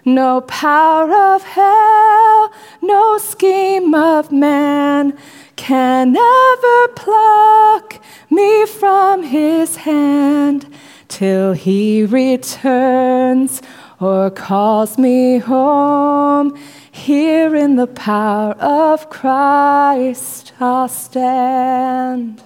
No 0.04 0.42
power 0.42 1.10
of 1.34 1.42
hell, 1.44 2.52
no 2.82 3.16
scheme 3.16 3.94
of 3.94 4.30
man 4.30 5.16
can 5.56 6.18
ever 6.18 6.88
pluck 6.88 7.98
me 8.28 8.66
from 8.66 9.22
his 9.22 9.76
hand 9.76 10.66
till 11.08 11.54
he 11.54 12.04
returns 12.04 13.62
or 14.00 14.30
calls 14.30 14.98
me 14.98 15.38
home. 15.38 16.58
Here 16.92 17.56
in 17.56 17.76
the 17.76 17.86
power 17.88 18.52
of 18.52 19.10
Christ 19.10 20.52
I'll 20.60 20.88
stand. 20.88 22.42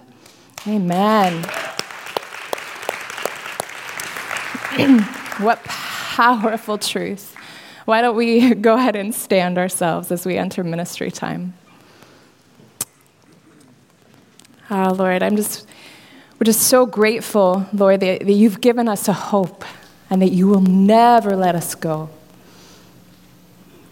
Amen. 0.66 1.42
what 5.38 5.62
powerful 5.64 6.78
truth. 6.78 7.34
Why 7.84 8.00
don't 8.00 8.16
we 8.16 8.54
go 8.54 8.74
ahead 8.74 8.96
and 8.96 9.14
stand 9.14 9.58
ourselves 9.58 10.10
as 10.10 10.24
we 10.24 10.38
enter 10.38 10.64
ministry 10.64 11.10
time? 11.10 11.54
Oh, 14.70 14.94
Lord, 14.96 15.22
I'm 15.22 15.36
just, 15.36 15.68
we're 16.38 16.44
just 16.46 16.62
so 16.62 16.86
grateful, 16.86 17.66
Lord, 17.72 18.00
that, 18.00 18.20
that 18.20 18.32
you've 18.32 18.60
given 18.60 18.88
us 18.88 19.08
a 19.08 19.12
hope 19.12 19.64
and 20.08 20.22
that 20.22 20.32
you 20.32 20.48
will 20.48 20.62
never 20.62 21.36
let 21.36 21.54
us 21.54 21.74
go. 21.74 22.08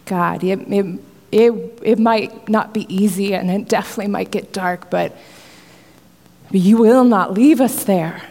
God, 0.07 0.45
it, 0.45 0.61
it, 0.61 1.01
it, 1.33 1.53
it 1.83 1.99
might 1.99 2.49
not 2.49 2.73
be 2.75 2.93
easy 2.95 3.35
and 3.35 3.51
it 3.51 3.69
definitely 3.69 4.09
might 4.09 4.31
get 4.31 4.53
dark, 4.53 4.91
but 4.91 5.17
you 6.51 6.77
will 6.77 7.05
not 7.05 7.33
leave 7.33 7.61
us 7.61 7.85
there. 7.85 8.23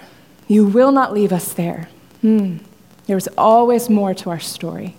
You 0.48 0.66
will 0.66 0.92
not 0.92 1.14
leave 1.14 1.34
us 1.34 1.54
there. 1.54 1.90
Hmm. 2.22 2.58
There's 3.06 3.28
always 3.38 3.90
more 3.90 4.14
to 4.14 4.30
our 4.30 4.40
story. 4.40 4.96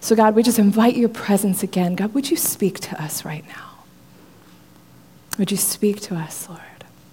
So, 0.00 0.14
God, 0.14 0.34
we 0.34 0.42
just 0.42 0.58
invite 0.58 0.96
your 0.96 1.08
presence 1.08 1.62
again. 1.62 1.94
God, 1.94 2.12
would 2.12 2.30
you 2.30 2.36
speak 2.36 2.78
to 2.80 3.02
us 3.02 3.24
right 3.24 3.46
now? 3.48 3.70
Would 5.38 5.50
you 5.50 5.56
speak 5.56 6.00
to 6.02 6.14
us, 6.14 6.48
Lord? 6.48 6.60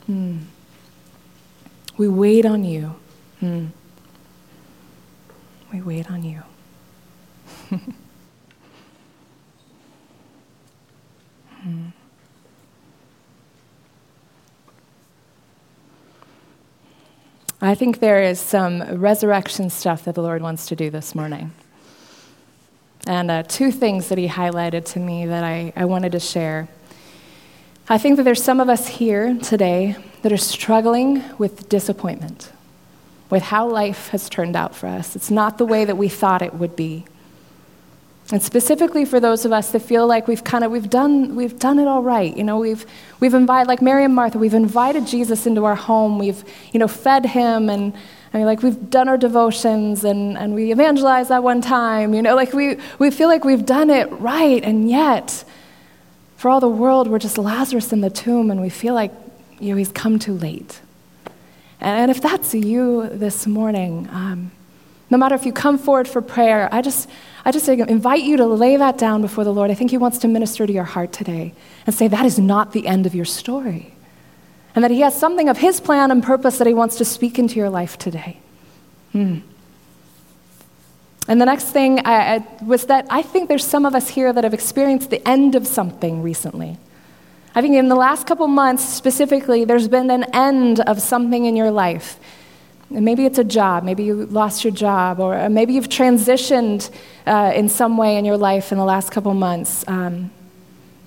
Hmm. 0.08 0.38
We 1.96 2.10
wait 2.10 2.46
on 2.46 2.66
you. 2.66 2.96
Hmm. 3.40 3.68
We 5.72 5.82
wait 5.82 6.12
on 6.12 6.24
you. 6.24 6.44
I 17.64 17.76
think 17.76 18.00
there 18.00 18.24
is 18.24 18.40
some 18.40 18.82
resurrection 19.00 19.70
stuff 19.70 20.06
that 20.06 20.16
the 20.16 20.24
Lord 20.24 20.42
wants 20.42 20.66
to 20.68 20.76
do 20.76 20.90
this 20.90 21.14
morning. 21.14 21.52
And 23.06 23.30
uh, 23.30 23.44
two 23.44 23.72
things 23.72 24.10
that 24.10 24.18
He 24.18 24.28
highlighted 24.28 24.86
to 24.94 25.00
me 25.00 25.28
that 25.28 25.44
I, 25.44 25.72
I 25.76 25.86
wanted 25.86 26.12
to 26.14 26.20
share. 26.20 26.68
I 27.88 28.00
think 28.00 28.18
that 28.18 28.24
there's 28.24 28.44
some 28.44 28.60
of 28.60 28.68
us 28.68 28.88
here 28.88 29.38
today 29.38 29.96
that 30.24 30.32
are 30.32 30.38
struggling 30.38 31.24
with 31.38 31.70
disappointment, 31.70 32.52
with 33.30 33.44
how 33.44 33.68
life 33.68 34.10
has 34.10 34.28
turned 34.28 34.56
out 34.56 34.74
for 34.74 34.88
us. 34.88 35.16
It's 35.16 35.30
not 35.30 35.60
the 35.60 35.66
way 35.66 35.86
that 35.86 35.98
we 35.98 36.10
thought 36.10 36.42
it 36.42 36.56
would 36.56 36.76
be. 36.76 37.06
And 38.32 38.42
specifically 38.42 39.04
for 39.04 39.20
those 39.20 39.44
of 39.44 39.52
us 39.52 39.72
that 39.72 39.82
feel 39.82 40.08
like 40.08 40.28
we've 40.28 40.44
kind 40.44 40.64
of 40.64 40.72
we've 40.72 40.90
done 40.90 41.36
we've 41.36 41.60
done 41.60 41.80
it 41.80 41.88
all 41.88 42.02
right. 42.02 42.36
You 42.36 42.44
know, 42.44 42.60
we've 42.60 42.86
we've 43.20 43.34
invited 43.34 43.68
like 43.68 43.82
Mary 43.82 44.06
and 44.06 44.16
Martha, 44.16 44.38
we've 44.38 44.54
invited 44.54 45.06
Jesus 45.06 45.46
into 45.46 45.66
our 45.66 45.76
home. 45.76 46.18
We've, 46.18 46.44
you 46.72 46.80
know, 46.80 46.88
fed 46.88 47.26
him 47.26 47.70
and 47.70 47.94
I 48.34 48.38
mean 48.38 48.46
like 48.46 48.64
we've 48.64 48.90
done 48.90 49.10
our 49.10 49.18
devotions 49.18 50.06
and, 50.06 50.38
and 50.38 50.56
we 50.56 50.72
evangelized 50.72 51.30
that 51.30 51.44
one 51.44 51.62
time, 51.62 52.14
you 52.14 52.22
know, 52.22 52.36
like 52.36 52.54
we 52.54 52.78
we 53.00 53.12
feel 53.12 53.28
like 53.28 53.44
we've 53.44 53.66
done 53.66 53.90
it 53.90 54.10
right, 54.14 54.64
and 54.64 54.90
yet 54.90 55.44
for 56.38 56.50
all 56.50 56.60
the 56.60 56.70
world, 56.70 57.08
we're 57.08 57.20
just 57.20 57.38
Lazarus 57.38 57.92
in 57.92 58.02
the 58.02 58.10
tomb 58.10 58.50
and 58.50 58.62
we 58.62 58.70
feel 58.70 58.94
like 58.94 59.12
you 59.62 59.70
know, 59.70 59.78
he's 59.78 59.92
come 59.92 60.18
too 60.18 60.34
late. 60.34 60.82
And, 61.80 62.12
if 62.12 62.22
that's 62.22 62.54
you 62.54 63.10
this 63.10 63.48
morning, 63.48 64.10
um, 64.12 64.52
no 65.10 65.18
matter 65.18 65.36
if 65.36 65.46
you 65.46 65.54
come 65.54 65.78
forward 65.78 66.08
for 66.08 66.22
prayer, 66.22 66.68
I 66.72 66.82
just, 66.82 67.10
I 67.44 67.52
just 67.52 67.68
invite 67.68 68.24
you 68.24 68.38
to 68.38 68.46
lay 68.46 68.78
that 68.78 68.98
down 68.98 69.22
before 69.22 69.44
the 69.44 69.54
Lord. 69.54 69.72
I 69.72 69.74
think 69.74 69.92
He 69.92 69.98
wants 69.98 70.20
to 70.20 70.28
minister 70.28 70.68
to 70.68 70.74
your 70.74 70.84
heart 70.84 71.12
today 71.12 71.54
and 71.86 71.96
say 71.96 72.08
that 72.08 72.26
is 72.26 72.38
not 72.38 72.72
the 72.72 72.88
end 72.88 73.06
of 73.06 73.16
your 73.16 73.26
story. 73.26 73.94
And 74.76 74.84
that 74.84 74.92
He 74.92 75.02
has 75.02 75.18
something 75.18 75.50
of 75.50 75.58
His 75.58 75.80
plan 75.80 76.12
and 76.12 76.24
purpose 76.24 76.58
that 76.60 76.68
He 76.68 76.74
wants 76.74 76.98
to 76.98 77.06
speak 77.06 77.40
into 77.40 77.56
your 77.56 77.70
life 77.70 77.98
today. 77.98 78.38
Hmm. 79.12 79.40
And 81.28 81.40
the 81.40 81.46
next 81.46 81.66
thing 81.66 82.00
I, 82.06 82.36
I, 82.36 82.64
was 82.64 82.86
that 82.86 83.06
I 83.10 83.22
think 83.22 83.48
there's 83.48 83.66
some 83.66 83.86
of 83.86 83.96
us 83.96 84.10
here 84.10 84.34
that 84.34 84.44
have 84.44 84.54
experienced 84.54 85.10
the 85.10 85.26
end 85.28 85.56
of 85.56 85.68
something 85.68 86.22
recently. 86.22 86.78
I 87.54 87.62
think 87.62 87.76
in 87.76 87.90
the 87.90 87.96
last 87.96 88.28
couple 88.28 88.48
months 88.48 88.84
specifically, 88.84 89.66
there's 89.66 89.88
been 89.88 90.10
an 90.10 90.24
end 90.34 90.80
of 90.82 91.02
something 91.02 91.46
in 91.46 91.56
your 91.56 91.70
life. 91.70 92.20
And 92.94 93.06
maybe 93.06 93.26
it's 93.26 93.38
a 93.38 93.44
job, 93.46 93.86
maybe 93.86 94.04
you 94.04 94.26
lost 94.26 94.66
your 94.66 94.74
job, 94.74 95.22
or 95.22 95.48
maybe 95.48 95.74
you've 95.74 95.88
transitioned 95.88 96.90
uh, 97.26 97.54
in 97.56 97.70
some 97.70 97.96
way 97.96 98.18
in 98.18 98.26
your 98.26 98.36
life 98.36 98.74
in 98.74 98.78
the 98.78 98.84
last 98.84 99.12
couple 99.12 99.34
months. 99.34 99.86
Um, 99.88 100.30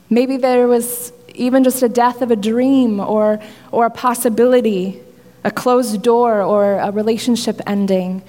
maybe 0.08 0.38
there 0.38 0.66
was 0.66 1.12
even 1.34 1.62
just 1.62 1.82
a 1.82 1.88
death 1.88 2.22
of 2.22 2.30
a 2.30 2.36
dream 2.36 3.00
or, 3.00 3.38
or 3.70 3.84
a 3.84 3.90
possibility, 3.90 4.98
a 5.44 5.50
closed 5.50 6.00
door, 6.00 6.40
or 6.40 6.78
a 6.78 6.90
relationship 6.90 7.60
ending. 7.66 8.22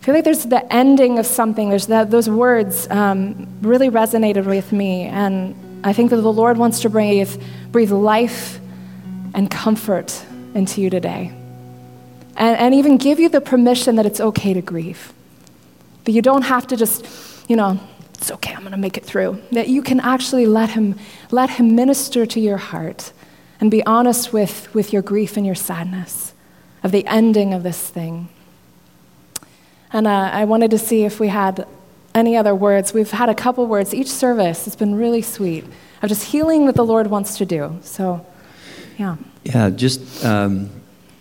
I 0.00 0.04
feel 0.04 0.14
like 0.14 0.24
there's 0.24 0.46
the 0.46 0.72
ending 0.72 1.18
of 1.18 1.26
something. 1.26 1.68
There's 1.68 1.88
those 1.88 2.30
words 2.30 2.88
um, 2.88 3.46
really 3.60 3.90
resonated 3.90 4.46
with 4.46 4.72
me, 4.72 5.02
and 5.02 5.54
I 5.84 5.92
think 5.92 6.08
that 6.10 6.16
the 6.22 6.32
Lord 6.32 6.56
wants 6.56 6.80
to 6.80 6.88
breathe, 6.88 7.42
breathe 7.72 7.92
life 7.92 8.58
and 9.34 9.50
comfort 9.50 10.24
into 10.54 10.80
you 10.80 10.88
today 10.88 11.34
and, 12.36 12.56
and 12.58 12.74
even 12.74 12.96
give 12.96 13.18
you 13.18 13.28
the 13.28 13.40
permission 13.40 13.96
that 13.96 14.06
it's 14.06 14.20
okay 14.20 14.54
to 14.54 14.62
grieve. 14.62 15.12
That 16.04 16.12
you 16.12 16.22
don't 16.22 16.42
have 16.42 16.66
to 16.68 16.76
just, 16.76 17.06
you 17.48 17.56
know, 17.56 17.80
it's 18.14 18.30
okay, 18.30 18.54
I'm 18.54 18.60
going 18.60 18.72
to 18.72 18.78
make 18.78 18.96
it 18.96 19.04
through. 19.04 19.42
That 19.52 19.68
you 19.68 19.82
can 19.82 20.00
actually 20.00 20.46
let 20.46 20.70
him, 20.70 20.98
let 21.30 21.50
him 21.50 21.74
minister 21.74 22.26
to 22.26 22.40
your 22.40 22.56
heart 22.56 23.12
and 23.60 23.70
be 23.70 23.84
honest 23.84 24.32
with, 24.32 24.72
with 24.74 24.92
your 24.92 25.02
grief 25.02 25.36
and 25.36 25.46
your 25.46 25.54
sadness 25.54 26.34
of 26.82 26.92
the 26.92 27.06
ending 27.06 27.54
of 27.54 27.62
this 27.62 27.88
thing. 27.88 28.28
And 29.92 30.06
uh, 30.06 30.30
I 30.32 30.44
wanted 30.44 30.70
to 30.72 30.78
see 30.78 31.04
if 31.04 31.18
we 31.20 31.28
had 31.28 31.66
any 32.14 32.36
other 32.36 32.54
words. 32.54 32.92
We've 32.92 33.10
had 33.10 33.28
a 33.28 33.34
couple 33.34 33.66
words 33.66 33.94
each 33.94 34.10
service. 34.10 34.66
It's 34.66 34.76
been 34.76 34.94
really 34.94 35.22
sweet 35.22 35.64
of 36.02 36.08
just 36.08 36.24
healing 36.24 36.66
that 36.66 36.74
the 36.74 36.84
Lord 36.84 37.06
wants 37.06 37.38
to 37.38 37.46
do. 37.46 37.78
So, 37.82 38.26
yeah. 38.98 39.16
Yeah, 39.44 39.70
just. 39.70 40.24
Um, 40.24 40.70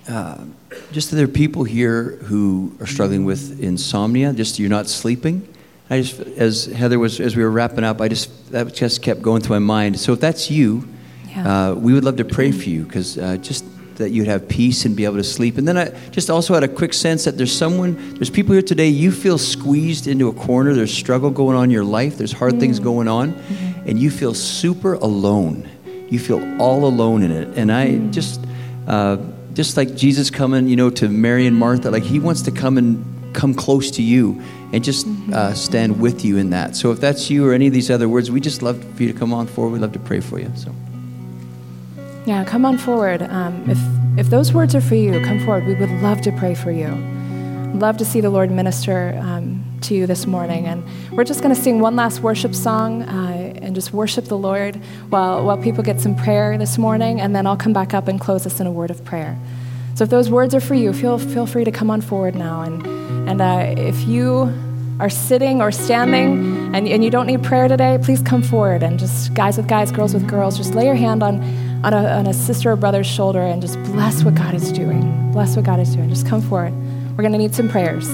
uh, 0.07 0.45
just 0.91 1.09
that 1.09 1.15
there 1.17 1.25
are 1.25 1.29
people 1.29 1.63
here 1.63 2.17
who 2.23 2.75
are 2.79 2.87
struggling 2.87 3.25
with 3.25 3.61
insomnia, 3.61 4.33
just 4.33 4.59
you're 4.59 4.69
not 4.69 4.87
sleeping. 4.87 5.47
I 5.89 6.01
just, 6.01 6.19
as 6.19 6.65
Heather 6.65 6.97
was, 6.97 7.19
as 7.19 7.35
we 7.35 7.43
were 7.43 7.51
wrapping 7.51 7.83
up, 7.83 8.01
I 8.01 8.07
just, 8.07 8.51
that 8.51 8.73
just 8.73 9.01
kept 9.01 9.21
going 9.21 9.41
through 9.41 9.55
my 9.55 9.65
mind. 9.65 9.99
So 9.99 10.13
if 10.13 10.19
that's 10.19 10.49
you, 10.49 10.87
yeah. 11.29 11.69
uh, 11.69 11.73
we 11.75 11.93
would 11.93 12.03
love 12.03 12.17
to 12.17 12.25
pray 12.25 12.51
for 12.51 12.69
you 12.69 12.85
because 12.85 13.17
uh, 13.17 13.37
just 13.37 13.65
that 13.97 14.09
you'd 14.11 14.27
have 14.27 14.47
peace 14.47 14.85
and 14.85 14.95
be 14.95 15.05
able 15.05 15.17
to 15.17 15.23
sleep. 15.23 15.57
And 15.57 15.67
then 15.67 15.77
I 15.77 15.89
just 16.09 16.29
also 16.29 16.53
had 16.53 16.63
a 16.63 16.67
quick 16.67 16.93
sense 16.93 17.23
that 17.25 17.37
there's 17.37 17.55
someone, 17.55 18.15
there's 18.15 18.29
people 18.29 18.53
here 18.53 18.61
today, 18.61 18.87
you 18.87 19.11
feel 19.11 19.37
squeezed 19.37 20.07
into 20.07 20.27
a 20.27 20.33
corner, 20.33 20.73
there's 20.73 20.93
struggle 20.93 21.29
going 21.29 21.55
on 21.55 21.65
in 21.65 21.69
your 21.69 21.83
life, 21.85 22.17
there's 22.17 22.31
hard 22.31 22.55
mm. 22.55 22.59
things 22.59 22.79
going 22.79 23.07
on, 23.07 23.33
mm-hmm. 23.33 23.89
and 23.89 23.99
you 23.99 24.09
feel 24.09 24.33
super 24.33 24.95
alone. 24.95 25.69
You 26.09 26.19
feel 26.19 26.61
all 26.61 26.85
alone 26.85 27.23
in 27.23 27.31
it. 27.31 27.57
And 27.57 27.71
I 27.71 27.87
mm. 27.87 28.11
just, 28.11 28.41
uh, 28.87 29.17
just 29.55 29.77
like 29.77 29.95
Jesus 29.95 30.29
coming, 30.29 30.67
you 30.67 30.75
know, 30.75 30.89
to 30.91 31.09
Mary 31.09 31.47
and 31.47 31.57
Martha, 31.57 31.89
like 31.89 32.03
he 32.03 32.19
wants 32.19 32.43
to 32.43 32.51
come 32.51 32.77
and 32.77 33.33
come 33.33 33.53
close 33.53 33.89
to 33.91 34.03
you 34.03 34.41
and 34.71 34.83
just 34.83 35.07
uh, 35.33 35.53
stand 35.53 35.99
with 35.99 36.23
you 36.23 36.37
in 36.37 36.51
that. 36.51 36.75
So 36.75 36.91
if 36.91 36.99
that's 36.99 37.29
you 37.29 37.47
or 37.47 37.53
any 37.53 37.67
of 37.67 37.73
these 37.73 37.89
other 37.89 38.07
words, 38.07 38.29
we 38.29 38.39
just 38.39 38.61
love 38.61 38.83
for 38.95 39.03
you 39.03 39.11
to 39.11 39.17
come 39.17 39.33
on 39.33 39.47
forward. 39.47 39.71
We'd 39.71 39.81
love 39.81 39.93
to 39.93 39.99
pray 39.99 40.19
for 40.19 40.39
you. 40.39 40.51
So. 40.55 40.73
Yeah, 42.25 42.43
come 42.43 42.65
on 42.65 42.77
forward. 42.77 43.21
Um, 43.23 43.69
if 43.69 43.79
if 44.17 44.29
those 44.29 44.53
words 44.53 44.73
are 44.75 44.81
for 44.81 44.95
you, 44.95 45.19
come 45.25 45.39
forward. 45.43 45.65
We 45.65 45.75
would 45.75 45.91
love 46.01 46.21
to 46.21 46.31
pray 46.31 46.55
for 46.55 46.71
you. 46.71 46.87
Love 47.75 47.97
to 47.97 48.05
see 48.05 48.21
the 48.21 48.29
Lord 48.29 48.49
minister 48.49 49.17
um, 49.21 49.61
to 49.81 49.93
you 49.93 50.07
this 50.07 50.25
morning. 50.25 50.65
And 50.65 50.83
we're 51.11 51.25
just 51.25 51.41
going 51.41 51.53
to 51.53 51.61
sing 51.61 51.81
one 51.81 51.97
last 51.97 52.21
worship 52.21 52.55
song 52.55 53.03
uh, 53.03 53.44
and 53.75 53.83
just 53.83 53.93
worship 53.93 54.25
the 54.25 54.37
Lord 54.37 54.77
while, 55.09 55.45
while 55.45 55.57
people 55.57 55.83
get 55.83 55.99
some 55.99 56.15
prayer 56.15 56.57
this 56.57 56.77
morning. 56.77 57.19
And 57.19 57.35
then 57.35 57.45
I'll 57.45 57.57
come 57.57 57.73
back 57.73 57.93
up 57.93 58.07
and 58.07 58.19
close 58.19 58.45
us 58.45 58.61
in 58.61 58.67
a 58.67 58.71
word 58.71 58.89
of 58.89 59.03
prayer. 59.03 59.37
So 59.95 60.05
if 60.05 60.09
those 60.09 60.29
words 60.29 60.55
are 60.55 60.61
for 60.61 60.75
you, 60.75 60.93
feel, 60.93 61.19
feel 61.19 61.45
free 61.45 61.65
to 61.65 61.71
come 61.71 61.89
on 61.89 61.99
forward 61.99 62.35
now. 62.35 62.61
And, 62.61 62.85
and 63.29 63.41
uh, 63.41 63.75
if 63.77 64.07
you 64.07 64.53
are 65.01 65.09
sitting 65.09 65.61
or 65.61 65.71
standing 65.73 66.73
and, 66.73 66.87
and 66.87 67.03
you 67.03 67.09
don't 67.09 67.27
need 67.27 67.43
prayer 67.43 67.67
today, 67.67 67.99
please 68.01 68.21
come 68.21 68.41
forward 68.41 68.81
and 68.81 68.97
just 68.97 69.33
guys 69.33 69.57
with 69.57 69.67
guys, 69.67 69.91
girls 69.91 70.13
with 70.13 70.25
girls, 70.25 70.57
just 70.57 70.73
lay 70.73 70.85
your 70.85 70.95
hand 70.95 71.21
on, 71.21 71.43
on, 71.83 71.93
a, 71.93 72.07
on 72.07 72.27
a 72.27 72.33
sister 72.33 72.71
or 72.71 72.77
brother's 72.77 73.07
shoulder 73.07 73.41
and 73.41 73.61
just 73.61 73.81
bless 73.83 74.23
what 74.23 74.35
God 74.35 74.53
is 74.53 74.71
doing. 74.71 75.31
Bless 75.33 75.57
what 75.57 75.65
God 75.65 75.81
is 75.81 75.93
doing. 75.93 76.07
Just 76.07 76.25
come 76.27 76.41
forward. 76.41 76.73
We're 77.11 77.23
going 77.23 77.33
to 77.33 77.37
need 77.37 77.53
some 77.53 77.67
prayers. 77.67 78.07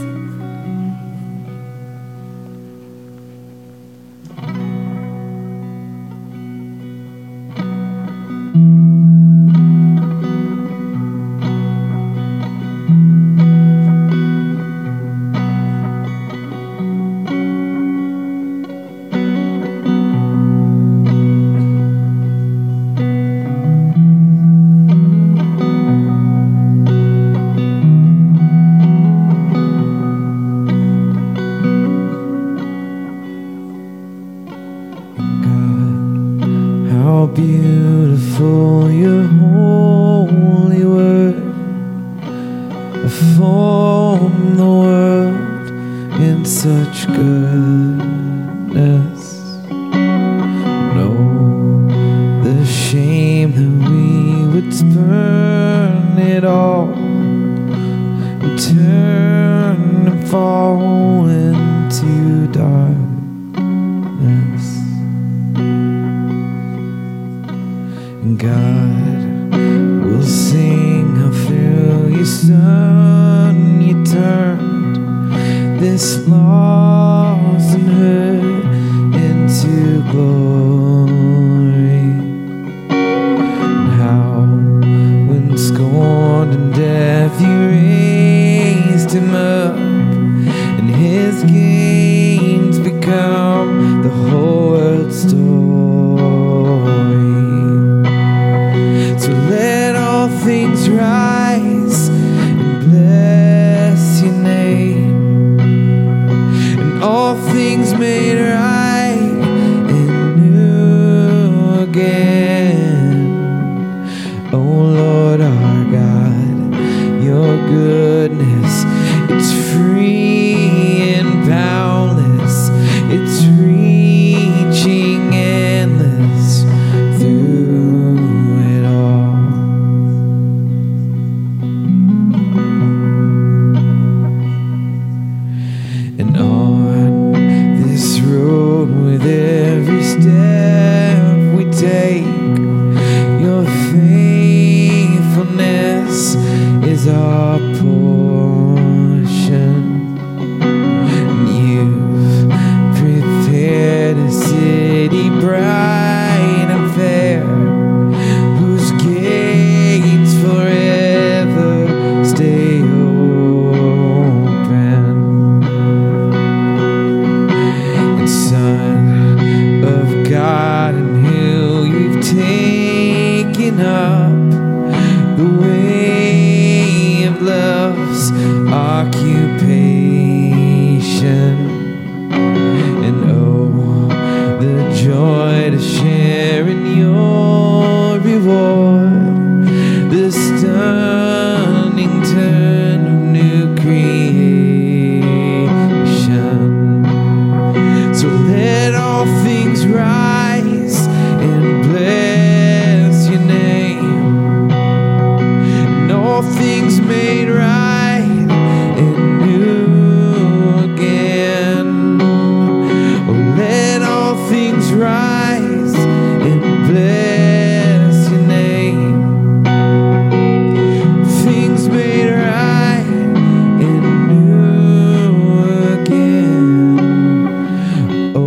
The 44.62 44.68
world 44.68 45.70
in 46.22 46.45
such 46.45 47.07
goodness. 47.07 48.41
No, 50.97 51.09
the 52.43 52.64
shame 52.64 53.51
that 53.57 53.74
we 53.89 54.45
would 54.51 54.72
spurn 54.72 56.20
it 56.20 56.43
all 56.43 56.93
and 58.43 58.59
turn 58.59 60.07
and 60.07 60.30
fall 60.30 61.21
this 76.02 76.18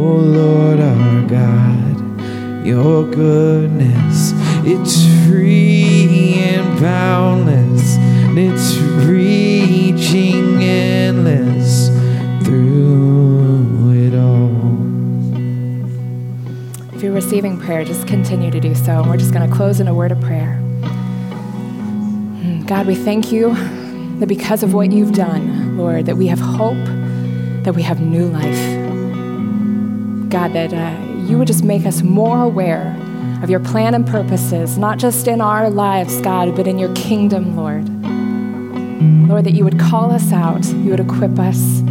Lord 0.05 0.80
our 0.80 1.22
God, 1.22 2.66
your 2.66 3.11
goodness, 3.11 4.32
it's 4.64 5.05
free 5.26 6.34
and 6.38 6.80
boundless, 6.80 7.96
and 7.96 8.38
it's 8.38 8.76
reaching 9.07 10.62
endless 10.62 11.88
through 12.44 13.92
it 13.92 14.14
all. 14.14 14.84
If 16.94 17.02
you're 17.02 17.12
receiving 17.12 17.59
prayer, 17.61 17.84
just 17.84 18.07
continue 18.07 18.50
to 18.50 18.61
do 18.61 18.74
so. 18.74 19.00
And 19.00 19.09
we're 19.11 19.16
just 19.16 19.32
going 19.32 19.48
to 19.48 19.55
close 19.55 19.80
in 19.80 19.88
a 19.88 19.94
word 19.94 20.12
of 20.12 20.20
prayer. 20.20 20.59
Mm, 22.42 22.66
God, 22.66 22.86
we 22.86 22.94
thank 22.94 23.32
you 23.32 23.55
that 24.18 24.28
because 24.28 24.62
of 24.62 24.74
what 24.74 24.92
you've 24.92 25.12
done, 25.12 25.76
Lord, 25.76 26.07
that 26.07 26.16
we 26.16 26.28
have 26.28 26.40
hope, 26.40 26.84
that 27.64 27.74
we 27.74 27.82
have 27.82 28.00
new 28.00 28.26
life. 28.26 28.74
God, 30.35 30.53
that 30.55 30.74
uh, 30.74 30.99
you 31.28 31.39
would 31.39 31.47
just 31.47 31.62
make 31.62 31.87
us 31.87 32.03
more 32.03 32.43
aware 32.43 32.93
of 33.45 33.51
your 33.51 33.61
plan 33.61 33.95
and 33.95 34.05
purposes, 34.05 34.76
not 34.76 34.99
just 34.99 35.28
in 35.28 35.41
our 35.41 35.70
lives, 35.70 36.20
God, 36.22 36.57
but 36.57 36.66
in 36.66 36.76
your 36.76 36.93
kingdom, 36.97 37.57
Lord. 37.57 37.89
Lord, 39.28 39.45
that 39.45 39.53
you 39.53 39.62
would 39.62 39.78
call 39.78 40.11
us 40.11 40.32
out, 40.32 40.64
you 40.66 40.91
would 40.91 40.99
equip 40.99 41.39
us, 41.39 41.82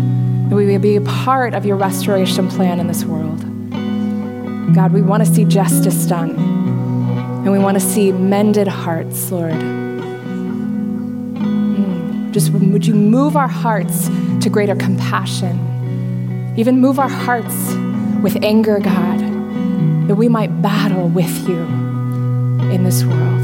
that 0.50 0.58
we 0.58 0.66
would 0.66 0.82
be 0.82 0.98
a 0.98 1.02
part 1.02 1.54
of 1.54 1.66
your 1.66 1.78
restoration 1.78 2.50
plan 2.50 2.82
in 2.82 2.88
this 2.88 3.06
world. 3.06 3.40
God, 4.76 4.92
we 4.92 5.02
want 5.02 5.26
to 5.26 5.34
see 5.34 5.46
justice 5.46 6.06
done, 6.06 6.32
and 6.32 7.50
we 7.50 7.60
want 7.60 7.80
to 7.80 7.82
see 7.82 8.12
mended 8.12 8.68
hearts, 8.68 9.32
Lord. 9.32 9.54
Mm, 11.34 12.32
Just 12.32 12.52
would 12.52 12.86
you 12.86 12.94
move 12.94 13.38
our 13.38 13.48
hearts 13.48 14.10
to 14.42 14.50
greater 14.50 14.76
compassion, 14.76 16.54
even 16.58 16.82
move 16.82 17.00
our 17.00 17.08
hearts 17.08 17.74
with 18.24 18.44
anger, 18.44 18.80
God, 18.80 19.20
that 20.08 20.16
we 20.16 20.30
might 20.30 20.62
battle 20.62 21.10
with 21.10 21.48
you 21.48 21.60
in 22.72 22.84
this 22.84 23.04
world. 23.04 23.44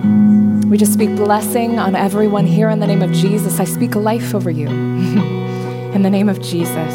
Mm. 0.00 0.64
We 0.66 0.76
just 0.76 0.92
speak 0.92 1.14
blessing 1.14 1.78
on 1.78 1.94
everyone 1.94 2.44
here 2.44 2.68
in 2.68 2.80
the 2.80 2.86
name 2.86 3.02
of 3.02 3.12
Jesus. 3.12 3.60
I 3.60 3.64
speak 3.64 3.94
life 3.94 4.34
over 4.34 4.50
you. 4.50 4.66
in 5.94 6.02
the 6.02 6.10
name 6.10 6.28
of 6.28 6.42
Jesus. 6.42 6.94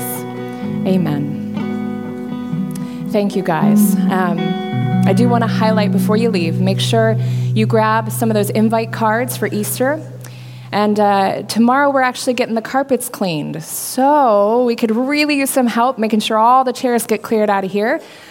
Amen. 0.85 1.45
Thank 3.11 3.35
you, 3.35 3.43
guys. 3.43 3.95
Um, 3.95 4.39
I 5.07 5.13
do 5.13 5.29
want 5.29 5.43
to 5.43 5.47
highlight 5.47 5.93
before 5.93 6.17
you 6.17 6.29
leave 6.29 6.59
make 6.59 6.81
sure 6.81 7.15
you 7.53 7.65
grab 7.65 8.11
some 8.11 8.29
of 8.29 8.33
those 8.33 8.49
invite 8.49 8.91
cards 8.91 9.38
for 9.38 9.47
Easter. 9.47 10.01
And 10.72 10.99
uh, 10.99 11.43
tomorrow 11.43 11.89
we're 11.89 12.01
actually 12.01 12.34
getting 12.34 12.55
the 12.55 12.61
carpets 12.61 13.09
cleaned. 13.09 13.63
So 13.63 14.63
we 14.65 14.76
could 14.76 14.91
really 14.91 15.38
use 15.38 15.49
some 15.49 15.68
help 15.68 15.97
making 15.97 16.20
sure 16.20 16.38
all 16.38 16.63
the 16.63 16.74
chairs 16.74 17.05
get 17.05 17.22
cleared 17.22 17.49
out 17.49 17.63
of 17.63 17.72
here. 17.72 18.01